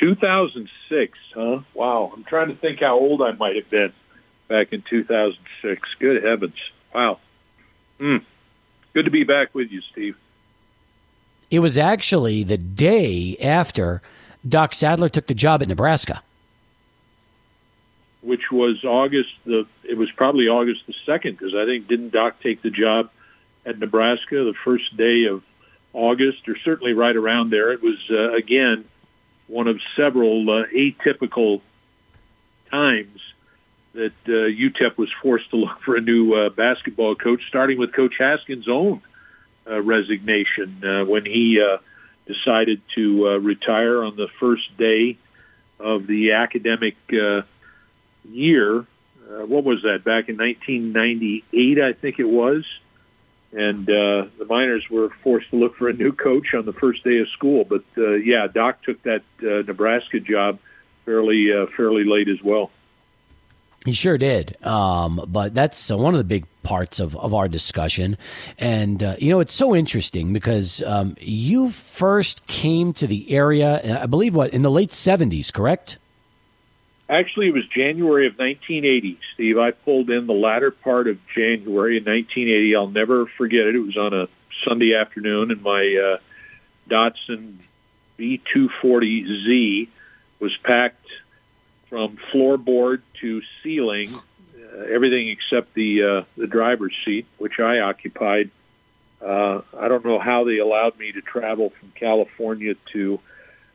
2006, 0.00 1.18
huh? 1.34 1.60
Wow. 1.74 2.10
I'm 2.14 2.24
trying 2.24 2.48
to 2.48 2.54
think 2.54 2.80
how 2.80 2.98
old 2.98 3.22
I 3.22 3.32
might 3.32 3.56
have 3.56 3.68
been 3.68 3.92
back 4.48 4.72
in 4.72 4.82
2006. 4.82 5.88
Good 5.98 6.24
heavens. 6.24 6.56
Wow. 6.94 7.18
Mm. 8.00 8.24
Good 8.94 9.04
to 9.04 9.10
be 9.10 9.24
back 9.24 9.54
with 9.54 9.70
you, 9.70 9.82
Steve. 9.92 10.16
It 11.50 11.58
was 11.58 11.76
actually 11.76 12.42
the 12.42 12.56
day 12.56 13.36
after 13.40 14.00
Doc 14.48 14.74
Sadler 14.74 15.08
took 15.08 15.26
the 15.26 15.34
job 15.34 15.62
at 15.62 15.68
Nebraska. 15.68 16.22
Which 18.22 18.52
was 18.52 18.84
August 18.84 19.30
the 19.44 19.66
it 19.82 19.96
was 19.96 20.10
probably 20.10 20.48
August 20.48 20.86
the 20.86 20.94
2nd 21.06 21.38
because 21.38 21.54
I 21.54 21.64
think 21.64 21.88
didn't 21.88 22.10
Doc 22.10 22.40
take 22.42 22.60
the 22.60 22.70
job 22.70 23.10
at 23.64 23.78
Nebraska 23.78 24.44
the 24.44 24.54
first 24.64 24.96
day 24.96 25.24
of 25.24 25.42
August 25.92 26.48
or 26.48 26.56
certainly 26.58 26.92
right 26.92 27.16
around 27.16 27.50
there. 27.50 27.72
It 27.72 27.82
was 27.82 27.98
uh, 28.10 28.32
again 28.32 28.84
one 29.46 29.66
of 29.66 29.80
several 29.96 30.48
uh, 30.48 30.64
atypical 30.66 31.60
times 32.70 33.20
that 33.92 34.12
uh, 34.28 34.30
UTEP 34.30 34.96
was 34.96 35.10
forced 35.20 35.50
to 35.50 35.56
look 35.56 35.80
for 35.80 35.96
a 35.96 36.00
new 36.00 36.34
uh, 36.34 36.48
basketball 36.50 37.16
coach, 37.16 37.42
starting 37.48 37.76
with 37.76 37.92
Coach 37.92 38.14
Haskins' 38.18 38.68
own 38.68 39.02
uh, 39.68 39.82
resignation 39.82 40.84
uh, 40.84 41.04
when 41.04 41.24
he 41.24 41.60
decided 42.26 42.80
to 42.94 43.38
retire 43.38 44.04
on 44.04 44.14
the 44.14 44.28
first 44.38 44.76
day 44.76 45.18
of 45.80 46.06
the 46.06 46.32
academic 46.32 46.94
year. 48.32 48.78
Uh, 48.78 49.46
what 49.46 49.64
was 49.64 49.82
that? 49.82 50.04
Back 50.04 50.28
in 50.28 50.36
1998, 50.36 51.80
I 51.80 51.92
think 51.92 52.18
it 52.18 52.28
was 52.28 52.64
and 53.52 53.88
uh, 53.90 54.26
the 54.38 54.44
Miners 54.48 54.88
were 54.88 55.10
forced 55.22 55.50
to 55.50 55.56
look 55.56 55.76
for 55.76 55.88
a 55.88 55.92
new 55.92 56.12
coach 56.12 56.54
on 56.54 56.64
the 56.66 56.72
first 56.72 57.02
day 57.02 57.18
of 57.18 57.28
school. 57.28 57.64
But 57.64 57.84
uh, 57.98 58.12
yeah, 58.12 58.46
Doc 58.46 58.82
took 58.82 59.02
that 59.02 59.22
uh, 59.42 59.62
Nebraska 59.66 60.20
job 60.20 60.60
fairly 61.04 61.52
uh, 61.52 61.66
fairly 61.76 62.04
late 62.04 62.28
as 62.28 62.40
well. 62.42 62.70
He 63.84 63.92
sure 63.94 64.18
did. 64.18 64.62
Um, 64.64 65.24
but 65.26 65.54
that's 65.54 65.90
uh, 65.90 65.96
one 65.96 66.14
of 66.14 66.18
the 66.18 66.24
big 66.24 66.44
parts 66.62 67.00
of, 67.00 67.16
of 67.16 67.32
our 67.32 67.48
discussion. 67.48 68.18
And, 68.58 69.02
uh, 69.02 69.16
you 69.18 69.30
know, 69.30 69.40
it's 69.40 69.54
so 69.54 69.74
interesting 69.74 70.34
because 70.34 70.82
um, 70.82 71.16
you 71.18 71.70
first 71.70 72.46
came 72.46 72.92
to 72.92 73.06
the 73.06 73.32
area, 73.32 74.02
I 74.02 74.04
believe, 74.04 74.36
what, 74.36 74.52
in 74.52 74.60
the 74.60 74.70
late 74.70 74.90
70s, 74.90 75.50
correct? 75.50 75.96
Actually, 77.10 77.48
it 77.48 77.54
was 77.54 77.66
January 77.66 78.28
of 78.28 78.34
1980, 78.34 79.18
Steve. 79.34 79.58
I 79.58 79.72
pulled 79.72 80.10
in 80.10 80.28
the 80.28 80.32
latter 80.32 80.70
part 80.70 81.08
of 81.08 81.18
January 81.34 81.96
in 81.96 82.04
1980. 82.04 82.76
I'll 82.76 82.86
never 82.86 83.26
forget 83.26 83.66
it. 83.66 83.74
It 83.74 83.80
was 83.80 83.96
on 83.96 84.14
a 84.14 84.28
Sunday 84.64 84.94
afternoon, 84.94 85.50
and 85.50 85.60
my 85.60 85.80
uh, 85.96 86.18
Datsun 86.88 87.56
B240Z 88.16 89.88
was 90.38 90.56
packed 90.58 91.08
from 91.88 92.16
floorboard 92.32 93.02
to 93.20 93.42
ceiling, 93.64 94.14
uh, 94.14 94.76
everything 94.82 95.30
except 95.30 95.74
the 95.74 96.04
uh, 96.04 96.22
the 96.36 96.46
driver's 96.46 96.94
seat, 97.04 97.26
which 97.38 97.58
I 97.58 97.80
occupied. 97.80 98.52
Uh, 99.20 99.62
I 99.76 99.88
don't 99.88 100.04
know 100.04 100.20
how 100.20 100.44
they 100.44 100.58
allowed 100.58 100.96
me 100.96 101.10
to 101.10 101.20
travel 101.20 101.70
from 101.70 101.90
California 101.90 102.76
to 102.92 103.18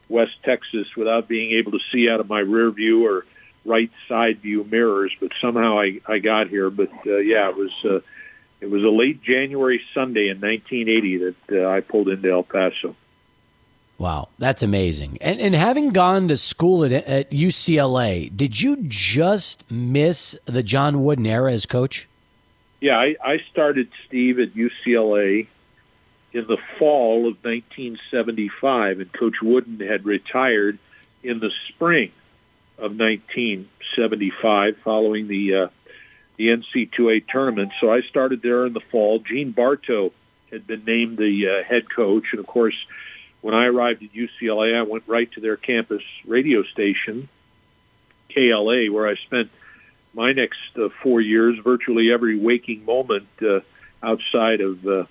West 0.10 0.36
Texas 0.44 0.96
without 0.96 1.28
being 1.28 1.52
able 1.52 1.72
to 1.72 1.80
see 1.92 2.10
out 2.10 2.20
of 2.20 2.30
my 2.30 2.40
rear 2.40 2.70
view 2.72 3.08
or 3.08 3.26
right 3.66 3.92
side 4.08 4.40
view 4.40 4.64
mirrors, 4.64 5.16
but 5.20 5.32
somehow 5.42 5.80
I, 5.80 6.00
I 6.08 6.20
got 6.20 6.48
here. 6.48 6.70
But 6.70 6.92
uh, 7.06 7.18
yeah, 7.18 7.50
it 7.50 7.56
was 7.56 7.72
uh, 7.84 8.00
it 8.62 8.70
was 8.70 8.84
a 8.84 8.90
late 8.90 9.22
January 9.22 9.82
Sunday 9.94 10.30
in 10.30 10.40
1980 10.40 11.18
that 11.18 11.36
uh, 11.52 11.70
I 11.70 11.82
pulled 11.82 12.10
into 12.10 12.32
El 12.32 12.44
Paso. 12.44 12.96
Wow, 13.98 14.28
that's 14.38 14.62
amazing. 14.62 15.18
And, 15.22 15.40
and 15.40 15.56
having 15.56 15.90
gone 15.90 16.28
to 16.28 16.36
school 16.36 16.84
at, 16.84 16.92
at 16.92 17.32
UCLA, 17.32 18.36
did 18.36 18.60
you 18.60 18.78
just 18.84 19.70
miss 19.72 20.38
the 20.46 20.64
John 20.64 21.04
Wooden 21.04 21.26
era 21.26 21.54
as 21.54 21.66
coach? 21.66 22.10
Yeah, 22.82 23.00
I, 23.00 23.16
I 23.24 23.40
started 23.52 23.90
Steve 24.06 24.40
at 24.40 24.54
UCLA 24.54 25.48
in 26.36 26.46
the 26.48 26.58
fall 26.78 27.20
of 27.20 27.38
1975, 27.46 29.00
and 29.00 29.14
Coach 29.14 29.42
Wooden 29.42 29.80
had 29.80 30.04
retired 30.04 30.78
in 31.24 31.40
the 31.40 31.50
spring 31.70 32.12
of 32.78 32.92
1975 32.92 34.76
following 34.84 35.30
the 35.30 35.56
uh, 35.56 35.68
the 36.36 36.50
NC2A 36.50 37.26
tournament. 37.30 37.72
So 37.80 37.90
I 37.90 38.02
started 38.02 38.42
there 38.42 38.66
in 38.66 38.74
the 38.74 38.82
fall. 38.82 39.20
Gene 39.20 39.52
Bartow 39.52 40.12
had 40.52 40.68
been 40.68 40.84
named 40.84 41.18
the 41.18 41.48
uh, 41.48 41.64
head 41.64 41.90
coach, 41.90 42.26
and 42.32 42.42
of 42.42 42.48
course, 42.48 42.76
when 43.40 43.56
I 43.56 43.68
arrived 43.68 44.04
at 44.04 44.12
UCLA, 44.12 44.76
I 44.76 44.82
went 44.82 45.06
right 45.08 45.32
to 45.32 45.40
their 45.40 45.56
campus 45.56 46.04
radio 46.26 46.64
station, 46.64 47.30
KLA, 48.34 48.92
where 48.92 49.08
I 49.08 49.16
spent 49.16 49.52
my 50.14 50.34
next 50.34 50.60
uh, 50.76 50.90
four 51.02 51.22
years, 51.22 51.58
virtually 51.60 52.12
every 52.12 52.38
waking 52.38 52.84
moment 52.84 53.30
uh, 53.42 53.62
outside 54.04 54.60
of 54.60 54.86
uh, 54.86 55.06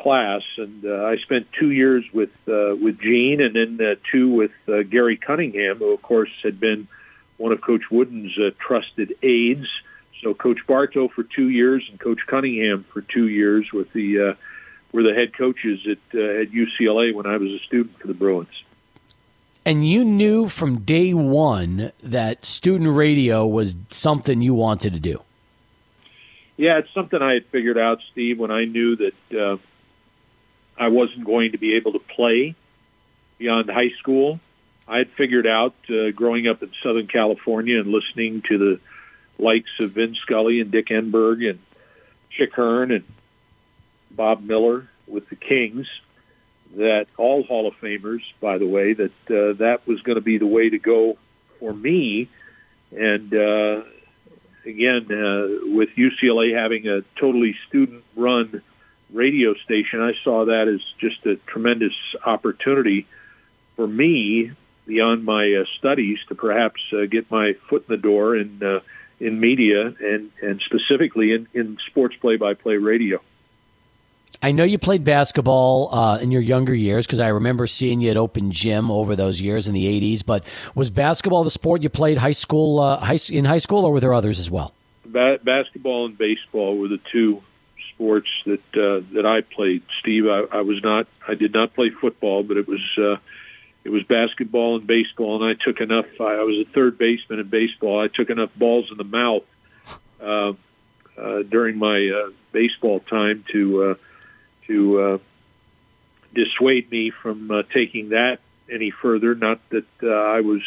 class, 0.00 0.42
and 0.56 0.84
uh, 0.84 1.04
I 1.04 1.18
spent 1.18 1.52
two 1.52 1.70
years 1.70 2.04
with 2.12 2.30
uh, 2.48 2.74
with 2.74 2.98
Gene, 3.00 3.40
and 3.40 3.54
then 3.54 3.80
uh, 3.80 3.94
two 4.10 4.30
with 4.30 4.52
uh, 4.68 4.82
Gary 4.82 5.16
Cunningham, 5.16 5.78
who 5.78 5.92
of 5.92 6.02
course 6.02 6.30
had 6.42 6.58
been 6.58 6.88
one 7.36 7.52
of 7.52 7.60
Coach 7.60 7.90
Wooden's 7.90 8.36
uh, 8.38 8.50
trusted 8.58 9.14
aides. 9.22 9.68
So 10.22 10.34
Coach 10.34 10.66
Bartow 10.66 11.08
for 11.08 11.22
two 11.22 11.48
years, 11.48 11.86
and 11.90 11.98
Coach 11.98 12.20
Cunningham 12.26 12.84
for 12.92 13.02
two 13.02 13.28
years 13.28 13.72
with 13.72 13.92
the 13.92 14.20
uh, 14.20 14.34
were 14.92 15.02
the 15.02 15.14
head 15.14 15.36
coaches 15.36 15.86
at 15.86 15.98
uh, 16.14 16.42
at 16.42 16.50
UCLA 16.50 17.14
when 17.14 17.26
I 17.26 17.36
was 17.36 17.50
a 17.52 17.58
student 17.60 17.98
for 17.98 18.06
the 18.06 18.14
Bruins. 18.14 18.64
And 19.64 19.86
you 19.86 20.04
knew 20.04 20.48
from 20.48 20.80
day 20.80 21.12
one 21.12 21.92
that 22.02 22.46
student 22.46 22.90
radio 22.92 23.46
was 23.46 23.76
something 23.88 24.40
you 24.40 24.54
wanted 24.54 24.94
to 24.94 25.00
do. 25.00 25.22
Yeah, 26.56 26.78
it's 26.78 26.92
something 26.92 27.20
I 27.20 27.34
had 27.34 27.46
figured 27.46 27.78
out, 27.78 28.00
Steve, 28.12 28.38
when 28.38 28.50
I 28.50 28.64
knew 28.64 28.96
that 28.96 29.38
uh, 29.38 29.56
I 30.80 30.88
wasn't 30.88 31.26
going 31.26 31.52
to 31.52 31.58
be 31.58 31.74
able 31.74 31.92
to 31.92 31.98
play 31.98 32.54
beyond 33.36 33.68
high 33.70 33.90
school. 33.90 34.40
I 34.88 34.98
had 34.98 35.10
figured 35.10 35.46
out, 35.46 35.74
uh, 35.90 36.10
growing 36.10 36.48
up 36.48 36.62
in 36.62 36.72
Southern 36.82 37.06
California 37.06 37.78
and 37.78 37.92
listening 37.92 38.42
to 38.48 38.56
the 38.56 38.80
likes 39.38 39.70
of 39.78 39.92
Vin 39.92 40.14
Scully 40.14 40.60
and 40.60 40.70
Dick 40.70 40.86
Enberg 40.86 41.48
and 41.48 41.58
Chick 42.30 42.54
Hearn 42.54 42.90
and 42.90 43.04
Bob 44.10 44.42
Miller 44.42 44.88
with 45.06 45.28
the 45.28 45.36
Kings, 45.36 45.86
that 46.76 47.08
all 47.18 47.42
Hall 47.42 47.66
of 47.68 47.74
Famers, 47.74 48.22
by 48.40 48.56
the 48.56 48.66
way, 48.66 48.94
that 48.94 49.12
uh, 49.30 49.52
that 49.58 49.86
was 49.86 50.00
going 50.00 50.16
to 50.16 50.22
be 50.22 50.38
the 50.38 50.46
way 50.46 50.70
to 50.70 50.78
go 50.78 51.18
for 51.58 51.74
me. 51.74 52.28
And 52.96 53.34
uh, 53.34 53.82
again, 54.64 55.12
uh, 55.12 55.74
with 55.74 55.90
UCLA 55.90 56.54
having 56.54 56.88
a 56.88 57.02
totally 57.16 57.56
student-run 57.68 58.62
radio 59.12 59.54
station, 59.54 60.00
I 60.00 60.14
saw 60.22 60.46
that 60.46 60.68
as 60.68 60.80
just 60.98 61.24
a 61.26 61.36
tremendous 61.36 61.94
opportunity 62.24 63.06
for 63.76 63.86
me 63.86 64.52
beyond 64.86 65.24
my 65.24 65.54
uh, 65.54 65.64
studies 65.78 66.18
to 66.28 66.34
perhaps 66.34 66.80
uh, 66.92 67.06
get 67.06 67.30
my 67.30 67.54
foot 67.68 67.84
in 67.88 67.94
the 67.94 68.00
door 68.00 68.36
in 68.36 68.62
uh, 68.62 68.80
in 69.20 69.38
media 69.38 69.94
and 70.00 70.30
and 70.42 70.60
specifically 70.60 71.32
in, 71.32 71.46
in 71.54 71.78
sports 71.86 72.16
play-by-play 72.16 72.76
radio. 72.76 73.20
I 74.42 74.52
know 74.52 74.64
you 74.64 74.78
played 74.78 75.04
basketball 75.04 75.94
uh, 75.94 76.18
in 76.18 76.30
your 76.30 76.40
younger 76.40 76.74
years 76.74 77.06
because 77.06 77.20
I 77.20 77.28
remember 77.28 77.66
seeing 77.66 78.00
you 78.00 78.10
at 78.10 78.16
Open 78.16 78.50
Gym 78.52 78.90
over 78.90 79.14
those 79.14 79.40
years 79.40 79.68
in 79.68 79.74
the 79.74 79.86
'80s. 80.00 80.24
But 80.24 80.44
was 80.74 80.90
basketball 80.90 81.44
the 81.44 81.50
sport 81.50 81.82
you 81.82 81.88
played 81.88 82.18
high 82.18 82.30
school 82.30 82.80
uh, 82.80 82.98
high, 82.98 83.18
in 83.30 83.44
high 83.44 83.58
school, 83.58 83.84
or 83.84 83.92
were 83.92 84.00
there 84.00 84.14
others 84.14 84.38
as 84.38 84.50
well? 84.50 84.72
Ba- 85.04 85.40
basketball 85.42 86.06
and 86.06 86.16
baseball 86.16 86.78
were 86.78 86.88
the 86.88 87.00
two 87.12 87.42
sports 88.00 88.30
that 88.46 88.60
uh, 88.74 89.04
that 89.14 89.26
I 89.26 89.42
played. 89.42 89.82
Steve, 89.98 90.26
I, 90.26 90.40
I 90.50 90.62
was 90.62 90.82
not. 90.82 91.06
I 91.28 91.34
did 91.34 91.52
not 91.52 91.74
play 91.74 91.90
football, 91.90 92.42
but 92.42 92.56
it 92.56 92.66
was 92.66 92.80
uh, 92.96 93.16
it 93.84 93.90
was 93.90 94.02
basketball 94.04 94.76
and 94.76 94.86
baseball, 94.86 95.42
and 95.42 95.44
I 95.44 95.62
took 95.62 95.80
enough. 95.80 96.06
I 96.18 96.42
was 96.42 96.56
a 96.56 96.64
third 96.64 96.96
baseman 96.96 97.40
in 97.40 97.48
baseball. 97.48 98.00
I 98.00 98.08
took 98.08 98.30
enough 98.30 98.50
balls 98.56 98.90
in 98.90 98.96
the 98.96 99.04
mouth 99.04 99.42
uh, 100.20 100.52
uh, 101.18 101.42
during 101.42 101.76
my 101.76 102.08
uh, 102.08 102.30
baseball 102.52 103.00
time 103.00 103.44
to 103.52 103.84
uh, 103.84 103.94
to 104.66 105.00
uh, 105.00 105.18
dissuade 106.34 106.90
me 106.90 107.10
from 107.10 107.50
uh, 107.50 107.62
taking 107.70 108.10
that 108.10 108.40
any 108.70 108.90
further. 108.90 109.34
Not 109.34 109.60
that 109.70 109.86
uh, 110.02 110.08
I 110.08 110.40
was 110.40 110.62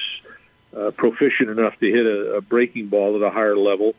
uh, 0.78 0.92
proficient 0.92 1.50
enough 1.50 1.80
to 1.80 1.92
hit 1.92 2.06
a, 2.06 2.36
a 2.36 2.42
breaking 2.42 2.88
ball 2.90 3.16
at 3.16 3.24
a 3.24 3.32
higher 3.32 3.58
level 3.58 3.96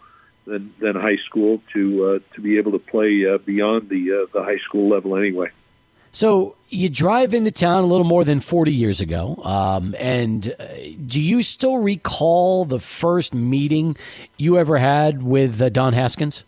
than 0.46 0.74
than 0.78 0.96
high 0.96 1.16
school 1.16 1.62
to 1.72 2.04
uh, 2.04 2.34
to 2.34 2.40
be 2.40 2.58
able 2.58 2.72
to 2.72 2.78
play 2.78 3.26
uh, 3.26 3.38
beyond 3.38 3.88
the 3.88 4.12
uh, 4.12 4.26
the 4.32 4.42
high 4.42 4.58
school 4.58 4.88
level 4.88 5.16
anyway. 5.16 5.50
So 6.10 6.54
you 6.68 6.88
drive 6.88 7.34
into 7.34 7.50
town 7.50 7.82
a 7.82 7.86
little 7.88 8.06
more 8.06 8.22
than 8.22 8.38
40 8.38 8.72
years 8.72 9.00
ago. 9.00 9.34
Um, 9.42 9.96
and 9.98 10.54
uh, 10.60 10.66
do 11.04 11.20
you 11.20 11.42
still 11.42 11.78
recall 11.78 12.64
the 12.64 12.78
first 12.78 13.34
meeting 13.34 13.96
you 14.36 14.56
ever 14.56 14.78
had 14.78 15.24
with 15.24 15.60
uh, 15.60 15.70
Don 15.70 15.92
Haskins? 15.92 16.44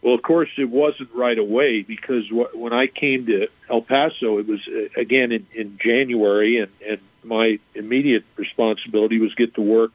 Well, 0.00 0.14
of 0.14 0.22
course, 0.22 0.48
it 0.56 0.70
wasn't 0.70 1.10
right 1.14 1.38
away 1.38 1.82
because 1.82 2.26
wh- 2.28 2.56
when 2.56 2.72
I 2.72 2.86
came 2.86 3.26
to 3.26 3.48
El 3.68 3.82
Paso, 3.82 4.38
it 4.38 4.46
was 4.46 4.60
uh, 4.66 4.98
again 4.98 5.30
in, 5.30 5.46
in 5.54 5.78
January, 5.78 6.56
and, 6.56 6.72
and 6.88 7.00
my 7.22 7.60
immediate 7.74 8.24
responsibility 8.36 9.20
was 9.20 9.34
get 9.34 9.54
to 9.56 9.60
work 9.60 9.92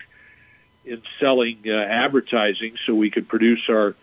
in 0.88 1.02
selling 1.20 1.60
uh, 1.68 1.72
advertising 1.72 2.76
so 2.86 2.96
we 2.96 3.10
could 3.10 3.28
produce 3.28 3.70
our 3.70 3.96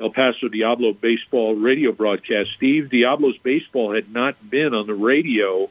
El 0.00 0.10
Paso 0.10 0.48
Diablo 0.48 0.92
baseball 0.92 1.54
radio 1.54 1.92
broadcast. 1.92 2.50
Steve, 2.56 2.88
Diablo's 2.90 3.36
baseball 3.38 3.94
had 3.94 4.10
not 4.10 4.36
been 4.48 4.74
on 4.74 4.86
the 4.86 4.94
radio 4.94 5.68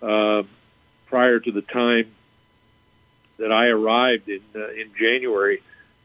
uh, 0.00 0.44
prior 1.06 1.40
to 1.40 1.50
the 1.50 1.62
time 1.62 2.12
that 3.38 3.50
I 3.50 3.66
arrived 3.66 4.28
in 4.28 4.42
uh, 4.54 4.68
in 4.70 4.92
January 4.96 5.58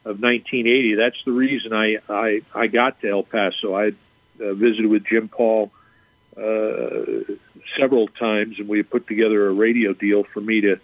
of 0.04 0.20
1980. 0.20 0.94
That's 0.94 1.22
the 1.24 1.32
reason 1.32 1.72
I 1.72 1.98
I, 2.08 2.42
I 2.54 2.66
got 2.66 3.00
to 3.02 3.08
El 3.08 3.22
Paso. 3.22 3.74
I 3.74 3.92
uh, 4.40 4.54
visited 4.54 4.86
with 4.86 5.04
Jim 5.04 5.28
Paul 5.28 5.70
uh, 6.36 7.34
several 7.76 8.08
times, 8.08 8.58
and 8.58 8.68
we 8.68 8.82
put 8.82 9.06
together 9.06 9.48
a 9.48 9.52
radio 9.52 9.92
deal 9.92 10.24
for 10.24 10.40
me 10.40 10.62
to 10.62 10.80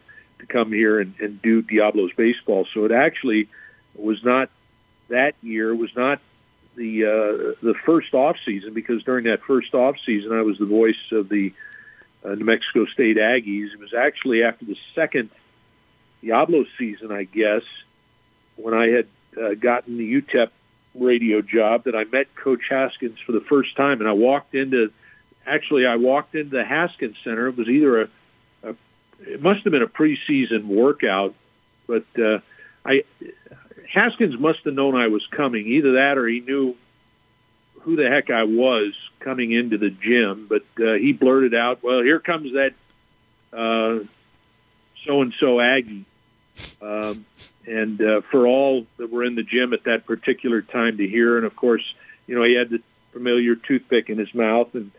to 0.46 0.52
come 0.52 0.72
here 0.72 1.00
and, 1.00 1.14
and 1.20 1.40
do 1.40 1.62
Diablo's 1.62 2.12
baseball. 2.12 2.66
So 2.72 2.84
it 2.84 2.92
actually 2.92 3.48
was 3.94 4.22
not 4.24 4.50
that 5.08 5.34
year 5.42 5.74
was 5.74 5.94
not 5.94 6.20
the 6.76 7.04
uh, 7.04 7.54
the 7.62 7.74
first 7.84 8.14
off 8.14 8.36
season 8.44 8.74
because 8.74 9.02
during 9.04 9.24
that 9.24 9.42
first 9.42 9.74
off 9.74 9.96
season 10.04 10.32
I 10.32 10.42
was 10.42 10.58
the 10.58 10.66
voice 10.66 11.12
of 11.12 11.28
the 11.28 11.52
uh, 12.24 12.34
New 12.34 12.44
Mexico 12.44 12.86
State 12.86 13.16
Aggies. 13.16 13.72
It 13.72 13.78
was 13.78 13.94
actually 13.94 14.42
after 14.42 14.64
the 14.64 14.76
second 14.94 15.30
Diablo 16.22 16.64
season, 16.78 17.12
I 17.12 17.24
guess, 17.24 17.62
when 18.56 18.74
I 18.74 18.88
had 18.88 19.06
uh, 19.40 19.54
gotten 19.54 19.98
the 19.98 20.22
UTEP 20.22 20.48
radio 20.94 21.42
job 21.42 21.84
that 21.84 21.94
I 21.94 22.04
met 22.04 22.34
Coach 22.34 22.62
Haskins 22.70 23.18
for 23.18 23.32
the 23.32 23.40
first 23.40 23.76
time, 23.76 24.00
and 24.00 24.08
I 24.08 24.12
walked 24.12 24.54
into 24.54 24.92
actually 25.46 25.86
I 25.86 25.96
walked 25.96 26.34
into 26.34 26.56
the 26.56 26.64
Haskins 26.64 27.16
Center. 27.22 27.48
It 27.48 27.56
was 27.56 27.68
either 27.68 28.02
a, 28.02 28.04
a 28.04 28.08
it 29.20 29.42
must 29.42 29.64
have 29.64 29.72
been 29.72 29.82
a 29.82 29.88
preseason 29.88 30.64
workout, 30.64 31.34
but 31.86 32.04
uh, 32.18 32.38
I 32.84 33.04
Haskins 33.88 34.38
must 34.38 34.64
have 34.64 34.74
known 34.74 34.96
I 34.96 35.08
was 35.08 35.26
coming. 35.26 35.66
Either 35.66 35.92
that, 35.92 36.18
or 36.18 36.26
he 36.26 36.40
knew 36.40 36.76
who 37.80 37.96
the 37.96 38.08
heck 38.08 38.30
I 38.30 38.44
was 38.44 38.94
coming 39.20 39.52
into 39.52 39.78
the 39.78 39.90
gym. 39.90 40.46
But 40.48 40.64
uh, 40.84 40.94
he 40.94 41.12
blurted 41.12 41.54
out, 41.54 41.82
"Well, 41.82 42.02
here 42.02 42.20
comes 42.20 42.52
that 42.54 42.74
so 43.52 45.22
and 45.22 45.34
so 45.38 45.60
Aggie." 45.60 46.04
Um, 46.80 47.26
and 47.66 48.00
uh, 48.00 48.20
for 48.30 48.46
all 48.46 48.86
that 48.98 49.10
were 49.10 49.24
in 49.24 49.34
the 49.34 49.42
gym 49.42 49.72
at 49.72 49.84
that 49.84 50.06
particular 50.06 50.62
time 50.62 50.98
to 50.98 51.08
hear, 51.08 51.36
and 51.36 51.46
of 51.46 51.56
course, 51.56 51.82
you 52.26 52.34
know, 52.34 52.42
he 52.42 52.54
had 52.54 52.70
the 52.70 52.82
familiar 53.12 53.54
toothpick 53.54 54.10
in 54.10 54.18
his 54.18 54.34
mouth, 54.34 54.74
and 54.74 54.90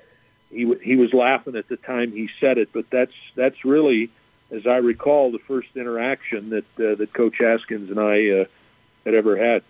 he 0.52 0.64
w- 0.64 0.80
he 0.80 0.96
was 0.96 1.14
laughing 1.14 1.56
at 1.56 1.68
the 1.68 1.78
time 1.78 2.12
he 2.12 2.30
said 2.40 2.58
it. 2.58 2.70
But 2.74 2.90
that's 2.90 3.14
that's 3.36 3.66
really, 3.66 4.10
as 4.52 4.66
I 4.68 4.78
recall, 4.78 5.32
the 5.32 5.40
first 5.40 5.70
interaction 5.76 6.50
that 6.52 6.66
uh, 6.80 6.96
that 6.96 7.14
Coach 7.14 7.38
Haskins 7.40 7.90
and 7.90 8.00
I 8.00 8.30
uh, 8.30 8.46
had 9.06 9.14
ever 9.14 9.38
had. 9.38 9.64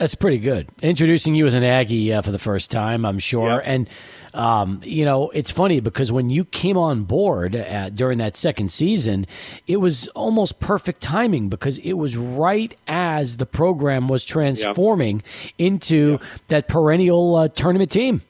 That's 0.00 0.14
pretty 0.14 0.38
good. 0.38 0.66
Introducing 0.80 1.34
you 1.34 1.46
as 1.46 1.52
an 1.52 1.62
Aggie 1.62 2.10
uh, 2.10 2.22
for 2.22 2.30
the 2.30 2.38
first 2.38 2.70
time, 2.70 3.04
I'm 3.04 3.18
sure. 3.18 3.60
Yeah. 3.62 3.74
And, 3.74 3.88
um, 4.32 4.80
you 4.82 5.04
know, 5.04 5.28
it's 5.28 5.50
funny 5.50 5.80
because 5.80 6.10
when 6.10 6.30
you 6.30 6.46
came 6.46 6.78
on 6.78 7.04
board 7.04 7.54
uh, 7.54 7.90
during 7.90 8.16
that 8.16 8.34
second 8.34 8.70
season, 8.70 9.26
it 9.66 9.76
was 9.76 10.08
almost 10.08 10.58
perfect 10.58 11.02
timing 11.02 11.50
because 11.50 11.76
it 11.80 11.92
was 11.92 12.16
right 12.16 12.74
as 12.88 13.36
the 13.36 13.44
program 13.44 14.08
was 14.08 14.24
transforming 14.24 15.22
into 15.58 16.18
that 16.48 16.66
perennial 16.66 17.36
uh, 17.36 17.48
tournament 17.48 17.90
team. 17.90 18.22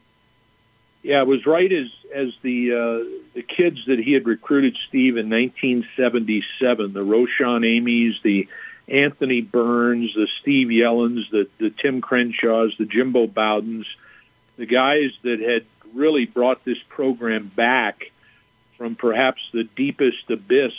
Yeah, 1.02 1.22
it 1.22 1.26
was 1.26 1.46
right 1.46 1.72
as 1.72 1.88
as 2.14 2.32
the 2.42 2.72
uh, 2.72 3.20
the 3.34 3.42
kids 3.42 3.86
that 3.86 3.98
he 3.98 4.12
had 4.12 4.26
recruited 4.26 4.76
Steve 4.88 5.16
in 5.16 5.30
1977, 5.30 6.92
the 6.92 7.02
Roshan 7.02 7.64
Amy's, 7.64 8.20
the 8.22 8.48
Anthony 8.86 9.40
Burns, 9.40 10.12
the 10.14 10.28
Steve 10.40 10.68
Yellens, 10.68 11.30
the 11.30 11.48
the 11.58 11.70
Tim 11.70 12.00
Crenshaws, 12.00 12.76
the 12.78 12.84
Jimbo 12.84 13.28
Bowdens, 13.28 13.86
the 14.56 14.66
guys 14.66 15.12
that 15.22 15.40
had 15.40 15.64
really 15.94 16.26
brought 16.26 16.64
this 16.64 16.78
program 16.88 17.50
back 17.54 18.10
from 18.76 18.94
perhaps 18.94 19.42
the 19.52 19.64
deepest 19.64 20.30
abyss 20.30 20.74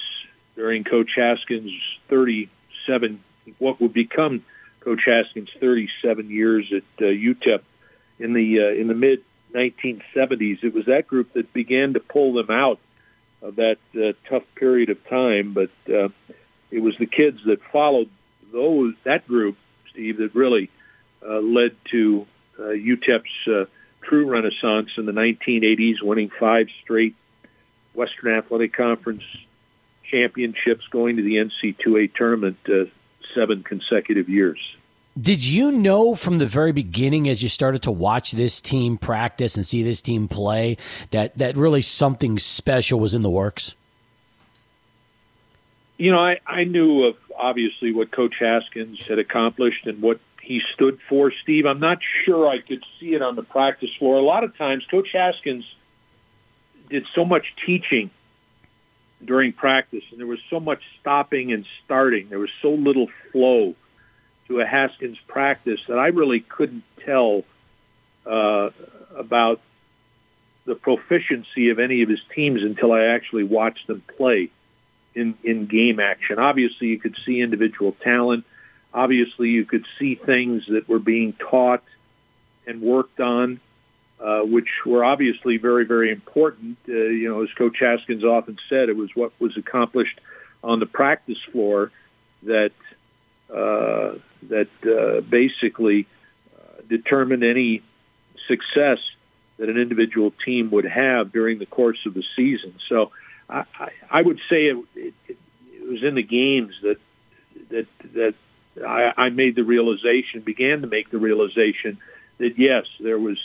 during 0.55 0.84
Coach 0.84 1.13
Haskins' 1.15 1.72
37, 2.09 3.24
what 3.57 3.82
would 3.82 3.93
become 3.93 4.43
Coach 4.82 5.05
Haskins' 5.05 5.49
37 5.59 6.30
years 6.30 6.72
at 6.72 6.84
uh, 6.99 7.09
UTEP 7.09 7.61
in 8.19 8.34
the 8.34 8.59
uh, 8.59 8.69
in 8.69 8.88
the 8.88 8.93
mid 8.93 9.24
1970s. 9.53 10.63
It 10.63 10.73
was 10.73 10.85
that 10.85 11.07
group 11.07 11.33
that 11.33 11.53
began 11.53 11.93
to 11.93 11.99
pull 11.99 12.33
them 12.33 12.49
out 12.49 12.79
of 13.41 13.55
that 13.57 13.77
uh, 13.95 14.13
tough 14.29 14.43
period 14.55 14.89
of 14.89 15.07
time. 15.07 15.53
But 15.53 15.71
uh, 15.89 16.09
it 16.69 16.79
was 16.79 16.97
the 16.97 17.05
kids 17.05 17.41
that 17.45 17.61
followed 17.71 18.09
those 18.51 18.93
that 19.03 19.27
group, 19.27 19.57
Steve, 19.89 20.17
that 20.17 20.35
really 20.35 20.69
uh, 21.25 21.39
led 21.39 21.75
to 21.91 22.27
uh, 22.57 22.63
UTEP's 22.63 23.47
uh, 23.47 23.65
true 24.01 24.29
renaissance 24.29 24.91
in 24.97 25.05
the 25.05 25.11
1980s, 25.11 26.01
winning 26.01 26.29
five 26.29 26.67
straight 26.81 27.15
Western 27.93 28.33
Athletic 28.33 28.73
Conference 28.73 29.23
championships, 30.03 30.87
going 30.87 31.17
to 31.17 31.23
the 31.23 31.35
NC2A 31.35 32.13
tournament 32.13 32.57
uh, 32.67 32.85
seven 33.33 33.63
consecutive 33.63 34.29
years. 34.29 34.59
Did 35.20 35.45
you 35.45 35.72
know 35.72 36.16
from 36.16 36.38
the 36.38 36.45
very 36.45 36.72
beginning, 36.72 37.28
as 37.28 37.43
you 37.43 37.49
started 37.49 37.82
to 37.84 37.91
watch 37.91 38.32
this 38.32 38.62
team 38.62 38.97
practice 38.97 39.55
and 39.55 39.66
see 39.66 39.84
this 39.84 40.01
team 40.01 40.30
play, 40.30 40.78
that 41.12 41.38
that 41.38 41.57
really 41.57 41.82
something 41.82 42.39
special 42.39 42.99
was 42.99 43.14
in 43.14 43.22
the 43.22 43.30
works? 43.30 43.76
You 45.97 46.12
know, 46.12 46.20
I, 46.20 46.39
I 46.47 46.64
knew 46.64 47.03
of 47.03 47.18
obviously 47.38 47.91
what 47.91 48.12
Coach 48.12 48.36
Haskins 48.39 49.05
had 49.05 49.20
accomplished 49.20 49.86
and 49.86 50.01
what 50.01 50.20
he 50.41 50.62
stood 50.74 50.99
for, 51.09 51.32
Steve. 51.32 51.66
I'm 51.66 51.80
not 51.80 51.99
sure 52.01 52.47
I 52.47 52.59
could 52.59 52.84
see 52.99 53.14
it 53.14 53.22
on 53.22 53.36
the 53.36 53.43
practice 53.43 53.93
floor. 53.95 54.18
A 54.18 54.22
lot 54.22 54.45
of 54.45 54.57
times, 54.57 54.86
Coach 54.89 55.12
Haskins 55.12 55.66
did 56.89 57.05
so 57.14 57.26
much 57.26 57.53
teaching 57.66 58.09
during 59.24 59.51
practice, 59.51 60.03
and 60.09 60.20
there 60.20 60.28
was 60.28 60.39
so 60.49 60.59
much 60.59 60.82
stopping 60.99 61.51
and 61.51 61.66
starting. 61.84 62.30
There 62.30 62.39
was 62.39 62.49
so 62.62 62.72
little 62.72 63.07
flow 63.32 63.76
to 64.51 64.59
a 64.59 64.65
Haskins 64.65 65.17
practice 65.27 65.79
that 65.87 65.97
I 65.97 66.07
really 66.07 66.41
couldn't 66.41 66.83
tell 67.05 67.43
uh, 68.25 68.69
about 69.15 69.61
the 70.65 70.75
proficiency 70.75 71.69
of 71.69 71.79
any 71.79 72.01
of 72.01 72.09
his 72.09 72.19
teams 72.35 72.61
until 72.61 72.91
I 72.91 73.05
actually 73.05 73.45
watched 73.45 73.87
them 73.87 74.03
play 74.17 74.51
in, 75.15 75.37
in 75.43 75.65
game 75.67 75.99
action. 75.99 76.37
Obviously, 76.37 76.87
you 76.87 76.99
could 76.99 77.15
see 77.25 77.39
individual 77.39 77.93
talent. 78.03 78.45
Obviously, 78.93 79.49
you 79.49 79.63
could 79.63 79.85
see 79.97 80.15
things 80.15 80.65
that 80.67 80.87
were 80.87 80.99
being 80.99 81.33
taught 81.33 81.83
and 82.67 82.81
worked 82.81 83.21
on, 83.21 83.59
uh, 84.19 84.41
which 84.41 84.69
were 84.85 85.03
obviously 85.03 85.57
very, 85.57 85.85
very 85.85 86.11
important. 86.11 86.77
Uh, 86.87 86.91
you 86.91 87.29
know, 87.29 87.41
as 87.41 87.51
Coach 87.53 87.79
Haskins 87.79 88.25
often 88.25 88.57
said, 88.67 88.89
it 88.89 88.97
was 88.97 89.15
what 89.15 89.31
was 89.39 89.55
accomplished 89.55 90.19
on 90.61 90.79
the 90.79 90.85
practice 90.85 91.41
floor 91.51 91.91
that 92.43 92.73
uh, 93.51 94.15
that 94.49 94.69
uh, 94.85 95.21
basically 95.21 96.07
uh, 96.55 96.81
determined 96.87 97.43
any 97.43 97.81
success 98.47 98.99
that 99.57 99.69
an 99.69 99.77
individual 99.77 100.33
team 100.43 100.71
would 100.71 100.85
have 100.85 101.31
during 101.31 101.59
the 101.59 101.65
course 101.65 102.05
of 102.05 102.13
the 102.13 102.23
season. 102.35 102.75
So, 102.87 103.11
I, 103.49 103.65
I, 104.09 104.21
would 104.21 104.39
say 104.49 104.67
it, 104.67 104.77
it, 104.95 105.13
it 105.27 105.37
was 105.87 106.03
in 106.03 106.15
the 106.15 106.23
games 106.23 106.73
that 106.81 106.99
that 107.69 107.87
that 108.13 108.35
I, 108.85 109.13
I 109.17 109.29
made 109.29 109.55
the 109.55 109.63
realization, 109.63 110.41
began 110.41 110.81
to 110.81 110.87
make 110.87 111.09
the 111.09 111.17
realization 111.17 111.97
that 112.37 112.57
yes, 112.57 112.85
there 112.99 113.19
was 113.19 113.37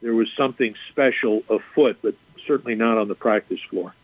there 0.00 0.14
was 0.14 0.28
something 0.36 0.74
special 0.90 1.42
afoot, 1.48 1.98
but 2.02 2.14
certainly 2.46 2.74
not 2.74 2.98
on 2.98 3.08
the 3.08 3.14
practice 3.14 3.60
floor. 3.68 3.94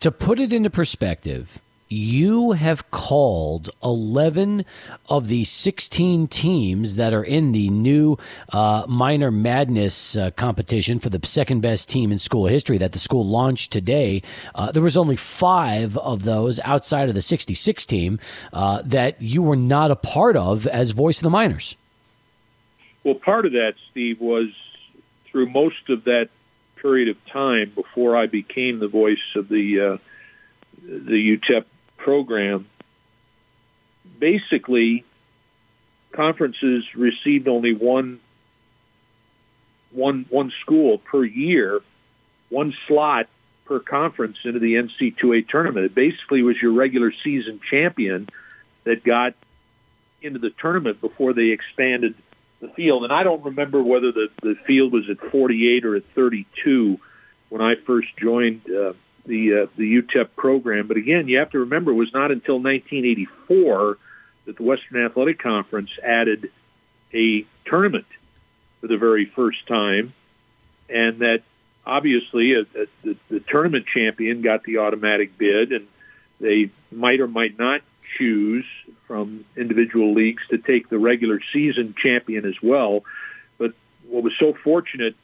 To 0.00 0.10
put 0.10 0.40
it 0.40 0.52
into 0.52 0.68
perspective, 0.68 1.60
you 1.88 2.52
have 2.52 2.90
called 2.90 3.70
11 3.82 4.64
of 5.08 5.28
the 5.28 5.44
16 5.44 6.26
teams 6.28 6.96
that 6.96 7.12
are 7.12 7.22
in 7.22 7.52
the 7.52 7.68
new 7.70 8.16
uh, 8.52 8.84
Miner 8.88 9.30
Madness 9.30 10.16
uh, 10.16 10.30
competition 10.32 10.98
for 10.98 11.10
the 11.10 11.24
second 11.26 11.60
best 11.60 11.88
team 11.88 12.10
in 12.10 12.18
school 12.18 12.46
history 12.46 12.78
that 12.78 12.92
the 12.92 12.98
school 12.98 13.26
launched 13.26 13.72
today. 13.72 14.22
Uh, 14.54 14.72
there 14.72 14.82
was 14.82 14.96
only 14.96 15.16
five 15.16 15.96
of 15.98 16.24
those 16.24 16.58
outside 16.60 17.08
of 17.08 17.14
the 17.14 17.22
66 17.22 17.86
team 17.86 18.18
uh, 18.52 18.82
that 18.84 19.20
you 19.20 19.42
were 19.42 19.56
not 19.56 19.90
a 19.90 19.96
part 19.96 20.36
of 20.36 20.66
as 20.66 20.92
voice 20.92 21.18
of 21.18 21.24
the 21.24 21.30
Miners. 21.30 21.76
Well, 23.04 23.14
part 23.14 23.44
of 23.44 23.52
that, 23.52 23.74
Steve, 23.90 24.20
was 24.20 24.48
through 25.26 25.50
most 25.50 25.90
of 25.90 26.04
that 26.04 26.30
period 26.76 27.08
of 27.08 27.16
time 27.26 27.70
before 27.74 28.16
I 28.16 28.26
became 28.26 28.78
the 28.78 28.88
voice 28.88 29.34
of 29.34 29.48
the 29.48 29.80
uh, 29.80 29.98
the 30.82 31.38
UTEP 31.38 31.64
program, 32.04 32.68
basically 34.18 35.04
conferences 36.12 36.84
received 36.94 37.48
only 37.48 37.74
one 37.74 38.20
one 39.90 40.26
one 40.28 40.52
school 40.60 40.98
per 40.98 41.24
year, 41.24 41.80
one 42.50 42.74
slot 42.86 43.26
per 43.64 43.80
conference 43.80 44.36
into 44.44 44.58
the 44.58 44.74
NC2A 44.74 45.48
tournament. 45.48 45.86
It 45.86 45.94
basically 45.94 46.42
was 46.42 46.60
your 46.60 46.72
regular 46.72 47.10
season 47.24 47.60
champion 47.68 48.28
that 48.84 49.02
got 49.02 49.34
into 50.20 50.38
the 50.38 50.50
tournament 50.50 51.00
before 51.00 51.32
they 51.32 51.48
expanded 51.48 52.14
the 52.60 52.68
field. 52.68 53.04
And 53.04 53.12
I 53.12 53.22
don't 53.22 53.44
remember 53.44 53.82
whether 53.82 54.12
the, 54.12 54.28
the 54.42 54.56
field 54.66 54.92
was 54.92 55.08
at 55.08 55.18
48 55.18 55.86
or 55.86 55.96
at 55.96 56.04
32 56.14 57.00
when 57.48 57.62
I 57.62 57.76
first 57.76 58.14
joined 58.18 58.68
uh, 58.70 58.92
the 59.26 59.62
uh, 59.62 59.66
the 59.76 60.02
UTEP 60.02 60.28
program. 60.36 60.86
But 60.86 60.96
again, 60.96 61.28
you 61.28 61.38
have 61.38 61.50
to 61.50 61.60
remember 61.60 61.90
it 61.90 61.94
was 61.94 62.12
not 62.12 62.30
until 62.30 62.56
1984 62.56 63.98
that 64.46 64.56
the 64.56 64.62
Western 64.62 65.04
Athletic 65.04 65.38
Conference 65.38 65.90
added 66.02 66.50
a 67.12 67.46
tournament 67.64 68.06
for 68.80 68.88
the 68.88 68.98
very 68.98 69.24
first 69.24 69.66
time, 69.66 70.12
and 70.88 71.20
that 71.20 71.42
obviously 71.86 72.54
a, 72.54 72.60
a, 72.60 72.86
the, 73.02 73.16
the 73.28 73.40
tournament 73.40 73.86
champion 73.86 74.42
got 74.42 74.64
the 74.64 74.78
automatic 74.78 75.36
bid, 75.38 75.72
and 75.72 75.86
they 76.40 76.70
might 76.90 77.20
or 77.20 77.28
might 77.28 77.58
not 77.58 77.82
choose 78.18 78.66
from 79.06 79.44
individual 79.56 80.12
leagues 80.12 80.42
to 80.48 80.58
take 80.58 80.88
the 80.88 80.98
regular 80.98 81.40
season 81.52 81.94
champion 81.96 82.44
as 82.44 82.60
well. 82.62 83.04
But 83.58 83.72
what 84.08 84.22
was 84.22 84.34
so 84.38 84.52
fortunate 84.52 85.16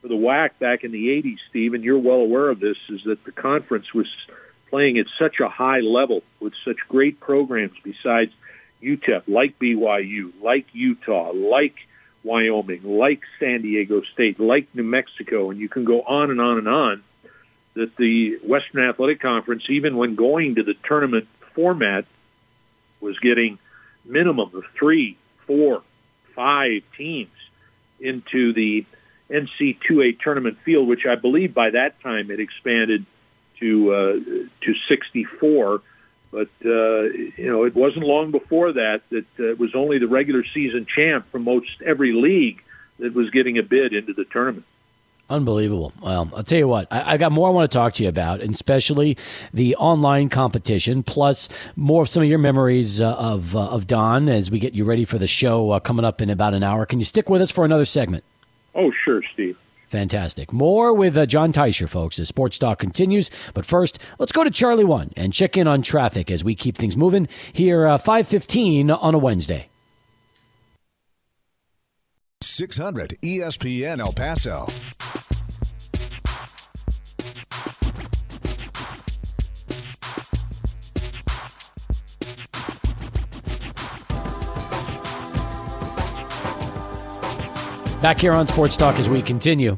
for 0.00 0.08
the 0.08 0.14
WAC 0.14 0.50
back 0.58 0.84
in 0.84 0.92
the 0.92 1.08
80s, 1.22 1.38
Steve, 1.50 1.74
and 1.74 1.84
you're 1.84 1.98
well 1.98 2.20
aware 2.20 2.48
of 2.48 2.60
this, 2.60 2.76
is 2.88 3.02
that 3.04 3.24
the 3.24 3.32
conference 3.32 3.92
was 3.92 4.06
playing 4.70 4.98
at 4.98 5.06
such 5.18 5.40
a 5.40 5.48
high 5.48 5.80
level 5.80 6.22
with 6.40 6.52
such 6.64 6.76
great 6.88 7.20
programs 7.20 7.76
besides 7.82 8.32
UTEP, 8.82 9.22
like 9.26 9.58
BYU, 9.58 10.32
like 10.40 10.66
Utah, 10.72 11.32
like 11.32 11.74
Wyoming, 12.22 12.82
like 12.84 13.22
San 13.40 13.62
Diego 13.62 14.02
State, 14.02 14.38
like 14.38 14.68
New 14.74 14.84
Mexico, 14.84 15.50
and 15.50 15.58
you 15.58 15.68
can 15.68 15.84
go 15.84 16.02
on 16.02 16.30
and 16.30 16.40
on 16.40 16.58
and 16.58 16.68
on, 16.68 17.02
that 17.74 17.96
the 17.96 18.36
Western 18.44 18.82
Athletic 18.82 19.20
Conference, 19.20 19.64
even 19.68 19.96
when 19.96 20.14
going 20.14 20.56
to 20.56 20.62
the 20.62 20.74
tournament 20.84 21.26
format, 21.54 22.04
was 23.00 23.18
getting 23.18 23.58
minimum 24.04 24.50
of 24.54 24.64
three, 24.78 25.16
four, 25.46 25.82
five 26.34 26.82
teams 26.96 27.30
into 28.00 28.52
the 28.52 28.84
NC2A 29.30 30.20
tournament 30.20 30.58
field, 30.64 30.88
which 30.88 31.06
I 31.06 31.14
believe 31.14 31.54
by 31.54 31.70
that 31.70 32.00
time 32.00 32.30
it 32.30 32.40
expanded 32.40 33.04
to 33.60 33.92
uh, 33.92 34.12
to 34.62 34.74
64. 34.88 35.82
But 36.30 36.48
uh, 36.64 37.02
you 37.02 37.32
know, 37.38 37.64
it 37.64 37.74
wasn't 37.74 38.04
long 38.04 38.30
before 38.30 38.72
that 38.72 39.02
that 39.10 39.26
uh, 39.38 39.44
it 39.44 39.58
was 39.58 39.74
only 39.74 39.98
the 39.98 40.08
regular 40.08 40.44
season 40.44 40.86
champ 40.86 41.30
from 41.30 41.44
most 41.44 41.82
every 41.84 42.12
league 42.12 42.62
that 42.98 43.14
was 43.14 43.30
getting 43.30 43.58
a 43.58 43.62
bid 43.62 43.92
into 43.92 44.12
the 44.12 44.24
tournament. 44.24 44.66
Unbelievable. 45.30 45.92
Well, 46.00 46.30
I'll 46.34 46.42
tell 46.42 46.58
you 46.58 46.68
what, 46.68 46.88
I, 46.90 47.14
I, 47.14 47.16
got 47.18 47.32
more 47.32 47.48
I 47.48 47.50
want 47.52 47.70
to 47.70 47.76
talk 47.76 47.92
to 47.94 48.02
you 48.02 48.08
about, 48.08 48.40
and 48.40 48.54
especially 48.54 49.18
the 49.52 49.76
online 49.76 50.30
competition, 50.30 51.02
plus 51.02 51.50
more 51.76 52.02
of 52.02 52.08
some 52.08 52.22
of 52.22 52.30
your 52.30 52.38
memories 52.38 53.02
uh, 53.02 53.12
of, 53.12 53.54
uh, 53.54 53.68
of 53.68 53.86
Don 53.86 54.30
as 54.30 54.50
we 54.50 54.58
get 54.58 54.72
you 54.72 54.86
ready 54.86 55.04
for 55.04 55.18
the 55.18 55.26
show 55.26 55.72
uh, 55.72 55.80
coming 55.80 56.06
up 56.06 56.22
in 56.22 56.30
about 56.30 56.54
an 56.54 56.62
hour. 56.62 56.86
Can 56.86 56.98
you 56.98 57.04
stick 57.04 57.28
with 57.28 57.42
us 57.42 57.50
for 57.50 57.66
another 57.66 57.84
segment? 57.84 58.24
Oh, 58.78 58.92
sure, 59.04 59.22
Steve. 59.34 59.58
Fantastic. 59.88 60.52
More 60.52 60.94
with 60.94 61.16
uh, 61.16 61.26
Jon 61.26 61.52
Teicher, 61.52 61.88
folks, 61.88 62.20
as 62.20 62.28
Sports 62.28 62.58
Talk 62.58 62.78
continues. 62.78 63.30
But 63.54 63.64
first, 63.64 63.98
let's 64.18 64.32
go 64.32 64.44
to 64.44 64.50
Charlie 64.50 64.84
One 64.84 65.10
and 65.16 65.32
check 65.32 65.56
in 65.56 65.66
on 65.66 65.82
traffic 65.82 66.30
as 66.30 66.44
we 66.44 66.54
keep 66.54 66.76
things 66.76 66.96
moving 66.96 67.26
here, 67.52 67.86
uh, 67.86 67.98
515 67.98 68.90
on 68.90 69.14
a 69.14 69.18
Wednesday. 69.18 69.68
600 72.40 73.16
ESPN 73.22 73.98
El 73.98 74.12
Paso. 74.12 74.68
Back 88.00 88.20
here 88.20 88.32
on 88.32 88.46
Sports 88.46 88.76
Talk 88.76 89.00
as 89.00 89.10
we 89.10 89.22
continue. 89.22 89.76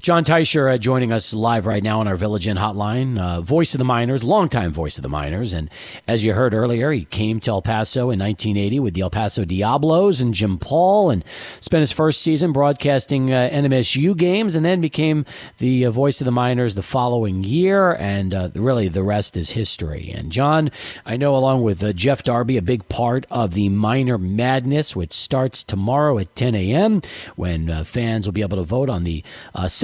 Jon 0.00 0.24
Teicher 0.24 0.74
uh, 0.74 0.78
joining 0.78 1.10
us 1.10 1.32
live 1.32 1.64
right 1.64 1.82
now 1.82 2.00
on 2.00 2.06
our 2.08 2.16
Village 2.16 2.46
Inn 2.46 2.58
hotline. 2.58 3.18
Uh, 3.18 3.40
voice 3.40 3.74
of 3.74 3.78
the 3.78 3.84
Miners, 3.84 4.22
longtime 4.22 4.70
voice 4.70 4.98
of 4.98 5.02
the 5.02 5.08
Miners. 5.08 5.52
And 5.52 5.70
as 6.06 6.22
you 6.22 6.34
heard 6.34 6.52
earlier, 6.52 6.92
he 6.92 7.06
came 7.06 7.40
to 7.40 7.50
El 7.50 7.62
Paso 7.62 8.10
in 8.10 8.18
1980 8.18 8.80
with 8.80 8.94
the 8.94 9.00
El 9.00 9.10
Paso 9.10 9.44
Diablos 9.44 10.20
and 10.20 10.34
Jim 10.34 10.58
Paul 10.58 11.10
and 11.10 11.24
spent 11.60 11.80
his 11.80 11.92
first 11.92 12.20
season 12.20 12.52
broadcasting 12.52 13.32
uh, 13.32 13.48
NMSU 13.50 14.16
games 14.16 14.54
and 14.54 14.64
then 14.64 14.80
became 14.80 15.24
the 15.58 15.86
uh, 15.86 15.90
voice 15.90 16.20
of 16.20 16.26
the 16.26 16.30
Miners 16.30 16.74
the 16.74 16.82
following 16.82 17.42
year. 17.42 17.92
And 17.94 18.34
uh, 18.34 18.50
really, 18.54 18.88
the 18.88 19.02
rest 19.02 19.36
is 19.36 19.50
history. 19.50 20.12
And 20.14 20.30
Jon, 20.30 20.70
I 21.06 21.16
know 21.16 21.34
along 21.34 21.62
with 21.62 21.82
uh, 21.82 21.94
Jeff 21.94 22.22
Darby, 22.22 22.58
a 22.58 22.62
big 22.62 22.86
part 22.88 23.26
of 23.30 23.54
the 23.54 23.70
Miner 23.70 24.18
Madness, 24.18 24.94
which 24.94 25.12
starts 25.12 25.64
tomorrow 25.64 26.18
at 26.18 26.34
10 26.34 26.54
a.m., 26.54 27.00
when 27.34 27.84
fans 27.84 28.26
will 28.26 28.32
be 28.32 28.42
able 28.42 28.58
to 28.58 28.62
vote 28.62 28.90
on 28.90 29.04
the 29.04 29.24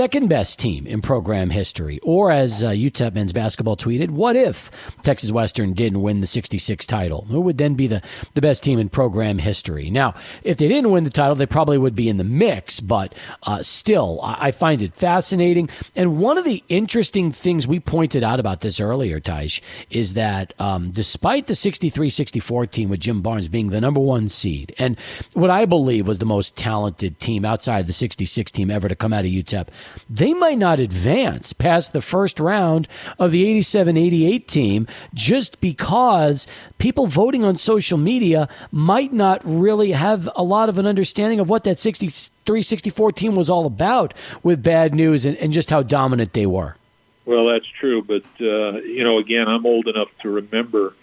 second 0.03 0.27
best 0.27 0.59
team 0.59 0.85
in 0.85 1.01
program 1.01 1.49
history? 1.51 2.01
Or, 2.03 2.33
as 2.33 2.61
uh, 2.61 2.71
UTEP 2.71 3.15
men's 3.15 3.33
basketball 3.33 3.77
tweeted, 3.77 4.11
what 4.11 4.35
if 4.35 4.69
Texas 5.03 5.31
Western 5.31 5.75
didn't 5.75 6.03
win 6.03 6.19
the 6.19 6.27
66 6.27 6.85
title? 6.89 7.27
Who 7.27 7.41
would 7.43 7.57
then 7.57 7.75
be 7.75 7.87
the, 7.87 8.03
the 8.35 8.41
best 8.41 8.65
team 8.65 8.81
in 8.81 8.89
program 8.89 9.39
history? 9.39 9.91
Now, 9.91 10.15
if 10.43 10.57
they 10.57 10.67
didn't 10.67 10.91
win 10.91 11.05
the 11.05 11.11
title, 11.11 11.37
they 11.37 11.47
probably 11.47 11.79
would 11.79 11.95
be 11.95 12.09
in 12.09 12.17
the 12.17 12.25
mix, 12.25 12.81
but 12.81 13.15
uh, 13.45 13.63
still, 13.63 14.19
I, 14.25 14.49
I 14.49 14.51
find 14.51 14.83
it 14.83 14.93
fascinating. 14.93 15.69
And 15.95 16.19
one 16.19 16.37
of 16.37 16.45
the 16.45 16.65
interesting 16.69 17.31
things 17.31 17.69
we 17.69 17.79
pointed 17.79 18.25
out 18.25 18.41
about 18.41 18.61
this 18.61 18.81
earlier, 18.81 19.21
Teich, 19.21 19.61
is 19.89 20.15
that 20.15 20.53
um, 20.59 20.91
despite 20.91 21.47
the 21.47 21.55
63 21.55 22.11
64 22.11 22.67
team 22.67 22.89
with 22.89 22.99
Jim 22.99 23.23
Barnes 23.23 23.47
being 23.47 23.71
the 23.71 23.81
number 23.81 24.01
one 24.01 24.29
seed, 24.29 24.75
and 24.79 24.99
what 25.35 25.51
I 25.51 25.65
believe 25.65 26.09
was 26.09 26.19
the 26.19 26.27
most 26.27 26.57
talented 26.57 27.21
team 27.21 27.45
outside 27.45 27.87
the 27.87 27.93
66 27.93 28.51
team 28.51 28.69
ever 28.69 28.89
to 28.89 28.97
come 28.97 29.13
out 29.13 29.25
of 29.25 29.31
UTEP, 29.31 29.69
they 30.09 30.35
might 30.35 30.59
not 30.59 30.79
advance 30.79 31.53
past 31.53 31.93
the 31.93 32.01
first 32.01 32.41
round 32.41 32.89
of 33.19 33.31
the 33.31 33.49
87 33.49 33.97
88 33.97 34.49
team 34.49 34.87
just 35.15 35.61
because 35.61 36.47
people 36.79 37.07
voting 37.07 37.45
on 37.45 37.57
social 37.57 37.99
media 37.99 38.49
might 38.71 39.13
not 39.13 39.41
really 39.45 39.93
have 39.93 40.29
a 40.35 40.43
lot 40.43 40.69
of 40.69 40.79
an 40.79 40.87
understanding 40.87 41.41
of 41.41 41.49
what 41.49 41.65
that 41.65 41.79
63 41.79 42.63
64 42.63 43.13
team 43.13 43.35
was 43.35 43.49
all 43.51 43.67
about 43.67 44.15
with 44.43 44.63
bad 44.63 44.95
news 44.95 45.27
and, 45.27 45.37
and 45.39 45.53
just 45.53 45.71
how 45.71 45.83
dominant 45.83 46.33
they 46.33 46.47
were. 46.47 46.77
Well, 47.25 47.47
that's 47.47 47.67
true, 47.67 48.03
but 48.03 48.25
uh, 48.41 48.81
you 48.81 49.05
know, 49.05 49.19
again, 49.19 49.49
I'm 49.49 49.65
old 49.65 49.87
enough 49.87 50.09
to 50.23 50.31
remember, 50.31 50.95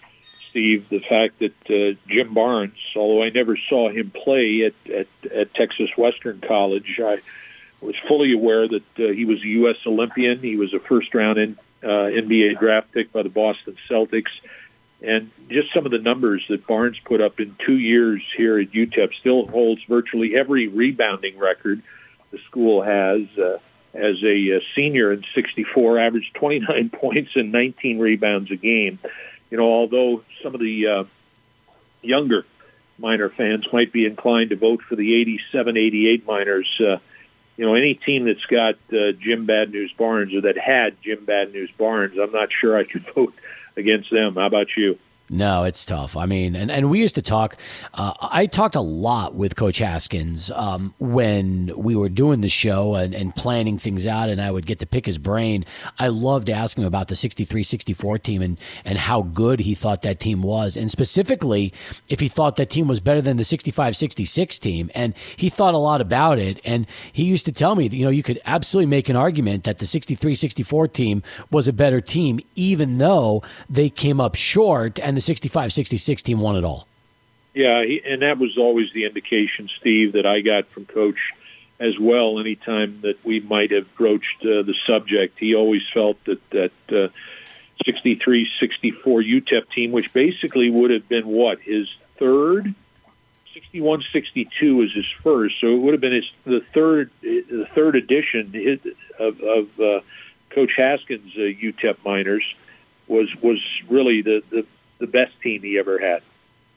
Steve, 0.50 0.90
the 0.90 1.00
fact 1.00 1.40
that 1.40 1.54
uh, 1.70 1.98
Jim 2.08 2.34
Barnes, 2.34 2.78
although 2.96 3.24
I 3.24 3.30
never 3.30 3.56
saw 3.56 3.90
him 3.90 4.12
play 4.12 4.64
at 4.64 4.74
at, 4.92 5.08
at 5.32 5.54
Texas 5.54 5.92
Western 5.96 6.42
College, 6.42 7.00
I 7.02 7.22
was 7.82 7.96
fully 8.08 8.34
aware 8.34 8.68
that 8.68 8.84
uh, 8.98 9.08
he 9.14 9.26
was 9.26 9.42
a 9.42 9.48
U.S. 9.48 9.78
Olympian. 9.86 10.40
He 10.40 10.58
was 10.58 10.74
a 10.74 10.80
first 10.80 11.14
round 11.14 11.38
in, 11.38 11.58
uh, 11.84 11.88
NBA 11.88 12.60
draft 12.60 12.92
pick 12.92 13.12
by 13.12 13.24
the 13.24 13.30
Boston 13.30 13.78
Celtics. 13.90 14.32
And 15.02 15.32
just 15.50 15.74
some 15.74 15.86
of 15.86 15.92
the 15.92 16.00
numbers 16.00 16.46
that 16.50 16.68
Barnes 16.68 17.00
put 17.06 17.22
up 17.22 17.40
in 17.40 17.56
two 17.66 17.78
years 17.78 18.22
here 18.36 18.60
at 18.60 18.72
UTEP 18.72 19.14
still 19.14 19.48
holds 19.48 19.82
virtually 19.86 20.36
every 20.36 20.68
rebounding 20.68 21.38
record 21.38 21.82
the 22.32 22.40
school 22.40 22.82
has. 22.82 23.22
Uh, 23.38 23.60
as 23.94 24.22
a, 24.24 24.50
a 24.52 24.62
senior 24.76 25.12
in 25.12 25.24
64, 25.34 26.00
averaged 26.00 26.34
29 26.36 26.90
points 26.94 27.32
and 27.36 27.52
19 27.52 28.00
rebounds 28.00 28.52
a 28.52 28.56
game. 28.56 29.00
You 29.50 29.58
know, 29.58 29.66
although 29.66 30.24
some 30.44 30.54
of 30.54 30.60
the 30.60 30.88
uh, 30.88 31.04
younger 32.02 32.46
Miner 33.00 33.30
fans 33.30 33.66
might 33.72 33.92
be 33.92 34.06
inclined 34.06 34.50
to 34.52 34.58
vote 34.58 34.82
for 34.82 34.96
the 34.96 35.16
87 35.16 35.78
88 35.78 36.28
Miners, 36.28 36.82
uh, 36.82 36.98
you 37.60 37.66
know, 37.66 37.74
any 37.74 37.94
team 37.94 38.24
that's 38.24 38.46
got 38.46 38.76
uh, 38.94 39.12
Jim 39.20 39.46
Bad 39.46 39.72
News 39.72 39.92
Barnes 39.92 40.34
or 40.34 40.40
that 40.44 40.58
had 40.58 40.96
Jim 41.02 41.26
Bad 41.26 41.52
News 41.52 41.70
Barnes, 41.78 42.18
I'm 42.18 42.32
not 42.32 42.54
sure 42.54 42.78
I 42.78 42.86
could 42.86 43.06
vote 43.16 43.34
against 43.76 44.10
them. 44.10 44.36
How 44.36 44.46
about 44.46 44.78
you? 44.78 44.98
No, 45.30 45.64
it's 45.64 45.86
tough. 45.86 46.18
I 46.18 46.26
mean, 46.26 46.56
and, 46.56 46.72
and 46.72 46.90
we 46.90 47.00
used 47.00 47.16
to 47.16 47.22
talk. 47.22 47.58
Uh, 47.94 48.14
I 48.20 48.48
talked 48.48 48.76
a 48.76 48.82
lot 48.82 49.36
with 49.36 49.56
Coach 49.56 49.78
Haskins 49.78 50.50
um, 50.52 50.96
when 50.98 51.72
we 51.78 51.96
were 51.96 52.10
doing 52.10 52.42
the 52.42 52.50
show 52.50 52.96
and, 52.96 53.14
and 53.14 53.36
planning 53.36 53.78
things 53.78 54.08
out, 54.08 54.30
and 54.30 54.42
I 54.42 54.50
would 54.50 54.66
get 54.66 54.80
to 54.80 54.88
pick 54.88 55.06
his 55.06 55.20
brain. 55.20 55.66
I 56.00 56.08
loved 56.08 56.50
asking 56.50 56.84
him 56.84 56.88
about 56.88 57.10
the 57.10 57.16
63 57.16 57.62
64 57.62 58.18
team 58.20 58.42
and, 58.42 58.60
and 58.84 58.98
how 58.98 59.22
good 59.22 59.60
he 59.60 59.76
thought 59.76 60.02
that 60.02 60.20
team 60.20 60.42
was, 60.42 60.76
and 60.76 60.90
specifically 60.90 61.74
if 62.08 62.20
he 62.20 62.28
thought 62.28 62.56
that 62.56 62.70
team 62.70 62.88
was 62.88 63.00
better 63.00 63.22
than 63.22 63.38
the 63.38 63.44
65 63.44 63.96
66 63.96 64.60
team. 64.60 64.90
And 64.96 65.14
he 65.36 65.50
thought 65.50 65.74
a 65.74 65.78
lot 65.78 66.02
about 66.02 66.40
it. 66.40 66.60
And 66.66 66.88
he 67.12 67.24
used 67.24 67.46
to 67.46 67.52
tell 67.52 67.76
me 67.76 67.88
that, 67.88 67.96
you 67.96 68.06
know, 68.06 68.12
you 68.12 68.24
could 68.24 68.40
absolutely 68.46 68.90
make 68.90 69.10
an 69.10 69.16
argument 69.16 69.64
that 69.66 69.78
the 69.78 69.86
63 69.86 70.36
64 70.36 70.88
team 70.88 71.24
was 71.52 71.68
a 71.68 71.74
better 71.74 72.02
team, 72.02 72.40
even 72.56 72.98
though 72.98 73.44
they 73.70 73.90
came 73.90 74.20
up 74.20 74.36
short 74.36 75.00
and 75.00 75.19
the 75.20 75.24
65 75.24 75.74
66 75.74 76.24
team 76.24 76.40
won 76.40 76.56
it 76.56 76.64
all. 76.64 76.88
Yeah, 77.54 77.84
he, 77.84 78.02
and 78.06 78.22
that 78.22 78.38
was 78.38 78.58
always 78.58 78.94
the 78.94 79.04
indication, 79.04 79.70
Steve, 79.78 80.14
that 80.14 80.26
I 80.26 80.40
got 80.40 80.68
from 80.68 80.86
Coach 80.86 81.34
as 81.78 82.00
well. 82.00 82.40
Anytime 82.40 83.02
that 83.02 83.24
we 83.26 83.42
might 83.42 83.72
have 83.72 83.94
broached 83.96 84.42
uh, 84.44 84.64
the 84.64 84.76
subject, 84.86 85.38
he 85.38 85.56
always 85.56 85.82
felt 85.94 86.24
that 86.24 86.50
that 86.52 86.72
uh, 86.90 87.10
63 87.84 88.50
64 88.62 89.22
UTEP 89.22 89.70
team, 89.72 89.92
which 89.92 90.14
basically 90.14 90.70
would 90.70 90.92
have 90.92 91.10
been 91.10 91.28
what 91.28 91.60
his 91.60 91.90
third. 92.18 92.74
61 93.54 94.06
62 94.14 94.76
was 94.78 94.94
his 94.94 95.10
first, 95.22 95.60
so 95.60 95.68
it 95.68 95.80
would 95.80 95.94
have 95.94 96.02
been 96.02 96.14
his 96.14 96.32
the 96.46 96.62
third 96.74 97.12
the 97.22 97.68
third 97.76 97.98
edition 97.98 98.80
of, 99.20 99.42
of 99.42 99.80
uh, 99.82 100.00
Coach 100.50 100.76
Haskins' 100.78 101.34
uh, 101.36 101.40
UTEP 101.40 101.98
Miners 102.06 102.56
was 103.10 103.36
was 103.42 103.60
really 103.90 104.22
the, 104.22 104.42
the 104.50 104.66
the 105.00 105.08
best 105.08 105.34
team 105.42 105.62
he 105.62 105.80
ever 105.80 105.98
had. 105.98 106.22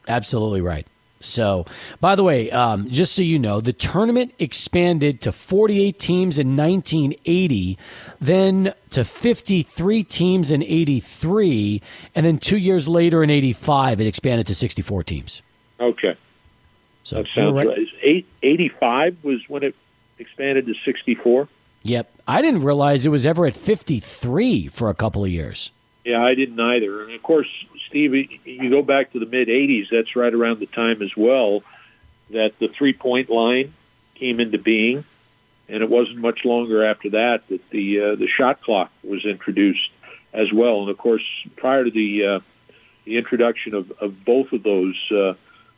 Absolutely 0.09 0.61
right. 0.61 0.87
So, 1.25 1.67
by 2.01 2.17
the 2.17 2.25
way, 2.25 2.51
um, 2.51 2.91
just 2.91 3.15
so 3.15 3.23
you 3.23 3.39
know, 3.39 3.61
the 3.61 3.73
tournament 3.73 4.35
expanded 4.39 5.21
to 5.23 5.33
48 5.33 5.99
teams 5.99 6.39
in 6.39 6.57
1980, 6.57 7.79
then 8.21 8.75
to 8.91 9.05
53 9.05 10.05
teams 10.05 10.51
in 10.51 10.63
83, 10.63 11.81
and 12.15 12.27
then 12.27 12.39
two 12.39 12.59
years 12.59 12.89
later 12.89 13.23
in 13.23 13.31
85, 13.31 14.01
it 14.01 14.07
expanded 14.07 14.47
to 14.49 14.55
64 14.55 15.05
teams. 15.05 15.43
Okay. 15.79 16.17
So 17.05 17.17
that 17.17 17.29
sounds 17.29 17.55
right. 17.55 17.69
right. 17.69 17.89
Eight, 18.03 18.27
85 18.43 19.17
was 19.23 19.49
when 19.49 19.63
it 19.63 19.75
expanded 20.19 20.67
to 20.67 20.75
64? 20.85 21.49
Yep. 21.85 22.13
I 22.27 22.43
didn't 22.43 22.63
realize 22.63 23.05
it 23.07 23.11
was 23.11 23.27
ever 23.27 23.47
at 23.47 23.55
53 23.55 24.69
for 24.69 24.89
a 24.89 24.95
couple 24.95 25.25
of 25.25 25.31
years. 25.31 25.73
Yeah, 26.05 26.23
I 26.23 26.35
didn't 26.35 26.59
either. 26.59 27.05
And 27.05 27.13
of 27.13 27.23
course, 27.23 27.49
Steve, 27.93 28.41
you 28.47 28.71
go 28.71 28.81
back 28.81 29.13
to 29.13 29.19
the 29.19 29.27
mid 29.27 29.49
80s, 29.49 29.91
that's 29.91 30.17
right 30.17 30.33
around 30.33 30.61
the 30.61 30.67
time 30.67 31.03
as 31.03 31.15
well 31.15 31.63
that 32.31 32.59
the 32.59 32.69
three 32.69 32.95
point 32.95 33.29
line 33.29 33.75
came 34.15 34.41
into 34.41 34.57
being. 34.57 35.05
And 35.69 35.83
it 35.83 35.91
wasn't 35.91 36.19
much 36.19 36.47
longer 36.47 36.85
after 36.85 37.11
that 37.11 37.47
that 37.49 37.69
the 37.69 38.01
uh, 38.01 38.15
the 38.15 38.27
shot 38.27 38.63
clock 38.63 38.91
was 39.05 39.27
introduced 39.27 39.91
as 40.33 40.51
well. 40.53 40.81
And 40.81 40.91
of 40.91 40.97
course, 40.97 41.23
prior 41.57 41.85
to 41.85 41.91
the 41.91 42.27
uh, 42.27 42.41
the 43.05 43.19
introduction 43.19 43.75
of, 43.75 43.91
of 44.01 44.25
both 44.25 44.53
of 44.53 44.63
those 44.63 44.97
uh, 45.11 45.35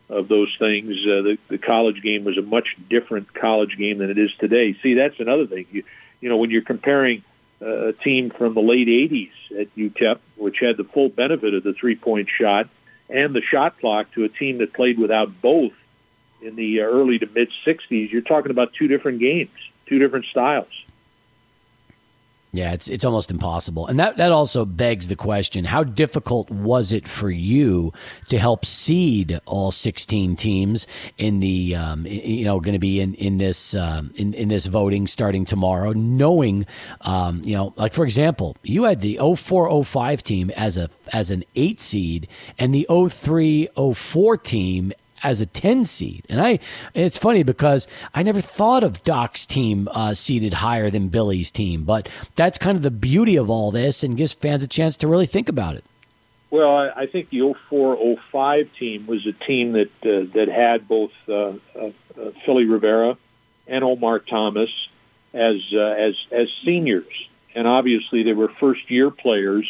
of 0.08 0.28
those 0.28 0.54
things, 0.56 0.92
uh, 1.04 1.22
the, 1.22 1.38
the 1.48 1.58
college 1.58 2.00
game 2.00 2.22
was 2.22 2.38
a 2.38 2.42
much 2.42 2.76
different 2.88 3.34
college 3.34 3.76
game 3.76 3.98
than 3.98 4.08
it 4.08 4.18
is 4.18 4.32
today. 4.36 4.76
See, 4.82 4.94
that's 4.94 5.18
another 5.18 5.46
thing. 5.46 5.66
You, 5.72 5.82
you 6.20 6.28
know, 6.28 6.36
when 6.36 6.50
you're 6.50 6.62
comparing 6.62 7.24
Uh, 7.62 7.88
a 7.88 7.92
team 7.92 8.30
from 8.30 8.52
the 8.54 8.60
late 8.60 8.88
80s 8.88 9.30
at 9.58 9.74
UTEP, 9.76 10.18
which 10.36 10.58
had 10.58 10.76
the 10.76 10.84
full 10.84 11.08
benefit 11.08 11.54
of 11.54 11.62
the 11.62 11.72
three 11.72 11.96
point 11.96 12.28
shot 12.28 12.68
and 13.08 13.34
the 13.34 13.42
shot 13.42 13.78
clock, 13.78 14.10
to 14.12 14.24
a 14.24 14.28
team 14.28 14.58
that 14.58 14.72
played 14.72 14.98
without 14.98 15.40
both 15.40 15.72
in 16.42 16.56
the 16.56 16.80
uh, 16.80 16.84
early 16.84 17.18
to 17.18 17.26
mid 17.26 17.50
60s. 17.64 18.10
You're 18.10 18.22
talking 18.22 18.50
about 18.50 18.72
two 18.74 18.88
different 18.88 19.20
games, 19.20 19.50
two 19.86 19.98
different 19.98 20.26
styles. 20.26 20.83
Yeah, 22.54 22.72
it's 22.72 22.86
it's 22.86 23.04
almost 23.04 23.32
impossible. 23.32 23.88
And 23.88 23.98
that, 23.98 24.16
that 24.18 24.30
also 24.30 24.64
begs 24.64 25.08
the 25.08 25.16
question, 25.16 25.64
how 25.64 25.82
difficult 25.82 26.50
was 26.50 26.92
it 26.92 27.08
for 27.08 27.28
you 27.28 27.92
to 28.28 28.38
help 28.38 28.64
seed 28.64 29.40
all 29.44 29.72
16 29.72 30.36
teams 30.36 30.86
in 31.18 31.40
the 31.40 31.74
um, 31.74 32.06
you 32.06 32.44
know 32.44 32.60
going 32.60 32.74
to 32.74 32.78
be 32.78 33.00
in 33.00 33.14
in 33.14 33.38
this 33.38 33.74
um, 33.74 34.12
in 34.14 34.34
in 34.34 34.46
this 34.46 34.66
voting 34.66 35.08
starting 35.08 35.44
tomorrow 35.44 35.90
knowing 35.94 36.64
um, 37.00 37.40
you 37.42 37.56
know 37.56 37.74
like 37.76 37.92
for 37.92 38.04
example, 38.04 38.56
you 38.62 38.84
had 38.84 39.00
the 39.00 39.16
0405 39.16 40.22
team 40.22 40.50
as 40.50 40.78
a 40.78 40.90
as 41.12 41.32
an 41.32 41.42
8 41.56 41.80
seed 41.80 42.28
and 42.56 42.72
the 42.72 42.86
0304 42.88 44.36
team 44.36 44.92
as 45.24 45.40
a 45.40 45.46
10 45.46 45.82
seed. 45.84 46.24
And 46.28 46.40
I, 46.40 46.60
it's 46.94 47.18
funny 47.18 47.42
because 47.42 47.88
I 48.14 48.22
never 48.22 48.40
thought 48.40 48.84
of 48.84 49.02
Doc's 49.02 49.46
team 49.46 49.88
uh, 49.90 50.14
seeded 50.14 50.54
higher 50.54 50.90
than 50.90 51.08
Billy's 51.08 51.50
team, 51.50 51.82
but 51.84 52.08
that's 52.36 52.58
kind 52.58 52.76
of 52.76 52.82
the 52.82 52.90
beauty 52.90 53.34
of 53.36 53.50
all 53.50 53.70
this 53.70 54.04
and 54.04 54.16
gives 54.16 54.34
fans 54.34 54.62
a 54.62 54.68
chance 54.68 54.96
to 54.98 55.08
really 55.08 55.26
think 55.26 55.48
about 55.48 55.74
it. 55.74 55.84
Well, 56.50 56.76
I 56.94 57.06
think 57.06 57.30
the 57.30 57.40
04-05 57.40 58.68
team 58.78 59.06
was 59.08 59.26
a 59.26 59.32
team 59.32 59.72
that 59.72 59.90
uh, 60.04 60.30
that 60.34 60.46
had 60.48 60.86
both 60.86 61.10
uh, 61.28 61.54
uh, 61.76 61.90
Philly 62.46 62.64
Rivera 62.64 63.18
and 63.66 63.82
Omar 63.82 64.20
Thomas 64.20 64.70
as 65.32 65.56
uh, 65.72 65.78
as 65.78 66.14
as 66.30 66.48
seniors, 66.64 67.28
and 67.56 67.66
obviously 67.66 68.22
they 68.22 68.34
were 68.34 68.50
first 68.60 68.88
year 68.88 69.10
players 69.10 69.66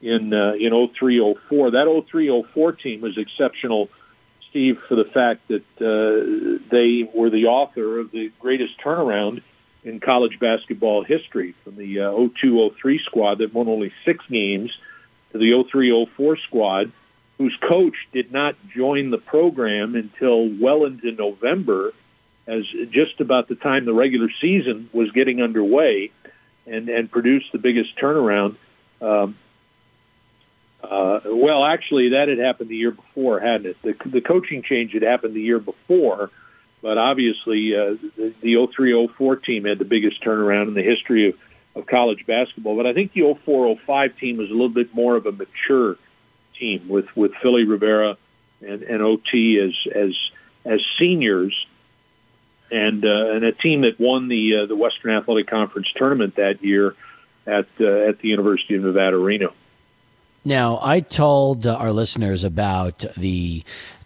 in 0.00 0.32
uh, 0.32 0.52
in 0.52 0.72
03-04. 0.72 1.72
That 1.72 1.88
03-04 1.88 2.78
team 2.78 3.00
was 3.00 3.18
exceptional 3.18 3.88
Steve 4.52 4.78
for 4.86 4.94
the 4.94 5.06
fact 5.06 5.48
that 5.48 5.64
uh, 5.80 6.62
they 6.70 7.08
were 7.12 7.30
the 7.30 7.46
author 7.46 7.98
of 7.98 8.12
the 8.12 8.30
greatest 8.38 8.78
turnaround 8.78 9.42
in 9.82 9.98
college 9.98 10.38
basketball 10.38 11.02
history 11.02 11.54
from 11.64 11.76
the 11.76 12.00
uh, 12.00 12.12
02-03 12.12 13.00
squad 13.00 13.38
that 13.38 13.52
won 13.52 13.66
only 13.66 13.92
six 14.04 14.24
games 14.26 14.70
to 15.32 15.38
the 15.38 15.52
03-04 15.52 16.38
squad 16.42 16.92
whose 17.38 17.56
coach 17.56 17.96
did 18.12 18.30
not 18.30 18.54
join 18.68 19.10
the 19.10 19.18
program 19.18 19.96
until 19.96 20.48
well 20.48 20.84
into 20.84 21.10
November 21.10 21.92
as 22.46 22.66
just 22.90 23.20
about 23.20 23.48
the 23.48 23.54
time 23.54 23.84
the 23.86 23.94
regular 23.94 24.28
season 24.40 24.90
was 24.92 25.10
getting 25.12 25.42
underway, 25.42 26.10
and 26.66 26.88
and 26.88 27.10
produced 27.10 27.52
the 27.52 27.58
biggest 27.58 27.96
turnaround. 27.96 28.56
Um, 29.00 29.36
uh, 30.82 31.20
well, 31.26 31.64
actually, 31.64 32.10
that 32.10 32.28
had 32.28 32.38
happened 32.38 32.68
the 32.68 32.76
year 32.76 32.90
before, 32.90 33.38
hadn't 33.40 33.66
it? 33.66 33.76
The, 33.82 33.96
the 34.08 34.20
coaching 34.20 34.62
change 34.62 34.92
had 34.92 35.02
happened 35.02 35.34
the 35.34 35.40
year 35.40 35.60
before, 35.60 36.30
but 36.80 36.98
obviously, 36.98 37.76
uh, 37.76 37.96
the, 38.16 38.34
the 38.40 38.66
03 38.66 39.08
04 39.16 39.36
team 39.36 39.64
had 39.64 39.78
the 39.78 39.84
biggest 39.84 40.22
turnaround 40.22 40.68
in 40.68 40.74
the 40.74 40.82
history 40.82 41.28
of, 41.28 41.38
of 41.76 41.86
college 41.86 42.26
basketball. 42.26 42.76
But 42.76 42.86
I 42.86 42.94
think 42.94 43.12
the 43.12 43.32
04 43.44 43.76
05 43.76 44.16
team 44.16 44.38
was 44.38 44.50
a 44.50 44.52
little 44.52 44.68
bit 44.68 44.92
more 44.92 45.14
of 45.14 45.26
a 45.26 45.32
mature 45.32 45.96
team 46.58 46.88
with, 46.88 47.14
with 47.16 47.32
Philly 47.36 47.64
Rivera 47.64 48.16
and, 48.60 48.82
and 48.82 49.02
OT 49.02 49.60
as, 49.60 49.74
as, 49.94 50.30
as 50.64 50.80
seniors. 50.98 51.66
And, 52.72 53.04
uh, 53.04 53.32
and 53.32 53.44
a 53.44 53.52
team 53.52 53.82
that 53.82 54.00
won 54.00 54.28
the 54.28 54.56
uh, 54.56 54.66
the 54.66 54.74
Western 54.74 55.14
Athletic 55.14 55.46
Conference 55.46 55.92
tournament 55.94 56.36
that 56.36 56.64
year 56.64 56.94
at 57.46 57.66
uh, 57.78 57.84
at 57.84 58.20
the 58.20 58.28
University 58.28 58.76
of 58.76 58.82
Nevada, 58.82 59.18
Reno. 59.18 59.52
Now, 60.44 60.80
I 60.82 61.00
told 61.00 61.66
uh, 61.66 61.74
our 61.76 61.92
listeners 61.92 62.42
about 62.42 63.04
the 63.16 63.62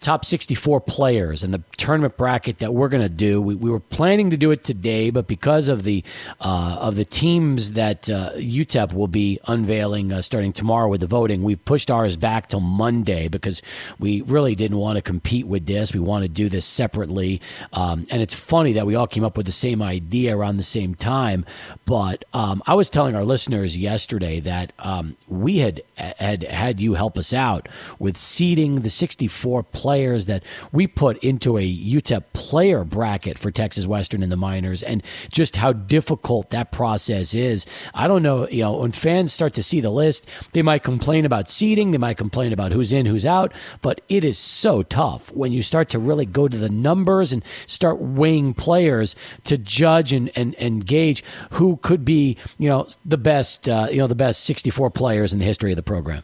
top 0.06 0.24
64 0.24 0.82
players 0.82 1.42
and 1.42 1.52
the 1.52 1.60
tournament 1.76 2.16
bracket 2.16 2.60
that 2.60 2.72
we're 2.72 2.88
going 2.88 3.02
to 3.02 3.08
do. 3.08 3.42
We, 3.42 3.56
we, 3.56 3.68
were 3.68 3.80
planning 3.80 4.30
to 4.30 4.36
do 4.36 4.52
it 4.52 4.62
today, 4.62 5.10
but 5.10 5.26
because 5.26 5.66
of 5.66 5.82
the 5.82 6.04
uh, 6.40 6.78
of 6.80 6.94
the 6.94 7.04
teams 7.04 7.72
that 7.72 8.08
uh, 8.08 8.30
UTEP 8.34 8.92
will 8.92 9.08
be 9.08 9.40
unveiling 9.48 10.12
uh, 10.12 10.22
starting 10.22 10.52
tomorrow 10.52 10.86
with 10.86 11.00
the 11.00 11.08
voting, 11.08 11.42
we've 11.42 11.64
pushed 11.64 11.90
ours 11.90 12.16
back 12.16 12.46
till 12.46 12.60
Monday 12.60 13.26
because 13.26 13.62
we 13.98 14.20
really 14.20 14.54
didn't 14.54 14.76
want 14.76 14.94
to 14.94 15.02
compete 15.02 15.48
with 15.48 15.66
this. 15.66 15.92
We 15.92 15.98
want 15.98 16.22
to 16.22 16.28
do 16.28 16.48
this 16.48 16.66
separately, 16.66 17.40
um, 17.72 18.06
and 18.08 18.22
it's 18.22 18.34
funny 18.34 18.74
that 18.74 18.86
we 18.86 18.94
all 18.94 19.08
came 19.08 19.24
up 19.24 19.36
with 19.36 19.46
the 19.46 19.52
same 19.52 19.82
idea 19.82 20.36
around 20.36 20.58
the 20.58 20.62
same 20.62 20.94
time. 20.94 21.44
But 21.84 22.24
um, 22.32 22.62
I 22.64 22.74
was 22.74 22.88
telling 22.90 23.16
our 23.16 23.24
listeners 23.24 23.76
yesterday 23.76 24.38
that 24.38 24.72
um, 24.78 25.16
we 25.26 25.58
had 25.58 25.82
had 25.96 26.44
had 26.44 26.78
you 26.78 26.94
help 26.94 27.18
us 27.18 27.34
out 27.34 27.68
with 27.98 28.16
seeding 28.16 28.82
the 28.82 28.90
64 28.90 29.64
players 29.64 29.95
players 29.96 30.26
that 30.26 30.42
we 30.72 30.86
put 30.86 31.16
into 31.24 31.56
a 31.56 31.62
UTEP 31.62 32.24
player 32.34 32.84
bracket 32.84 33.38
for 33.38 33.50
Texas 33.50 33.86
Western 33.86 34.22
in 34.22 34.28
the 34.28 34.36
Miners 34.36 34.82
and 34.82 35.02
just 35.30 35.56
how 35.56 35.72
difficult 35.72 36.50
that 36.50 36.70
process 36.70 37.34
is. 37.34 37.64
I 37.94 38.06
don't 38.06 38.22
know, 38.22 38.46
you 38.48 38.62
know, 38.62 38.76
when 38.76 38.92
fans 38.92 39.32
start 39.32 39.54
to 39.54 39.62
see 39.62 39.80
the 39.80 39.88
list, 39.88 40.28
they 40.52 40.60
might 40.60 40.82
complain 40.82 41.24
about 41.24 41.48
seeding, 41.48 41.92
they 41.92 41.98
might 41.98 42.18
complain 42.18 42.52
about 42.52 42.72
who's 42.72 42.92
in, 42.92 43.06
who's 43.06 43.24
out, 43.24 43.54
but 43.80 44.02
it 44.10 44.22
is 44.22 44.36
so 44.36 44.82
tough 44.82 45.32
when 45.32 45.50
you 45.52 45.62
start 45.62 45.88
to 45.88 45.98
really 45.98 46.26
go 46.26 46.46
to 46.46 46.58
the 46.58 46.68
numbers 46.68 47.32
and 47.32 47.42
start 47.66 47.98
weighing 47.98 48.52
players 48.52 49.16
to 49.44 49.56
judge 49.56 50.12
and, 50.12 50.30
and, 50.36 50.54
and 50.56 50.84
gauge 50.84 51.24
who 51.52 51.78
could 51.78 52.04
be, 52.04 52.36
you 52.58 52.68
know, 52.68 52.86
the 53.06 53.16
best, 53.16 53.66
uh, 53.66 53.88
you 53.90 53.96
know, 53.96 54.06
the 54.06 54.14
best 54.14 54.44
64 54.44 54.90
players 54.90 55.32
in 55.32 55.38
the 55.38 55.46
history 55.46 55.72
of 55.72 55.76
the 55.76 55.82
program. 55.82 56.22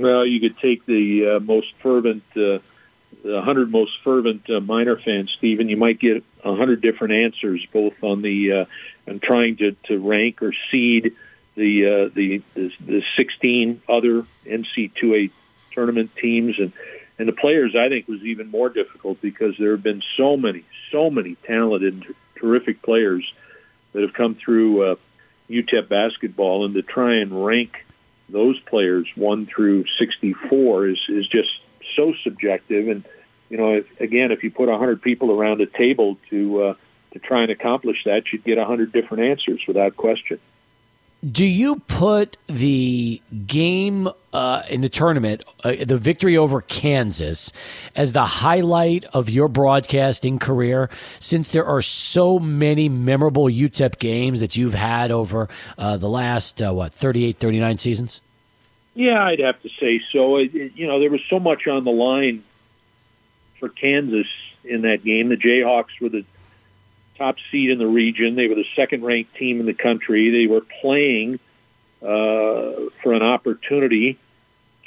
Well, 0.00 0.24
you 0.24 0.40
could 0.40 0.58
take 0.58 0.86
the 0.86 1.36
uh, 1.36 1.40
most 1.40 1.74
fervent 1.82 2.22
uh, 2.34 2.60
the 3.22 3.34
100 3.34 3.70
most 3.70 3.98
fervent 4.02 4.48
uh, 4.50 4.60
Miner 4.60 4.96
fans, 4.96 5.30
Stephen, 5.36 5.68
you 5.68 5.76
might 5.76 5.98
get 5.98 6.24
100 6.42 6.80
different 6.80 7.14
answers, 7.14 7.64
both 7.72 7.94
on 8.02 8.22
the 8.22 8.52
uh, 8.52 8.64
and 9.06 9.20
trying 9.22 9.56
to, 9.56 9.72
to 9.84 9.98
rank 9.98 10.42
or 10.42 10.52
seed 10.70 11.16
the, 11.56 11.86
uh, 11.86 12.10
the 12.14 12.42
the 12.54 12.72
the 12.80 13.04
16 13.16 13.82
other 13.88 14.24
NC2A 14.46 15.30
tournament 15.72 16.14
teams 16.16 16.58
and 16.58 16.72
and 17.18 17.28
the 17.28 17.32
players. 17.32 17.76
I 17.76 17.88
think 17.88 18.08
was 18.08 18.22
even 18.22 18.50
more 18.50 18.68
difficult 18.68 19.20
because 19.20 19.56
there 19.58 19.72
have 19.72 19.82
been 19.82 20.02
so 20.16 20.36
many, 20.36 20.64
so 20.90 21.10
many 21.10 21.34
talented, 21.34 22.14
terrific 22.36 22.82
players 22.82 23.30
that 23.92 24.02
have 24.02 24.14
come 24.14 24.34
through 24.34 24.92
uh, 24.92 24.96
UTEP 25.50 25.88
basketball, 25.88 26.64
and 26.64 26.74
to 26.74 26.82
try 26.82 27.16
and 27.16 27.44
rank 27.44 27.84
those 28.28 28.58
players 28.60 29.08
one 29.16 29.46
through 29.46 29.86
64 29.98 30.88
is 30.88 31.00
is 31.08 31.26
just 31.26 31.60
so 31.94 32.14
subjective. 32.22 32.88
And 32.88 33.04
you 33.48 33.56
know, 33.56 33.74
if, 33.74 34.00
again, 34.00 34.32
if 34.32 34.44
you 34.44 34.50
put 34.50 34.68
hundred 34.68 35.02
people 35.02 35.30
around 35.30 35.60
a 35.60 35.66
table 35.66 36.18
to 36.30 36.62
uh, 36.62 36.74
to 37.12 37.18
try 37.18 37.42
and 37.42 37.50
accomplish 37.50 38.04
that, 38.04 38.32
you'd 38.32 38.44
get 38.44 38.58
hundred 38.58 38.92
different 38.92 39.24
answers 39.24 39.66
without 39.66 39.96
question. 39.96 40.38
Do 41.28 41.44
you 41.44 41.80
put 41.80 42.38
the 42.46 43.20
game 43.46 44.08
uh, 44.32 44.62
in 44.70 44.80
the 44.80 44.88
tournament, 44.88 45.42
uh, 45.62 45.74
the 45.84 45.98
victory 45.98 46.34
over 46.34 46.62
Kansas, 46.62 47.52
as 47.94 48.14
the 48.14 48.24
highlight 48.24 49.04
of 49.12 49.28
your 49.28 49.48
broadcasting 49.48 50.38
career? 50.38 50.88
Since 51.18 51.52
there 51.52 51.66
are 51.66 51.82
so 51.82 52.38
many 52.38 52.88
memorable 52.88 53.44
UTEP 53.44 53.98
games 53.98 54.40
that 54.40 54.56
you've 54.56 54.72
had 54.72 55.10
over 55.10 55.50
uh, 55.76 55.98
the 55.98 56.08
last, 56.08 56.62
uh, 56.62 56.72
what, 56.72 56.94
38, 56.94 57.36
39 57.36 57.76
seasons? 57.76 58.22
Yeah, 58.94 59.24
I'd 59.24 59.38
have 59.40 59.60
to 59.62 59.68
say 59.80 60.02
so. 60.12 60.36
It, 60.36 60.54
it, 60.54 60.72
you 60.76 60.86
know, 60.86 60.98
there 61.00 61.10
was 61.10 61.22
so 61.28 61.38
much 61.38 61.66
on 61.66 61.84
the 61.84 61.92
line 61.92 62.42
for 63.58 63.68
Kansas 63.68 64.26
in 64.64 64.82
that 64.82 65.04
game. 65.04 65.28
The 65.28 65.36
Jayhawks 65.36 66.00
were 66.00 66.08
the 66.08 66.24
top 67.16 67.36
seed 67.50 67.70
in 67.70 67.78
the 67.78 67.86
region. 67.86 68.34
They 68.34 68.48
were 68.48 68.54
the 68.54 68.66
second-ranked 68.74 69.34
team 69.36 69.60
in 69.60 69.66
the 69.66 69.74
country. 69.74 70.30
They 70.30 70.46
were 70.46 70.62
playing 70.80 71.38
uh, 72.02 72.90
for 73.02 73.12
an 73.12 73.22
opportunity 73.22 74.18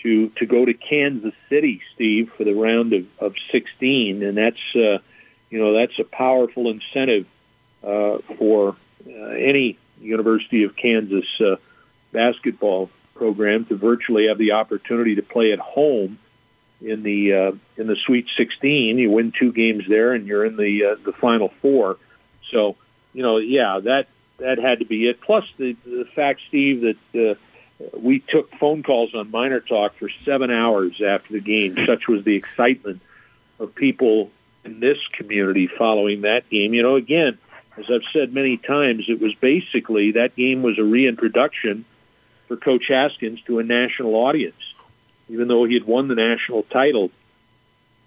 to 0.02 0.30
to 0.30 0.46
go 0.46 0.66
to 0.66 0.74
Kansas 0.74 1.34
City, 1.50 1.82
Steve, 1.96 2.32
for 2.36 2.44
the 2.44 2.54
round 2.54 2.94
of, 2.94 3.06
of 3.20 3.36
16, 3.52 4.22
and 4.24 4.38
that's 4.38 4.76
uh, 4.76 4.98
you 5.50 5.60
know 5.60 5.74
that's 5.74 5.98
a 6.00 6.04
powerful 6.04 6.70
incentive 6.70 7.26
uh, 7.84 8.18
for 8.38 8.76
uh, 9.08 9.12
any 9.12 9.78
University 10.02 10.64
of 10.64 10.76
Kansas 10.76 11.26
uh, 11.40 11.56
basketball 12.12 12.90
program 13.24 13.64
to 13.64 13.78
virtually 13.78 14.28
have 14.28 14.38
the 14.38 14.52
opportunity 14.52 15.16
to 15.16 15.22
play 15.22 15.54
at 15.54 15.60
home 15.60 16.20
in 16.82 17.04
the 17.04 17.34
uh, 17.34 17.52
in 17.78 17.88
the 17.88 17.96
Sweet 17.96 18.28
16. 18.36 18.98
You 18.98 19.12
win 19.12 19.32
two 19.32 19.54
games 19.54 19.86
there, 19.88 20.12
and 20.12 20.28
you're 20.28 20.44
in 20.44 20.58
the 20.58 20.84
uh, 20.84 20.96
the 21.06 21.14
Final 21.14 21.48
Four. 21.62 21.98
So, 22.52 22.76
you 23.14 23.24
know, 23.24 23.38
yeah, 23.38 23.80
that 23.82 24.10
that 24.40 24.60
had 24.60 24.80
to 24.80 24.86
be 24.86 25.08
it. 25.08 25.22
Plus 25.22 25.46
the 25.56 25.78
the 25.86 26.06
fact, 26.14 26.42
Steve, 26.50 26.82
that 26.82 27.30
uh, 27.32 27.88
we 27.98 28.20
took 28.20 28.54
phone 28.56 28.84
calls 28.84 29.16
on 29.16 29.32
Miner 29.32 29.62
Talk 29.62 29.96
for 29.96 30.10
seven 30.26 30.52
hours 30.52 31.02
after 31.02 31.32
the 31.32 31.40
game. 31.40 31.78
Such 31.86 32.10
was 32.10 32.26
the 32.26 32.36
excitement 32.36 33.02
of 33.58 33.74
people 33.74 34.32
in 34.66 34.82
this 34.82 34.98
community 35.14 35.68
following 35.68 36.22
that 36.22 36.50
game. 36.50 36.74
You 36.74 36.84
know, 36.84 36.96
again, 36.96 37.38
as 37.78 37.86
I've 37.90 38.04
said 38.12 38.34
many 38.34 38.58
times, 38.58 39.06
it 39.08 39.22
was 39.22 39.34
basically 39.36 40.12
that 40.12 40.36
game 40.36 40.62
was 40.62 40.78
a 40.78 40.84
reintroduction 40.84 41.86
for 42.54 42.58
Coach 42.58 42.88
Haskins 42.88 43.42
to 43.48 43.58
a 43.58 43.64
national 43.64 44.14
audience, 44.14 44.74
even 45.28 45.48
though 45.48 45.66
he 45.66 45.74
had 45.74 45.86
won 45.86 46.08
the 46.08 46.14
national 46.14 46.62
title 46.64 47.10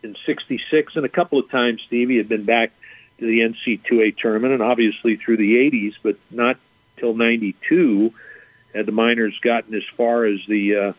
in 0.05 0.17
'66 0.25 0.95
and 0.95 1.05
a 1.05 1.09
couple 1.09 1.41
of 1.41 1.51
times. 1.51 1.83
Stevie 1.85 2.19
had 2.19 2.29
been 2.29 2.45
back 2.45 2.71
to 3.19 3.27
the 3.27 3.41
NC2A 3.41 4.17
tournament, 4.17 4.53
and 4.53 4.63
obviously 4.63 5.17
through 5.17 5.39
the 5.39 5.57
'80s, 5.71 5.95
but 6.01 6.17
not 6.31 6.59
till 6.97 7.15
'92 7.15 8.15
had 8.73 8.87
the 8.87 8.93
Miners 8.93 9.37
gotten 9.41 9.75
as 9.75 9.85
far 9.97 10.27
as 10.27 10.39
the 10.47 10.77
uh, 10.77 10.93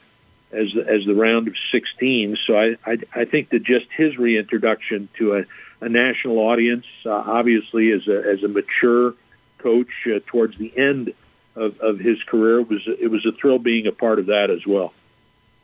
as 0.52 0.76
as 0.76 1.06
the 1.06 1.16
round 1.16 1.48
of 1.48 1.56
16. 1.72 2.38
So 2.46 2.60
I, 2.60 2.76
I 2.86 2.98
I 3.14 3.26
think 3.26 3.52
that 3.52 3.64
just 3.64 3.86
his 3.96 4.18
reintroduction 4.18 5.08
to 5.20 5.38
a, 5.38 5.46
a 5.80 5.88
national 5.88 6.40
audience, 6.40 6.86
uh, 7.06 7.12
obviously 7.12 7.92
as 7.92 8.10
a 8.10 8.30
as 8.30 8.44
a 8.44 8.50
mature 8.50 9.14
coach 9.60 10.06
uh, 10.06 10.20
towards 10.26 10.58
the 10.58 10.78
end 10.78 11.14
of, 11.58 11.80
of 11.80 12.00
his 12.00 12.24
career. 12.24 12.60
It 12.60 12.70
was 12.70 12.88
it 12.88 13.12
was 13.12 13.26
a 13.26 13.32
thrill 13.32 13.60
being 13.60 13.88
a 13.88 13.92
part 13.92 14.20
of 14.20 14.28
that 14.28 14.50
as 14.50 14.66
well. 14.66 14.94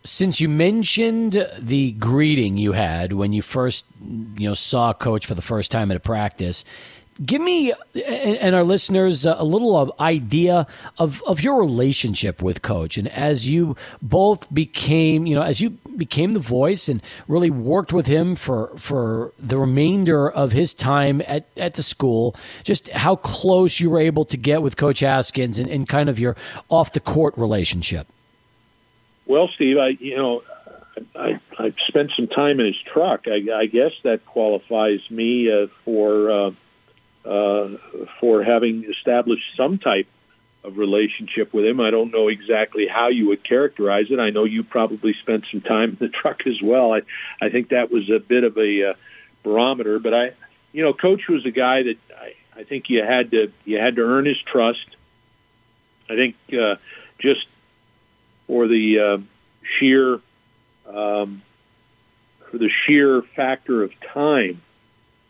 Since 0.05 0.41
you 0.41 0.49
mentioned 0.49 1.47
the 1.57 1.93
greeting 1.93 2.57
you 2.57 2.73
had 2.73 3.13
when 3.13 3.31
you 3.31 3.41
first 3.41 3.85
you 4.01 4.47
know 4.47 4.53
saw 4.53 4.93
coach 4.93 5.25
for 5.25 5.35
the 5.35 5.41
first 5.41 5.71
time 5.71 5.91
at 5.91 5.97
a 5.97 6.01
practice, 6.01 6.65
give 7.23 7.41
me 7.41 7.73
and 8.05 8.55
our 8.55 8.63
listeners 8.63 9.25
a 9.25 9.43
little 9.43 9.95
idea 9.99 10.65
of, 10.97 11.21
of 11.23 11.41
your 11.41 11.59
relationship 11.59 12.41
with 12.41 12.61
coach 12.61 12.97
and 12.97 13.07
as 13.09 13.49
you 13.49 13.75
both 14.01 14.51
became 14.53 15.25
you 15.27 15.35
know 15.35 15.43
as 15.43 15.61
you 15.61 15.71
became 15.95 16.33
the 16.33 16.39
voice 16.39 16.89
and 16.89 17.01
really 17.27 17.51
worked 17.51 17.93
with 17.93 18.07
him 18.07 18.35
for 18.35 18.75
for 18.77 19.31
the 19.37 19.57
remainder 19.57 20.29
of 20.29 20.53
his 20.53 20.73
time 20.73 21.21
at, 21.27 21.45
at 21.55 21.75
the 21.75 21.83
school 21.83 22.35
just 22.63 22.89
how 22.89 23.15
close 23.15 23.79
you 23.79 23.89
were 23.89 23.99
able 23.99 24.25
to 24.25 24.37
get 24.37 24.61
with 24.61 24.75
coach 24.75 25.01
haskins 25.01 25.59
and, 25.59 25.69
and 25.69 25.87
kind 25.87 26.09
of 26.09 26.19
your 26.19 26.35
off 26.69 26.93
the 26.93 26.99
court 26.99 27.37
relationship 27.37 28.07
well 29.27 29.47
steve 29.47 29.77
i 29.77 29.89
you 29.89 30.15
know 30.15 30.41
I, 31.15 31.39
I 31.57 31.73
spent 31.87 32.11
some 32.15 32.27
time 32.27 32.59
in 32.59 32.67
his 32.67 32.79
truck. 32.79 33.27
I, 33.27 33.43
I 33.53 33.65
guess 33.65 33.93
that 34.03 34.25
qualifies 34.25 34.99
me 35.09 35.51
uh, 35.51 35.67
for 35.83 36.29
uh, 36.29 36.51
for 37.23 38.43
having 38.43 38.83
established 38.85 39.55
some 39.55 39.77
type 39.77 40.07
of 40.63 40.77
relationship 40.77 41.53
with 41.53 41.65
him. 41.65 41.79
I 41.79 41.91
don't 41.91 42.11
know 42.11 42.29
exactly 42.29 42.87
how 42.87 43.09
you 43.09 43.27
would 43.27 43.43
characterize 43.43 44.09
it. 44.09 44.19
I 44.19 44.29
know 44.29 44.45
you 44.45 44.63
probably 44.63 45.13
spent 45.13 45.45
some 45.51 45.61
time 45.61 45.91
in 45.91 45.97
the 45.99 46.09
truck 46.09 46.47
as 46.47 46.61
well. 46.61 46.93
I, 46.93 47.01
I 47.41 47.49
think 47.49 47.69
that 47.69 47.91
was 47.91 48.09
a 48.09 48.19
bit 48.19 48.43
of 48.43 48.57
a 48.57 48.91
uh, 48.91 48.93
barometer, 49.43 49.99
but 49.99 50.13
I, 50.13 50.31
you 50.71 50.83
know, 50.83 50.93
Coach 50.93 51.27
was 51.27 51.45
a 51.45 51.51
guy 51.51 51.83
that 51.83 51.97
I, 52.17 52.35
I 52.55 52.63
think 52.63 52.89
you 52.89 53.03
had 53.03 53.31
to 53.31 53.51
you 53.65 53.79
had 53.79 53.97
to 53.97 54.01
earn 54.03 54.25
his 54.25 54.41
trust. 54.41 54.95
I 56.09 56.15
think 56.15 56.35
uh, 56.57 56.75
just 57.19 57.47
for 58.47 58.67
the 58.67 58.99
uh, 58.99 59.17
sheer 59.63 60.19
um, 60.87 61.41
for 62.49 62.57
the 62.57 62.69
sheer 62.69 63.21
factor 63.21 63.83
of 63.83 63.99
time 63.99 64.61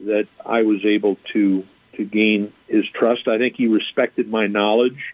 that 0.02 0.28
I 0.46 0.64
was 0.64 0.84
able 0.86 1.18
to 1.32 1.66
to 1.94 2.06
gain 2.06 2.54
his 2.68 2.88
trust. 2.90 3.28
I 3.28 3.38
think 3.38 3.56
he 3.56 3.68
respected 3.68 4.30
my 4.30 4.48
knowledge 4.48 5.14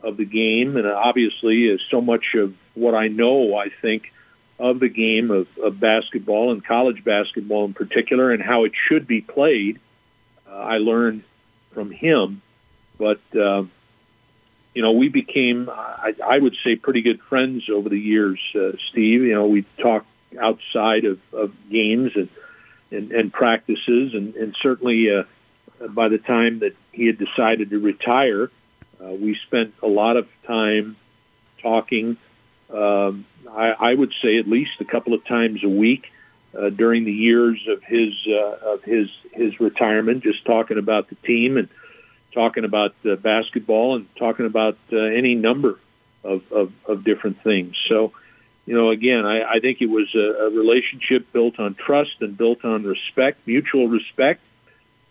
of 0.00 0.16
the 0.16 0.24
game, 0.24 0.76
and 0.76 0.86
obviously, 0.86 1.68
as 1.70 1.80
so 1.90 2.00
much 2.00 2.34
of 2.34 2.54
what 2.74 2.94
I 2.94 3.08
know. 3.08 3.56
I 3.56 3.68
think 3.68 4.12
of 4.58 4.80
the 4.80 4.88
game 4.88 5.30
of, 5.30 5.46
of 5.58 5.78
basketball 5.78 6.52
and 6.52 6.64
college 6.64 7.04
basketball 7.04 7.64
in 7.64 7.74
particular, 7.74 8.32
and 8.32 8.42
how 8.42 8.64
it 8.64 8.72
should 8.74 9.06
be 9.06 9.20
played. 9.20 9.80
Uh, 10.48 10.54
I 10.54 10.78
learned 10.78 11.24
from 11.72 11.90
him, 11.90 12.42
but 12.98 13.20
uh, 13.36 13.64
you 14.74 14.82
know, 14.82 14.92
we 14.92 15.08
became, 15.08 15.68
I, 15.68 16.14
I 16.24 16.38
would 16.38 16.56
say, 16.62 16.76
pretty 16.76 17.02
good 17.02 17.20
friends 17.22 17.68
over 17.68 17.88
the 17.88 17.98
years. 17.98 18.40
Uh, 18.54 18.72
Steve, 18.90 19.22
you 19.22 19.34
know, 19.34 19.46
we 19.46 19.64
talked 19.78 20.06
outside 20.40 21.04
of, 21.04 21.20
of 21.32 21.52
games 21.70 22.12
and 22.14 22.28
and, 22.90 23.12
and 23.12 23.32
practices, 23.32 24.14
and, 24.14 24.34
and 24.36 24.56
certainly 24.60 25.14
uh, 25.14 25.24
by 25.90 26.08
the 26.08 26.18
time 26.18 26.60
that 26.60 26.74
he 26.92 27.06
had 27.06 27.18
decided 27.18 27.70
to 27.70 27.78
retire, 27.78 28.50
uh, 29.02 29.08
we 29.08 29.36
spent 29.46 29.74
a 29.82 29.86
lot 29.86 30.16
of 30.16 30.28
time 30.46 30.96
talking. 31.62 32.16
Um, 32.72 33.24
I, 33.50 33.70
I 33.70 33.94
would 33.94 34.12
say 34.20 34.38
at 34.38 34.48
least 34.48 34.72
a 34.80 34.84
couple 34.84 35.14
of 35.14 35.24
times 35.24 35.62
a 35.64 35.68
week 35.68 36.12
uh, 36.58 36.70
during 36.70 37.04
the 37.04 37.12
years 37.12 37.66
of 37.68 37.82
his 37.84 38.14
uh, 38.26 38.72
of 38.72 38.82
his 38.82 39.08
his 39.32 39.60
retirement, 39.60 40.24
just 40.24 40.44
talking 40.44 40.78
about 40.78 41.08
the 41.08 41.14
team 41.16 41.56
and 41.56 41.68
talking 42.32 42.64
about 42.64 42.94
uh, 43.04 43.16
basketball 43.16 43.96
and 43.96 44.06
talking 44.16 44.46
about 44.46 44.78
uh, 44.92 44.96
any 44.96 45.34
number 45.34 45.78
of, 46.24 46.42
of, 46.52 46.72
of 46.86 47.04
different 47.04 47.42
things. 47.42 47.76
So, 47.88 48.12
you 48.66 48.74
know, 48.74 48.90
again, 48.90 49.24
I, 49.24 49.42
I 49.54 49.60
think 49.60 49.80
it 49.80 49.88
was 49.88 50.14
a, 50.14 50.46
a 50.46 50.50
relationship 50.50 51.32
built 51.32 51.58
on 51.58 51.74
trust 51.74 52.16
and 52.20 52.36
built 52.36 52.64
on 52.64 52.84
respect, 52.84 53.46
mutual 53.46 53.88
respect, 53.88 54.40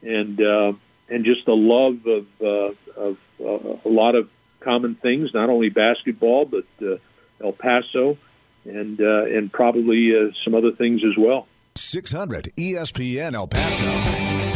and 0.01 0.41
uh, 0.41 0.73
and 1.09 1.25
just 1.25 1.47
a 1.47 1.53
love 1.53 2.05
of 2.05 2.27
uh, 2.41 2.73
of 2.95 3.17
uh, 3.39 3.77
a 3.85 3.89
lot 3.89 4.15
of 4.15 4.29
common 4.59 4.95
things, 4.95 5.33
not 5.33 5.49
only 5.49 5.69
basketball 5.69 6.45
but 6.45 6.65
uh, 6.81 6.97
El 7.43 7.53
Paso, 7.53 8.17
and 8.65 8.99
uh, 8.99 9.25
and 9.25 9.51
probably 9.51 10.15
uh, 10.15 10.31
some 10.43 10.55
other 10.55 10.71
things 10.71 11.03
as 11.03 11.17
well. 11.17 11.47
600 11.75 12.51
ESPN 12.57 13.33
El 13.35 13.47
Paso. 13.47 14.46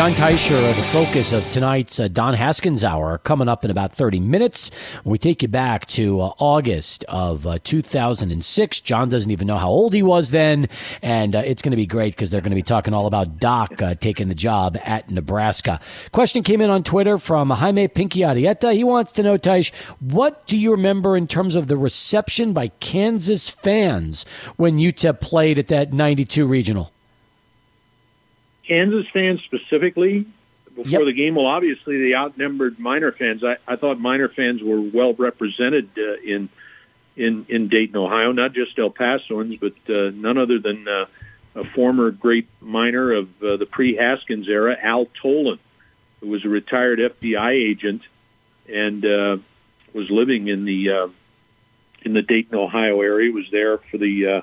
Jon 0.00 0.14
Teicher, 0.14 0.56
the 0.76 0.82
focus 0.82 1.34
of 1.34 1.46
tonight's 1.50 2.00
uh, 2.00 2.08
Don 2.08 2.32
Haskins 2.32 2.84
Hour, 2.84 3.18
coming 3.18 3.50
up 3.50 3.66
in 3.66 3.70
about 3.70 3.92
30 3.92 4.18
minutes. 4.18 4.70
We 5.04 5.18
take 5.18 5.42
you 5.42 5.48
back 5.48 5.84
to 5.88 6.22
uh, 6.22 6.32
August 6.38 7.04
of 7.04 7.46
uh, 7.46 7.58
2006. 7.62 8.80
Jon 8.80 9.10
doesn't 9.10 9.30
even 9.30 9.46
know 9.46 9.58
how 9.58 9.68
old 9.68 9.92
he 9.92 10.02
was 10.02 10.30
then, 10.30 10.70
and 11.02 11.36
uh, 11.36 11.40
it's 11.40 11.60
going 11.60 11.72
to 11.72 11.76
be 11.76 11.84
great 11.84 12.14
because 12.14 12.30
they're 12.30 12.40
going 12.40 12.52
to 12.52 12.56
be 12.56 12.62
talking 12.62 12.94
all 12.94 13.06
about 13.06 13.38
Doc 13.38 13.82
uh, 13.82 13.94
taking 13.94 14.28
the 14.28 14.34
job 14.34 14.78
at 14.84 15.10
Nebraska. 15.10 15.80
Question 16.12 16.42
came 16.44 16.62
in 16.62 16.70
on 16.70 16.82
Twitter 16.82 17.18
from 17.18 17.50
Jaime 17.50 17.86
Pinky. 17.86 18.20
He 18.20 18.84
wants 18.84 19.12
to 19.12 19.22
know, 19.22 19.36
Teich, 19.36 19.70
what 20.00 20.46
do 20.46 20.56
you 20.56 20.70
remember 20.70 21.14
in 21.14 21.26
terms 21.26 21.56
of 21.56 21.66
the 21.66 21.76
reception 21.76 22.54
by 22.54 22.68
Kansas 22.80 23.50
fans 23.50 24.24
when 24.56 24.78
UTEP 24.78 25.20
played 25.20 25.58
at 25.58 25.66
that 25.66 25.92
92 25.92 26.46
regional? 26.46 26.90
Kansas 28.70 29.04
fans 29.12 29.40
specifically 29.42 30.26
before 30.76 31.00
yep. 31.00 31.04
the 31.06 31.12
game, 31.12 31.34
well, 31.34 31.46
obviously 31.46 32.00
they 32.00 32.14
outnumbered 32.14 32.78
Miner 32.78 33.10
fans. 33.10 33.42
I, 33.42 33.56
I 33.66 33.74
thought 33.74 33.98
Miner 33.98 34.28
fans 34.28 34.62
were 34.62 34.80
well 34.80 35.12
represented 35.12 35.90
uh, 35.98 36.14
in 36.24 36.48
in 37.16 37.46
in 37.48 37.66
Dayton, 37.66 37.96
Ohio, 37.96 38.30
not 38.30 38.52
just 38.52 38.78
El 38.78 38.92
Pasoans, 38.92 39.58
but 39.58 39.74
uh, 39.92 40.12
none 40.14 40.38
other 40.38 40.60
than 40.60 40.86
uh, 40.86 41.06
a 41.56 41.64
former 41.64 42.12
great 42.12 42.46
Miner 42.60 43.12
of 43.12 43.42
uh, 43.42 43.56
the 43.56 43.66
pre-Haskins 43.66 44.48
era, 44.48 44.76
Al 44.80 45.06
Tolan, 45.20 45.58
who 46.20 46.28
was 46.28 46.44
a 46.44 46.48
retired 46.48 47.00
FBI 47.00 47.50
agent 47.50 48.02
and 48.72 49.04
uh, 49.04 49.38
was 49.92 50.08
living 50.10 50.46
in 50.46 50.64
the 50.64 50.90
uh, 50.90 51.08
in 52.02 52.12
the 52.12 52.22
Dayton, 52.22 52.56
Ohio 52.56 53.00
area. 53.00 53.30
He 53.30 53.34
was 53.34 53.50
there 53.50 53.78
for 53.78 53.98
the 53.98 54.26
uh, 54.26 54.40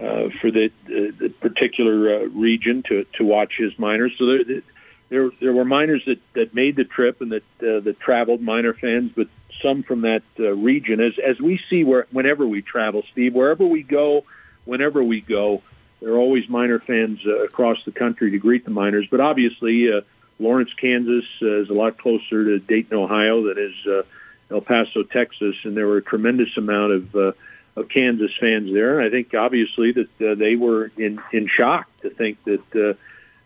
uh, 0.00 0.30
for 0.40 0.50
the, 0.50 0.72
the, 0.86 1.14
the 1.18 1.28
particular 1.28 2.14
uh, 2.14 2.18
region 2.28 2.82
to, 2.84 3.04
to 3.14 3.24
watch 3.24 3.54
his 3.56 3.78
miners. 3.78 4.12
So 4.18 4.26
there, 4.26 4.62
there, 5.10 5.30
there 5.40 5.52
were 5.52 5.64
miners 5.64 6.02
that, 6.06 6.20
that 6.34 6.54
made 6.54 6.76
the 6.76 6.84
trip 6.84 7.20
and 7.20 7.32
that 7.32 7.42
uh, 7.60 7.80
that 7.80 8.00
traveled, 8.00 8.40
miner 8.40 8.72
fans, 8.72 9.12
but 9.14 9.28
some 9.60 9.82
from 9.82 10.02
that 10.02 10.22
uh, 10.38 10.52
region. 10.52 11.00
As 11.00 11.18
as 11.18 11.38
we 11.40 11.60
see 11.68 11.84
where 11.84 12.06
whenever 12.10 12.46
we 12.46 12.62
travel, 12.62 13.02
Steve, 13.12 13.34
wherever 13.34 13.66
we 13.66 13.82
go, 13.82 14.24
whenever 14.64 15.02
we 15.02 15.20
go, 15.20 15.62
there 16.00 16.12
are 16.12 16.18
always 16.18 16.48
miner 16.48 16.78
fans 16.78 17.20
uh, 17.26 17.44
across 17.44 17.84
the 17.84 17.92
country 17.92 18.30
to 18.30 18.38
greet 18.38 18.64
the 18.64 18.70
miners. 18.70 19.06
But 19.10 19.20
obviously, 19.20 19.92
uh, 19.92 20.00
Lawrence, 20.38 20.72
Kansas, 20.74 21.26
uh, 21.42 21.60
is 21.60 21.68
a 21.68 21.74
lot 21.74 21.98
closer 21.98 22.44
to 22.44 22.58
Dayton, 22.58 22.96
Ohio, 22.96 23.42
than 23.42 23.58
is 23.58 23.86
uh, 23.86 24.02
El 24.50 24.62
Paso, 24.62 25.02
Texas, 25.02 25.56
and 25.64 25.76
there 25.76 25.86
were 25.86 25.98
a 25.98 26.02
tremendous 26.02 26.56
amount 26.56 26.92
of 26.92 27.16
uh, 27.16 27.32
of 27.76 27.88
Kansas 27.88 28.36
fans 28.38 28.72
there. 28.72 28.98
And 28.98 29.06
I 29.06 29.10
think 29.10 29.34
obviously 29.34 29.92
that 29.92 30.20
uh, 30.20 30.34
they 30.34 30.56
were 30.56 30.90
in, 30.96 31.20
in 31.32 31.46
shock 31.46 31.88
to 32.02 32.10
think 32.10 32.42
that 32.44 32.96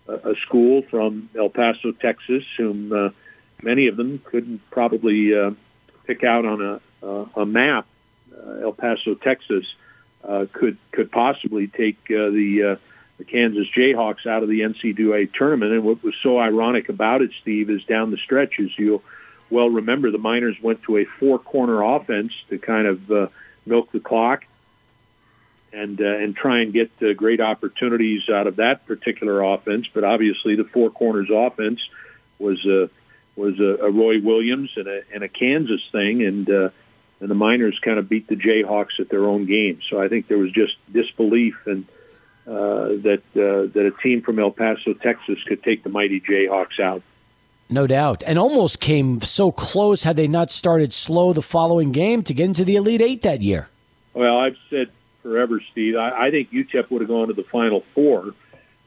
uh, 0.09 0.13
a 0.13 0.35
school 0.37 0.83
from 0.83 1.29
El 1.37 1.49
Paso, 1.49 1.93
Texas, 1.93 2.45
whom 2.57 2.93
uh, 2.93 3.11
many 3.63 3.87
of 3.87 3.97
them 3.97 4.21
couldn't 4.25 4.61
probably 4.71 5.37
uh, 5.37 5.53
pick 6.07 6.25
out 6.25 6.45
on 6.45 6.63
a, 6.63 6.81
uh, 7.03 7.27
a 7.37 7.47
map, 7.47 7.87
uh, 8.37 8.63
El 8.63 8.73
Paso, 8.73 9.15
Texas, 9.15 9.67
uh, 10.23 10.47
could 10.53 10.79
could 10.91 11.13
possibly 11.13 11.67
take 11.67 11.99
uh, 12.11 12.31
the 12.31 12.63
uh, 12.63 12.77
the 13.19 13.25
Kansas 13.25 13.69
Jayhawks 13.69 14.27
out 14.27 14.43
of 14.43 14.49
the 14.49 14.61
NCAA 14.61 15.33
tournament. 15.33 15.73
And 15.73 15.85
what 15.85 16.03
was 16.03 16.15
so 16.23 16.39
ironic 16.39 16.89
about 16.89 17.23
it, 17.23 17.31
Steve, 17.41 17.71
is 17.71 17.85
down 17.85 18.11
the 18.11 18.17
stretch, 18.17 18.59
as 18.59 18.77
you'll 18.79 19.03
well 19.51 19.69
remember, 19.69 20.11
the 20.11 20.19
Miners 20.19 20.61
went 20.61 20.83
to 20.85 20.97
a 20.97 21.05
four 21.05 21.39
corner 21.39 21.83
offense 21.83 22.33
to 22.49 22.59
kind 22.59 22.87
of 22.87 23.11
uh, 23.11 23.29
milk 23.67 23.93
the 23.93 24.01
clock 24.01 24.45
and 25.73 26.01
uh, 26.01 26.05
and 26.05 26.37
try 26.37 26.61
and 26.61 26.73
get 26.73 26.91
uh, 27.03 27.13
great 27.13 27.41
opportunities 27.41 28.29
out 28.29 28.47
of 28.47 28.57
that 28.57 28.87
particular 28.87 29.43
offense. 29.43 29.89
But 29.93 30.05
obviously, 30.05 30.57
the 30.57 30.65
four 30.65 30.91
corners 30.91 31.29
offense 31.33 31.81
was 32.39 32.65
a 32.65 32.85
uh, 32.85 32.89
was 33.37 33.59
a, 33.59 33.85
a 33.85 33.91
Roy 33.91 34.21
Williams 34.21 34.71
and 34.77 34.87
a, 34.87 35.03
and 35.13 35.25
a 35.25 35.29
Kansas 35.29 35.83
thing, 35.91 36.23
and 36.23 36.49
uh, 36.49 36.71
and 37.21 37.31
the 37.31 37.35
Miners 37.35 37.79
kind 37.81 37.99
of 37.99 38.09
beat 38.09 38.29
the 38.29 38.37
Jayhawks 38.37 39.01
at 39.01 39.09
their 39.09 39.25
own 39.25 39.47
game. 39.47 39.81
So 39.89 40.01
I 40.01 40.09
think 40.09 40.29
there 40.29 40.39
was 40.39 40.53
just 40.53 40.77
disbelief 40.91 41.67
and. 41.67 41.87
Uh, 42.47 43.01
that 43.01 43.23
uh, 43.35 43.73
that 43.73 43.87
a 43.87 44.03
team 44.03 44.21
from 44.21 44.39
El 44.39 44.51
Paso, 44.51 44.93
Texas, 44.93 45.43
could 45.45 45.63
take 45.63 45.83
the 45.83 45.89
mighty 45.89 46.21
Jayhawks 46.21 46.79
out. 46.79 47.03
No 47.69 47.87
doubt. 47.87 48.23
And 48.27 48.39
almost 48.39 48.81
came 48.81 49.21
so 49.21 49.51
close 49.51 50.05
had 50.05 50.17
they 50.17 50.29
not 50.29 50.51
started 50.51 50.93
slow 50.93 51.33
the 51.33 51.43
following 51.43 51.93
game 51.93 52.23
to 52.25 52.35
get 52.35 52.45
into 52.45 52.65
the 52.65 52.77
Elite 52.77 53.01
Eight 53.01 53.23
that 53.23 53.43
year. 53.43 53.69
Well, 54.13 54.39
I've 54.39 54.57
said 54.71 54.91
forever, 55.23 55.61
Steve, 55.73 55.97
I, 55.97 56.27
I 56.27 56.31
think 56.31 56.53
UTEP 56.53 56.91
would 56.91 57.01
have 57.01 57.09
gone 57.09 57.29
to 57.29 57.35
the 57.35 57.45
Final 57.45 57.83
Four 57.95 58.35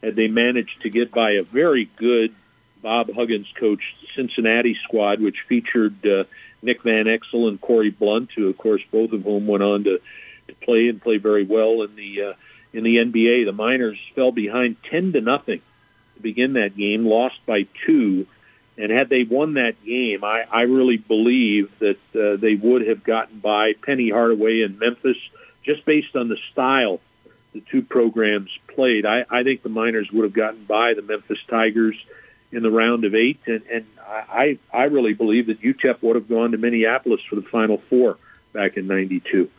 had 0.02 0.16
they 0.16 0.28
managed 0.28 0.82
to 0.84 0.90
get 0.90 1.12
by 1.12 1.32
a 1.32 1.44
very 1.44 1.90
good 1.98 2.34
Bob 2.82 3.12
Huggins 3.14 3.52
coached 3.60 3.96
Cincinnati 4.16 4.78
squad, 4.84 5.20
which 5.20 5.42
featured 5.50 6.06
uh, 6.06 6.26
Nick 6.62 6.84
Van 6.84 7.06
Exel 7.06 7.48
and 7.48 7.60
Corie 7.60 7.90
Blount, 7.90 8.32
who, 8.36 8.48
of 8.48 8.58
course, 8.58 8.82
both 8.92 9.12
of 9.12 9.24
whom 9.24 9.48
went 9.48 9.64
on 9.64 9.84
to, 9.86 10.00
to 10.48 10.56
play 10.62 10.88
and 10.88 11.02
play 11.02 11.18
very 11.18 11.44
well 11.44 11.82
in 11.82 11.96
the 11.96 12.22
uh, 12.22 12.34
in 12.74 12.84
the 12.84 12.98
NBA. 12.98 13.46
The 13.46 13.52
Miners 13.52 14.00
fell 14.16 14.32
behind 14.32 14.78
ten 14.84 15.14
to 15.14 15.22
nothing 15.22 15.62
to 16.16 16.22
begin 16.22 16.54
that 16.54 16.78
game, 16.78 17.06
lost 17.06 17.40
by 17.46 17.66
two 17.86 18.28
and 18.78 18.92
had 18.92 19.10
they 19.10 19.24
won 19.24 19.56
that 19.56 19.84
game, 19.84 20.24
I, 20.24 20.46
I 20.52 20.62
really 20.64 20.98
believe 20.98 21.72
that 21.80 21.98
uh, 22.16 22.38
they 22.38 22.56
would 22.56 22.88
have 22.88 23.04
gotten 23.04 23.40
by 23.40 23.74
Penny 23.74 24.10
Hardaway 24.10 24.62
and 24.62 24.78
Memphis 24.80 25.18
just 25.64 25.84
based 25.86 26.16
on 26.16 26.30
the 26.30 26.38
style 26.52 27.00
the 27.54 27.62
two 27.72 27.82
programs 27.82 28.50
played. 28.68 29.06
I, 29.06 29.26
I 29.30 29.44
think 29.44 29.64
the 29.64 29.70
Miners 29.70 30.12
would 30.12 30.24
have 30.24 30.34
gotten 30.34 30.66
by 30.66 30.94
the 30.94 31.02
Memphis 31.02 31.40
Tigers 31.50 31.96
in 32.52 32.62
the 32.62 32.72
round 32.72 33.04
of 33.04 33.16
eight, 33.16 33.40
and, 33.46 33.64
and 33.72 33.86
I, 34.00 34.58
I 34.72 34.84
really 34.84 35.14
believe 35.14 35.48
that 35.48 35.62
UTEP 35.62 36.02
would 36.02 36.16
have 36.16 36.30
gone 36.30 36.52
to 36.52 36.58
Minneapolis 36.58 37.22
for 37.30 37.36
the 37.36 37.42
Final 37.42 37.82
Four 37.90 38.18
back 38.54 38.78
in 38.78 38.88
'92. 38.88 39.50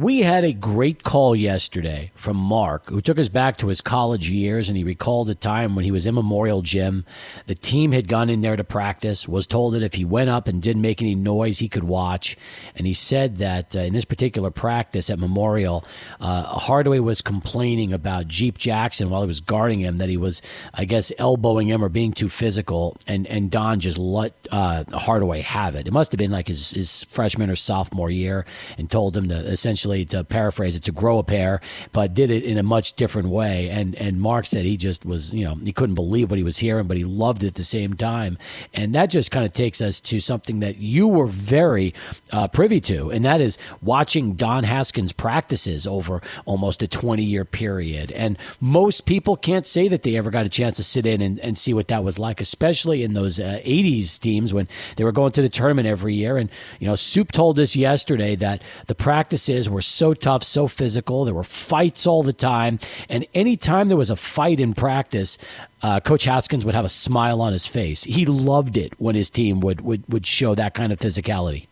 We 0.00 0.20
had 0.20 0.44
a 0.44 0.54
great 0.54 1.02
call 1.02 1.36
yesterday 1.36 2.10
from 2.14 2.38
Mark, 2.38 2.88
who 2.88 3.02
took 3.02 3.18
us 3.18 3.28
back 3.28 3.58
to 3.58 3.66
his 3.66 3.82
college 3.82 4.30
years, 4.30 4.70
and 4.70 4.78
he 4.78 4.82
recalled 4.82 5.28
a 5.28 5.34
time 5.34 5.74
when 5.74 5.84
he 5.84 5.90
was 5.90 6.06
in 6.06 6.14
Memorial 6.14 6.62
Gym. 6.62 7.04
The 7.44 7.54
team 7.54 7.92
had 7.92 8.08
gone 8.08 8.30
in 8.30 8.40
there 8.40 8.56
to 8.56 8.64
practice, 8.64 9.28
was 9.28 9.46
told 9.46 9.74
that 9.74 9.82
if 9.82 9.92
he 9.92 10.06
went 10.06 10.30
up 10.30 10.48
and 10.48 10.62
didn't 10.62 10.80
make 10.80 11.02
any 11.02 11.14
noise, 11.14 11.58
he 11.58 11.68
could 11.68 11.84
watch. 11.84 12.38
And 12.74 12.86
he 12.86 12.94
said 12.94 13.36
that 13.36 13.76
uh, 13.76 13.80
in 13.80 13.92
this 13.92 14.06
particular 14.06 14.50
practice 14.50 15.10
at 15.10 15.18
Memorial, 15.18 15.84
uh, 16.18 16.44
Hardaway 16.44 17.00
was 17.00 17.20
complaining 17.20 17.92
about 17.92 18.26
Jeep 18.26 18.56
Jackson 18.56 19.10
while 19.10 19.20
he 19.20 19.26
was 19.26 19.42
guarding 19.42 19.80
him, 19.80 19.98
that 19.98 20.08
he 20.08 20.16
was, 20.16 20.40
I 20.72 20.86
guess, 20.86 21.12
elbowing 21.18 21.68
him 21.68 21.84
or 21.84 21.90
being 21.90 22.12
too 22.12 22.30
physical, 22.30 22.96
and, 23.06 23.26
and 23.26 23.50
Don 23.50 23.80
just 23.80 23.98
let 23.98 24.32
uh, 24.50 24.84
Hardaway 24.94 25.42
have 25.42 25.74
it. 25.74 25.86
It 25.86 25.92
must 25.92 26.10
have 26.12 26.18
been 26.18 26.32
like 26.32 26.48
his, 26.48 26.70
his 26.70 27.04
freshman 27.04 27.50
or 27.50 27.56
sophomore 27.56 28.08
year, 28.08 28.46
and 28.78 28.90
told 28.90 29.14
him 29.14 29.28
to 29.28 29.34
essentially 29.34 29.89
essentially, 29.90 30.04
to 30.20 30.24
paraphrase 30.24 30.76
it, 30.76 30.84
to 30.84 30.92
grow 30.92 31.18
a 31.18 31.24
pair, 31.24 31.60
but 31.92 32.14
did 32.14 32.30
it 32.30 32.44
in 32.44 32.58
a 32.58 32.62
much 32.62 32.94
different 32.94 33.28
way. 33.28 33.68
And 33.68 33.94
and 33.96 34.20
Mark 34.20 34.46
said 34.46 34.64
he 34.64 34.76
just 34.76 35.04
was, 35.04 35.32
you 35.34 35.44
know, 35.44 35.54
he 35.54 35.72
couldn't 35.72 35.94
believe 35.94 36.30
what 36.30 36.38
he 36.38 36.44
was 36.44 36.58
hearing, 36.58 36.86
but 36.86 36.96
he 36.96 37.04
loved 37.04 37.42
it 37.42 37.48
at 37.48 37.54
the 37.54 37.64
same 37.64 37.94
time. 37.94 38.38
And 38.74 38.94
that 38.94 39.10
just 39.10 39.30
kind 39.30 39.44
of 39.44 39.52
takes 39.52 39.80
us 39.80 40.00
to 40.02 40.20
something 40.20 40.60
that 40.60 40.76
you 40.76 41.08
were 41.08 41.26
very 41.26 41.94
uh, 42.32 42.48
privy 42.48 42.80
to, 42.80 43.10
and 43.10 43.24
that 43.24 43.40
is 43.40 43.58
watching 43.82 44.34
Don 44.34 44.64
Haskins 44.64 45.12
practices 45.12 45.86
over 45.86 46.20
almost 46.44 46.82
a 46.82 46.88
20 46.88 47.22
year 47.22 47.44
period. 47.44 48.12
And 48.12 48.38
most 48.60 49.06
people 49.06 49.36
can't 49.36 49.66
say 49.66 49.88
that 49.88 50.02
they 50.02 50.16
ever 50.16 50.30
got 50.30 50.46
a 50.46 50.48
chance 50.48 50.76
to 50.76 50.84
sit 50.84 51.06
in 51.06 51.20
and, 51.20 51.38
and 51.40 51.56
see 51.56 51.74
what 51.74 51.88
that 51.88 52.04
was 52.04 52.18
like, 52.18 52.40
especially 52.40 53.02
in 53.02 53.14
those 53.14 53.40
uh, 53.40 53.60
80s 53.64 54.18
teams 54.18 54.52
when 54.54 54.68
they 54.96 55.04
were 55.04 55.12
going 55.12 55.32
to 55.32 55.42
the 55.42 55.48
tournament 55.48 55.86
every 55.86 56.14
year. 56.14 56.36
And, 56.36 56.50
you 56.78 56.86
know, 56.86 56.94
Soup 56.94 57.30
told 57.32 57.58
us 57.58 57.76
yesterday 57.76 58.36
that 58.36 58.62
the 58.86 58.94
practices 58.94 59.68
were 59.68 59.79
so 59.80 60.12
tough, 60.12 60.42
so 60.42 60.66
physical. 60.66 61.24
There 61.24 61.34
were 61.34 61.42
fights 61.42 62.06
all 62.06 62.22
the 62.22 62.32
time. 62.32 62.78
And 63.08 63.26
anytime 63.34 63.88
there 63.88 63.96
was 63.96 64.10
a 64.10 64.16
fight 64.16 64.60
in 64.60 64.74
practice, 64.74 65.38
uh, 65.82 66.00
Coach 66.00 66.24
Haskins 66.24 66.64
would 66.64 66.74
have 66.74 66.84
a 66.84 66.90
smile 66.90 67.40
on 67.40 67.52
his 67.52 67.66
face. 67.66 68.04
He 68.04 68.26
loved 68.26 68.76
it 68.76 68.98
when 68.98 69.14
his 69.14 69.30
team 69.30 69.60
would, 69.60 69.80
would, 69.80 70.04
would 70.08 70.26
show 70.26 70.54
that 70.54 70.74
kind 70.74 70.92
of 70.92 70.98
physicality. 70.98 71.66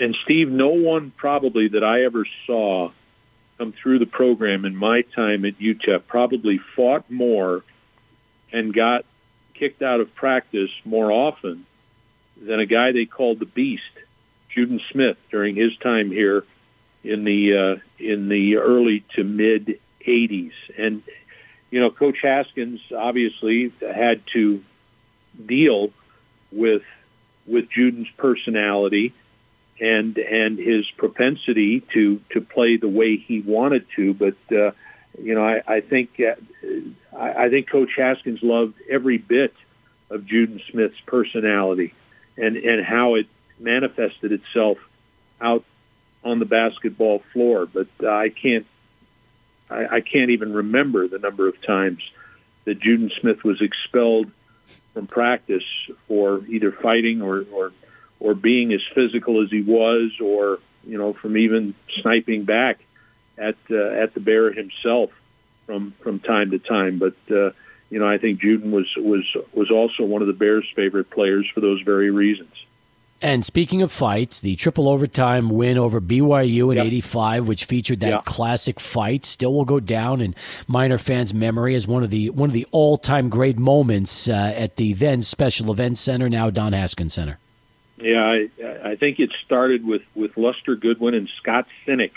And 0.00 0.16
Steve, 0.24 0.50
no 0.50 0.68
one 0.68 1.12
probably 1.16 1.68
that 1.68 1.84
I 1.84 2.04
ever 2.04 2.26
saw 2.46 2.90
come 3.58 3.72
through 3.72 4.00
the 4.00 4.06
program 4.06 4.64
in 4.64 4.74
my 4.74 5.02
time 5.02 5.44
at 5.44 5.58
UTEP 5.58 6.06
probably 6.06 6.58
fought 6.58 7.08
more 7.10 7.62
and 8.52 8.74
got 8.74 9.04
kicked 9.54 9.82
out 9.82 10.00
of 10.00 10.14
practice 10.14 10.70
more 10.84 11.12
often 11.12 11.64
than 12.36 12.58
a 12.58 12.66
guy 12.66 12.92
they 12.92 13.06
called 13.06 13.38
the 13.38 13.46
Beast, 13.46 13.82
Juden 14.54 14.80
Smith, 14.90 15.16
during 15.30 15.54
his 15.54 15.76
time 15.78 16.10
here 16.10 16.44
in 17.04 17.24
the 17.24 17.56
uh, 17.56 17.76
in 17.98 18.28
the 18.28 18.56
early 18.56 19.04
to 19.14 19.24
mid 19.24 19.78
80s. 20.04 20.52
And 20.76 21.02
you 21.70 21.80
know, 21.80 21.90
Coach 21.90 22.18
Haskins 22.22 22.80
obviously 22.96 23.72
had 23.80 24.26
to 24.28 24.62
deal 25.44 25.92
with 26.50 26.82
with 27.46 27.68
Juden's 27.70 28.10
personality 28.16 29.12
and 29.80 30.16
and 30.18 30.58
his 30.58 30.90
propensity 30.92 31.80
to 31.92 32.20
to 32.30 32.40
play 32.40 32.76
the 32.76 32.88
way 32.88 33.16
he 33.16 33.40
wanted 33.40 33.86
to. 33.96 34.14
But 34.14 34.36
uh, 34.50 34.72
you 35.20 35.34
know, 35.34 35.44
I, 35.44 35.62
I 35.66 35.80
think 35.80 36.20
uh, 36.20 36.34
I, 37.16 37.44
I 37.44 37.48
think 37.50 37.68
Coach 37.68 37.90
Haskins 37.96 38.42
loved 38.42 38.74
every 38.88 39.18
bit 39.18 39.54
of 40.10 40.22
Juden 40.22 40.60
Smith's 40.70 41.00
personality 41.06 41.94
and 42.36 42.56
and 42.56 42.84
how 42.84 43.14
it 43.16 43.26
manifested 43.58 44.32
itself 44.32 44.78
out 45.40 45.64
on 46.24 46.38
the 46.38 46.44
basketball 46.44 47.22
floor. 47.32 47.66
But 47.66 47.88
uh, 48.02 48.08
I 48.08 48.30
can't 48.30 48.66
I, 49.70 49.96
I 49.96 50.00
can't 50.00 50.30
even 50.30 50.52
remember 50.52 51.08
the 51.08 51.18
number 51.18 51.48
of 51.48 51.60
times 51.62 52.02
that 52.64 52.80
Juden 52.80 53.12
Smith 53.20 53.44
was 53.44 53.60
expelled 53.60 54.30
from 54.92 55.06
practice 55.06 55.64
for 56.08 56.44
either 56.46 56.72
fighting 56.72 57.22
or, 57.22 57.44
or 57.52 57.72
or 58.20 58.34
being 58.34 58.72
as 58.72 58.80
physical 58.94 59.42
as 59.42 59.50
he 59.50 59.60
was, 59.60 60.18
or 60.20 60.60
you 60.86 60.96
know, 60.96 61.12
from 61.12 61.36
even 61.36 61.74
sniping 62.00 62.44
back 62.44 62.80
at 63.36 63.56
uh, 63.70 63.76
at 63.76 64.14
the 64.14 64.20
bear 64.20 64.52
himself 64.52 65.10
from 65.66 65.94
from 66.00 66.20
time 66.20 66.52
to 66.52 66.58
time. 66.58 66.98
But 66.98 67.16
uh, 67.30 67.50
you 67.90 67.98
know, 67.98 68.08
I 68.08 68.18
think 68.18 68.40
Juden 68.40 68.70
was 68.70 68.94
was 68.96 69.24
was 69.52 69.70
also 69.70 70.04
one 70.04 70.22
of 70.22 70.28
the 70.28 70.34
Bears' 70.34 70.70
favorite 70.74 71.10
players 71.10 71.48
for 71.52 71.60
those 71.60 71.82
very 71.82 72.10
reasons. 72.10 72.54
And 73.24 73.42
speaking 73.42 73.80
of 73.80 73.90
fights, 73.90 74.42
the 74.42 74.54
triple 74.54 74.86
overtime 74.86 75.48
win 75.48 75.78
over 75.78 75.98
BYU 75.98 76.70
in 76.70 76.76
yep. 76.76 76.84
85, 76.84 77.48
which 77.48 77.64
featured 77.64 78.00
that 78.00 78.10
yep. 78.10 78.24
classic 78.26 78.78
fight, 78.78 79.24
still 79.24 79.54
will 79.54 79.64
go 79.64 79.80
down 79.80 80.20
in 80.20 80.34
Miner 80.68 80.98
fans' 80.98 81.32
memory 81.32 81.74
as 81.74 81.88
one 81.88 82.02
of 82.02 82.10
the 82.10 82.28
one 82.28 82.50
of 82.50 82.52
the 82.52 82.66
all-time 82.70 83.30
great 83.30 83.58
moments 83.58 84.28
uh, 84.28 84.52
at 84.54 84.76
the 84.76 84.92
then 84.92 85.22
Special 85.22 85.72
Events 85.72 86.02
Center, 86.02 86.28
now 86.28 86.50
Don 86.50 86.74
Haskins 86.74 87.14
Center. 87.14 87.38
Yeah, 87.96 88.26
I, 88.26 88.50
I 88.90 88.96
think 88.96 89.18
it 89.18 89.30
started 89.42 89.86
with, 89.86 90.02
with 90.14 90.36
Luster 90.36 90.76
Goodwin 90.76 91.14
and 91.14 91.30
Scott 91.38 91.66
Sinek, 91.86 92.12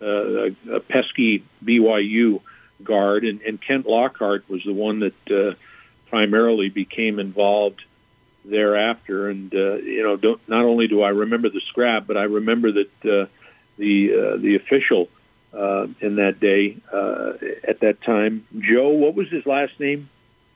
uh, 0.00 0.06
a, 0.06 0.76
a, 0.76 0.80
pesky 0.80 1.42
BYU 1.64 2.42
guard, 2.84 3.24
and, 3.24 3.40
and 3.42 3.60
Kent 3.60 3.86
Lockhart 3.86 4.48
was 4.48 4.62
the 4.62 4.72
one 4.72 5.00
that 5.00 5.30
uh, 5.32 5.56
primarily 6.10 6.68
became 6.68 7.18
involved 7.18 7.82
thereafter. 8.48 9.28
And 9.28 9.54
uh, 9.54 9.74
you 9.76 10.02
know, 10.02 10.16
don't, 10.16 10.40
not 10.48 10.64
only 10.64 10.88
do 10.88 11.02
I 11.02 11.10
remember 11.10 11.48
the 11.48 11.60
scrap, 11.60 12.06
but 12.06 12.16
I 12.16 12.24
remember 12.24 12.72
that 12.72 13.04
uh, 13.04 13.26
the 13.76 14.14
uh, 14.14 14.36
the 14.36 14.56
official 14.56 15.08
uh, 15.52 15.86
in 16.00 16.16
that 16.16 16.40
day 16.40 16.76
uh, 16.92 17.32
at 17.66 17.80
that 17.80 18.02
time, 18.02 18.46
Joe. 18.58 18.90
What 18.90 19.14
was 19.14 19.28
his 19.28 19.46
last 19.46 19.78
name? 19.80 20.08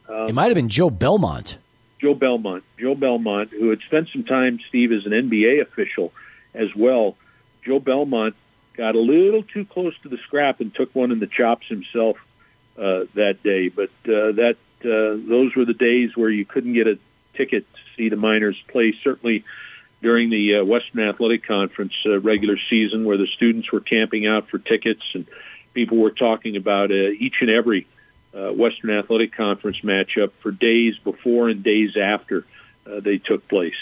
Um, 0.09 0.29
it 0.29 0.35
might 0.35 0.47
have 0.47 0.55
been 0.55 0.69
Joe 0.69 0.91
Belmont. 0.91 1.59
Joe 1.99 2.15
Belmont. 2.15 2.65
Joe 2.79 2.95
Belmont, 2.95 3.51
who 3.51 3.71
had 3.71 3.81
spent 3.81 4.09
some 4.09 4.25
time, 4.25 4.59
Steve, 4.69 4.93
as 4.93 5.07
an 5.07 5.13
NBA 5.13 5.63
official 5.63 6.13
as 6.53 6.75
well. 6.75 7.17
Joe 7.65 7.79
Belmont 7.79 8.35
got 8.75 8.97
a 8.97 9.01
little 9.01 9.43
too 9.43 9.65
close 9.65 9.95
to 10.03 10.09
the 10.09 10.17
scrap 10.19 10.61
and 10.61 10.75
took 10.75 10.95
one 10.95 11.13
in 11.13 11.21
the 11.21 11.27
chops 11.27 11.69
himself 11.69 12.17
uh, 12.77 13.05
that 13.15 13.43
day. 13.43 13.69
But 13.69 13.91
uh, 14.05 14.33
that 14.33 14.57
uh, 14.81 15.17
those 15.27 15.55
were 15.55 15.65
the 15.65 15.75
days 15.75 16.17
where 16.17 16.31
you 16.31 16.45
couldn't 16.45 16.73
get 16.73 16.89
a 16.89 16.99
ticket 17.35 17.67
to 17.73 17.81
see 17.97 18.09
the 18.09 18.17
Miners 18.17 18.61
play. 18.69 18.95
Certainly 19.03 19.45
during 20.03 20.31
the 20.31 20.57
uh, 20.57 20.65
Western 20.65 21.01
Athletic 21.01 21.47
Conference 21.47 21.95
uh, 22.05 22.19
regular 22.21 22.59
season, 22.69 23.05
where 23.05 23.17
the 23.17 23.29
students 23.29 23.71
were 23.71 23.81
camping 23.81 24.27
out 24.27 24.49
for 24.49 24.59
tickets 24.59 25.03
and 25.15 25.27
people 25.75 25.99
were 25.99 26.11
talking 26.11 26.57
about 26.57 26.91
uh, 26.91 26.95
each 26.95 27.41
and 27.41 27.51
every 27.51 27.87
uh, 28.35 28.53
Western 28.53 28.91
Athletic 28.91 29.35
Conference 29.35 29.81
matchup 29.81 30.33
for 30.43 30.51
days 30.51 30.97
before 30.99 31.49
and 31.49 31.63
days 31.63 31.97
after 31.97 32.45
uh, 32.87 33.01
they 33.01 33.19
took 33.19 33.47
place. 33.49 33.77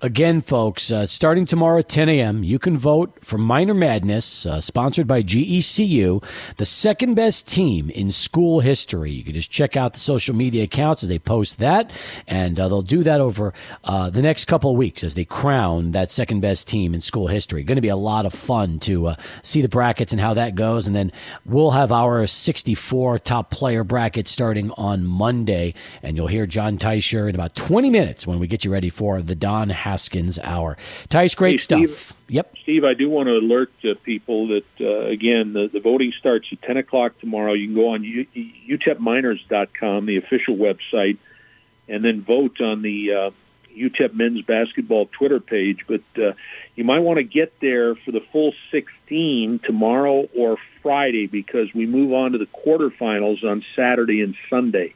Again, 0.00 0.42
folks, 0.42 0.92
uh, 0.92 1.06
starting 1.06 1.44
tomorrow 1.44 1.80
at 1.80 1.88
10 1.88 2.08
a.m., 2.08 2.44
you 2.44 2.60
can 2.60 2.76
vote 2.76 3.18
for 3.20 3.36
Miner 3.36 3.74
Madness, 3.74 4.46
uh, 4.46 4.60
sponsored 4.60 5.08
by 5.08 5.24
GECU, 5.24 6.22
the 6.56 6.64
second 6.64 7.14
best 7.14 7.48
team 7.48 7.90
in 7.90 8.12
school 8.12 8.60
history. 8.60 9.10
You 9.10 9.24
can 9.24 9.34
just 9.34 9.50
check 9.50 9.76
out 9.76 9.94
the 9.94 9.98
social 9.98 10.36
media 10.36 10.62
accounts 10.62 11.02
as 11.02 11.08
they 11.08 11.18
post 11.18 11.58
that, 11.58 11.90
and 12.28 12.60
uh, 12.60 12.68
they'll 12.68 12.80
do 12.80 13.02
that 13.02 13.20
over 13.20 13.52
uh, 13.82 14.08
the 14.08 14.22
next 14.22 14.44
couple 14.44 14.70
of 14.70 14.76
weeks 14.76 15.02
as 15.02 15.16
they 15.16 15.24
crown 15.24 15.90
that 15.90 16.12
second 16.12 16.42
best 16.42 16.68
team 16.68 16.94
in 16.94 17.00
school 17.00 17.26
history. 17.26 17.64
Going 17.64 17.74
to 17.74 17.82
be 17.82 17.88
a 17.88 17.96
lot 17.96 18.24
of 18.24 18.32
fun 18.32 18.78
to 18.80 19.08
uh, 19.08 19.16
see 19.42 19.62
the 19.62 19.68
brackets 19.68 20.12
and 20.12 20.20
how 20.20 20.32
that 20.34 20.54
goes, 20.54 20.86
and 20.86 20.94
then 20.94 21.10
we'll 21.44 21.72
have 21.72 21.90
our 21.90 22.24
64 22.24 23.18
top 23.18 23.50
player 23.50 23.82
bracket 23.82 24.28
starting 24.28 24.70
on 24.76 25.04
Monday, 25.04 25.74
and 26.04 26.16
you'll 26.16 26.28
hear 26.28 26.46
Jon 26.46 26.78
Teicher 26.78 27.28
in 27.28 27.34
about 27.34 27.56
20 27.56 27.90
minutes 27.90 28.28
when 28.28 28.38
we 28.38 28.46
get 28.46 28.64
you 28.64 28.70
ready 28.70 28.90
for 28.90 29.20
the 29.20 29.34
Don 29.34 29.70
Haskins 29.88 30.38
Hour. 30.38 30.76
Teich, 31.08 31.34
great 31.34 31.52
hey, 31.52 31.56
Steve, 31.56 31.90
stuff. 31.90 32.18
Yep. 32.28 32.54
Steve, 32.62 32.84
I 32.84 32.92
do 32.92 33.08
want 33.08 33.28
to 33.28 33.38
alert 33.38 33.72
uh, 33.84 33.94
people 34.02 34.48
that, 34.48 34.66
uh, 34.80 35.06
again, 35.06 35.54
the, 35.54 35.68
the 35.68 35.80
voting 35.80 36.12
starts 36.18 36.48
at 36.52 36.60
10 36.60 36.76
o'clock 36.76 37.18
tomorrow. 37.20 37.54
You 37.54 37.68
can 37.68 37.74
go 37.74 37.88
on 37.88 38.04
U- 38.04 38.26
utepminers.com, 38.68 40.04
the 40.04 40.18
official 40.18 40.56
website, 40.56 41.16
and 41.88 42.04
then 42.04 42.20
vote 42.20 42.60
on 42.60 42.82
the 42.82 43.12
uh, 43.14 43.30
UTEP 43.74 44.12
men's 44.12 44.42
basketball 44.42 45.06
Twitter 45.06 45.40
page. 45.40 45.86
But 45.86 46.02
uh, 46.22 46.32
you 46.74 46.84
might 46.84 47.00
want 47.00 47.16
to 47.16 47.24
get 47.24 47.58
there 47.60 47.94
for 47.94 48.12
the 48.12 48.22
full 48.30 48.52
16 48.70 49.60
tomorrow 49.60 50.28
or 50.36 50.58
Friday 50.82 51.28
because 51.28 51.72
we 51.72 51.86
move 51.86 52.12
on 52.12 52.32
to 52.32 52.38
the 52.38 52.46
quarterfinals 52.46 53.42
on 53.42 53.64
Saturday 53.74 54.20
and 54.20 54.36
Sunday. 54.50 54.94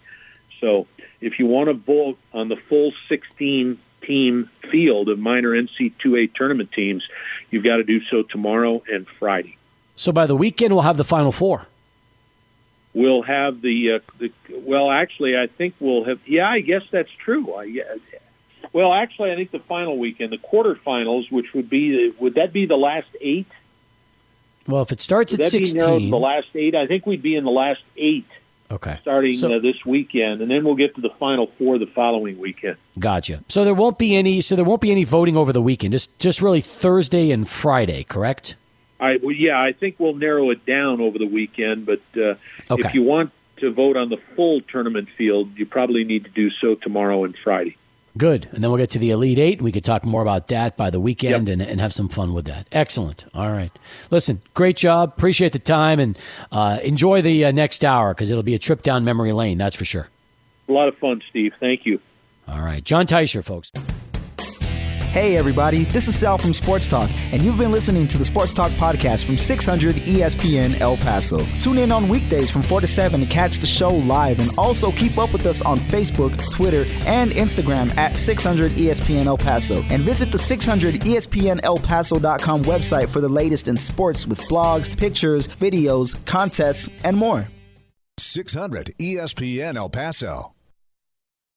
So 0.61 0.87
if 1.23 1.39
you 1.39 1.47
want 1.47 1.69
to 1.69 1.75
vote 1.75 2.19
on 2.35 2.49
the 2.49 2.57
full 2.57 2.93
16 3.09 3.79
team 4.03 4.51
field 4.71 5.09
of 5.09 5.19
Miner 5.19 5.51
NC2A 5.51 6.35
tournament 6.35 6.73
teams. 6.73 7.07
You've 7.51 7.65
got 7.65 7.77
to 7.77 7.85
do 7.85 8.03
so 8.05 8.23
tomorrow 8.23 8.83
and 8.91 9.07
Friday. 9.19 9.57
So 9.95 10.13
by 10.13 10.27
the 10.27 10.37
weekend, 10.37 10.75
we'll 10.75 10.83
have 10.83 10.97
the 10.97 11.05
final 11.05 11.33
four. 11.33 11.67
We'll 12.95 13.23
have 13.23 13.63
the, 13.63 13.93
uh, 13.93 13.99
the 14.19 14.33
well, 14.51 14.91
actually, 14.91 15.39
I 15.39 15.47
think 15.47 15.75
we'll 15.81 16.05
have. 16.05 16.21
Yeah, 16.27 16.49
I 16.49 16.61
guess 16.61 16.83
that's 16.91 17.11
true. 17.11 17.55
I, 17.55 17.65
yeah, 17.65 17.85
well, 18.73 18.93
actually, 18.93 19.33
I 19.33 19.37
think 19.37 19.51
the 19.51 19.61
final 19.61 19.99
weekend, 19.99 20.33
the 20.33 20.39
quarterfinals, 20.39 21.31
which 21.31 21.53
would 21.55 21.69
be 21.69 22.11
would 22.19 22.35
that 22.35 22.53
be 22.53 22.67
the 22.67 22.77
last 22.77 23.09
eight? 23.21 23.47
Well, 24.67 24.83
if 24.83 24.93
it 24.93 25.01
starts 25.01 25.33
Would 25.33 25.41
at 25.41 25.53
that 25.53 25.59
be 25.59 25.65
sixteen, 25.65 26.11
the 26.11 26.19
last 26.19 26.49
eight? 26.55 26.75
I 26.75 26.87
think 26.87 27.07
we'd 27.07 27.23
be 27.23 27.37
in 27.37 27.45
the 27.45 27.51
last 27.51 27.83
eight 27.97 28.27
okay, 28.73 28.99
starting 29.03 29.33
So- 29.35 29.53
uh, 29.55 29.59
this 29.59 29.85
weekend, 29.87 30.41
and 30.43 30.51
then 30.51 30.65
we'll 30.65 30.75
get 30.75 30.95
to 30.97 31.01
the 31.01 31.11
final 31.21 31.47
four 31.59 31.79
the 31.79 31.87
following 31.87 32.39
weekend. 32.39 32.77
Gotcha. 32.99 33.43
So 33.49 33.65
there 33.65 33.75
won't 33.75 33.99
be 33.99 34.17
any. 34.17 34.41
So 34.41 34.57
there 34.57 34.65
won't 34.65 34.81
be 34.81 34.91
any 34.91 35.05
voting 35.05 35.37
over 35.37 35.53
the 35.53 35.63
weekend. 35.63 35.93
Just 35.93 36.19
just 36.19 36.43
really 36.43 36.61
Thursday 36.61 37.31
and 37.31 37.47
Friday, 37.49 38.05
correct? 38.05 38.57
I 39.01 39.19
well, 39.23 39.33
yeah, 39.35 39.61
I 39.61 39.73
think 39.73 39.97
we'll 39.99 40.15
narrow 40.15 40.51
it 40.51 40.65
down 40.67 41.01
over 41.01 41.19
the 41.19 41.27
weekend. 41.27 41.87
But 41.87 42.01
uh, 42.17 42.35
Okay. 42.71 42.89
if 42.89 42.95
you 42.95 43.03
want 43.03 43.31
to 43.59 43.71
vote 43.71 43.97
on 43.97 44.09
the 44.09 44.19
full 44.35 44.61
tournament 44.63 45.09
field, 45.17 45.51
you 45.57 45.67
probably 45.67 46.03
need 46.05 46.25
to 46.25 46.31
do 46.31 46.51
so 46.51 46.75
tomorrow 46.75 47.25
and 47.25 47.35
Friday. 47.45 47.77
Good. 48.17 48.49
And 48.53 48.63
then 48.63 48.71
we'll 48.71 48.79
get 48.79 48.91
to 48.91 48.99
the 48.99 49.11
Elite 49.11 49.39
Eight. 49.39 49.63
We 49.63 49.73
could 49.73 49.85
talk 49.85 50.05
more 50.05 50.21
about 50.21 50.49
that 50.49 50.77
by 50.77 50.91
the 50.91 51.01
weekend 51.01 51.49
and, 51.49 51.63
and 51.63 51.81
have 51.81 51.95
some 51.95 52.09
fun 52.09 52.35
with 52.35 52.45
that. 52.45 52.67
Excellent. 52.71 53.25
All 53.35 53.51
right. 53.51 53.73
Listen, 54.11 54.43
great 54.53 54.77
job. 54.77 55.15
Appreciate 55.17 55.53
the 55.53 55.59
time 55.59 55.99
and 55.99 56.19
uh, 56.51 56.79
enjoy 56.83 57.23
the 57.23 57.47
uh, 57.47 57.51
next 57.53 57.85
hour 57.85 58.13
because 58.13 58.31
it'll 58.31 58.43
be 58.43 58.55
a 58.55 58.59
trip 58.59 58.83
down 58.83 59.05
memory 59.05 59.33
lane. 59.33 59.57
That's 59.57 59.77
for 59.77 59.87
sure. 59.87 60.09
A 60.69 60.73
lot 60.73 60.89
of 60.89 60.97
fun, 60.99 61.23
Steve. 61.31 61.55
Thank 61.59 61.87
you. 61.87 62.01
All 62.47 62.61
right. 62.61 62.85
Jon 62.85 63.07
Teicher, 63.07 63.43
folks. 63.43 63.73
Hey, 65.13 65.37
everybody, 65.37 65.85
this 65.85 66.09
is 66.09 66.19
Sal 66.19 66.39
from 66.39 66.55
Sports 66.55 66.89
Talk, 66.89 67.11
and 67.33 67.43
you've 67.43 67.59
been 67.59 67.71
listening 67.71 68.09
to 68.09 68.17
the 68.17 68.25
Sports 68.25 68.55
Talk 68.55 68.73
podcast 68.73 69.27
from 69.27 69.37
600 69.37 69.97
ESPN 69.97 70.81
El 70.81 70.97
Paso. 70.97 71.45
Tune 71.61 71.77
in 71.77 71.93
on 71.93 72.09
weekdays 72.09 72.51
from 72.51 72.63
4 72.63 72.81
to 72.81 72.87
7 72.87 73.21
to 73.21 73.27
catch 73.27 73.59
the 73.59 73.67
show 73.67 73.91
live, 73.91 74.41
and 74.41 74.51
also 74.57 74.91
keep 74.93 75.19
up 75.19 75.35
with 75.35 75.45
us 75.45 75.61
on 75.61 75.77
Facebook, 75.77 76.35
Twitter, 76.51 76.87
and 77.05 77.31
Instagram 77.33 77.95
at 77.99 78.17
600 78.17 78.73
ESPN 78.73 79.27
El 79.27 79.37
Paso. 79.37 79.83
And 79.91 80.03
visit 80.03 80.33
the 80.33 80.39
600 80.39 81.03
ESPN 81.03 81.61
El 81.63 81.77
ESPNElPaso.com 81.77 82.65
website 82.65 83.11
for 83.11 83.21
the 83.21 83.29
latest 83.29 83.69
in 83.69 83.77
sports 83.77 84.27
with 84.27 84.41
blogs, 84.49 84.97
pictures, 84.97 85.47
videos, 85.47 86.25
contests, 86.25 86.89
and 87.05 87.19
more. 87.19 87.49
600 88.17 88.95
ESPN 88.99 89.77
El 89.77 89.91
Paso. 89.91 90.55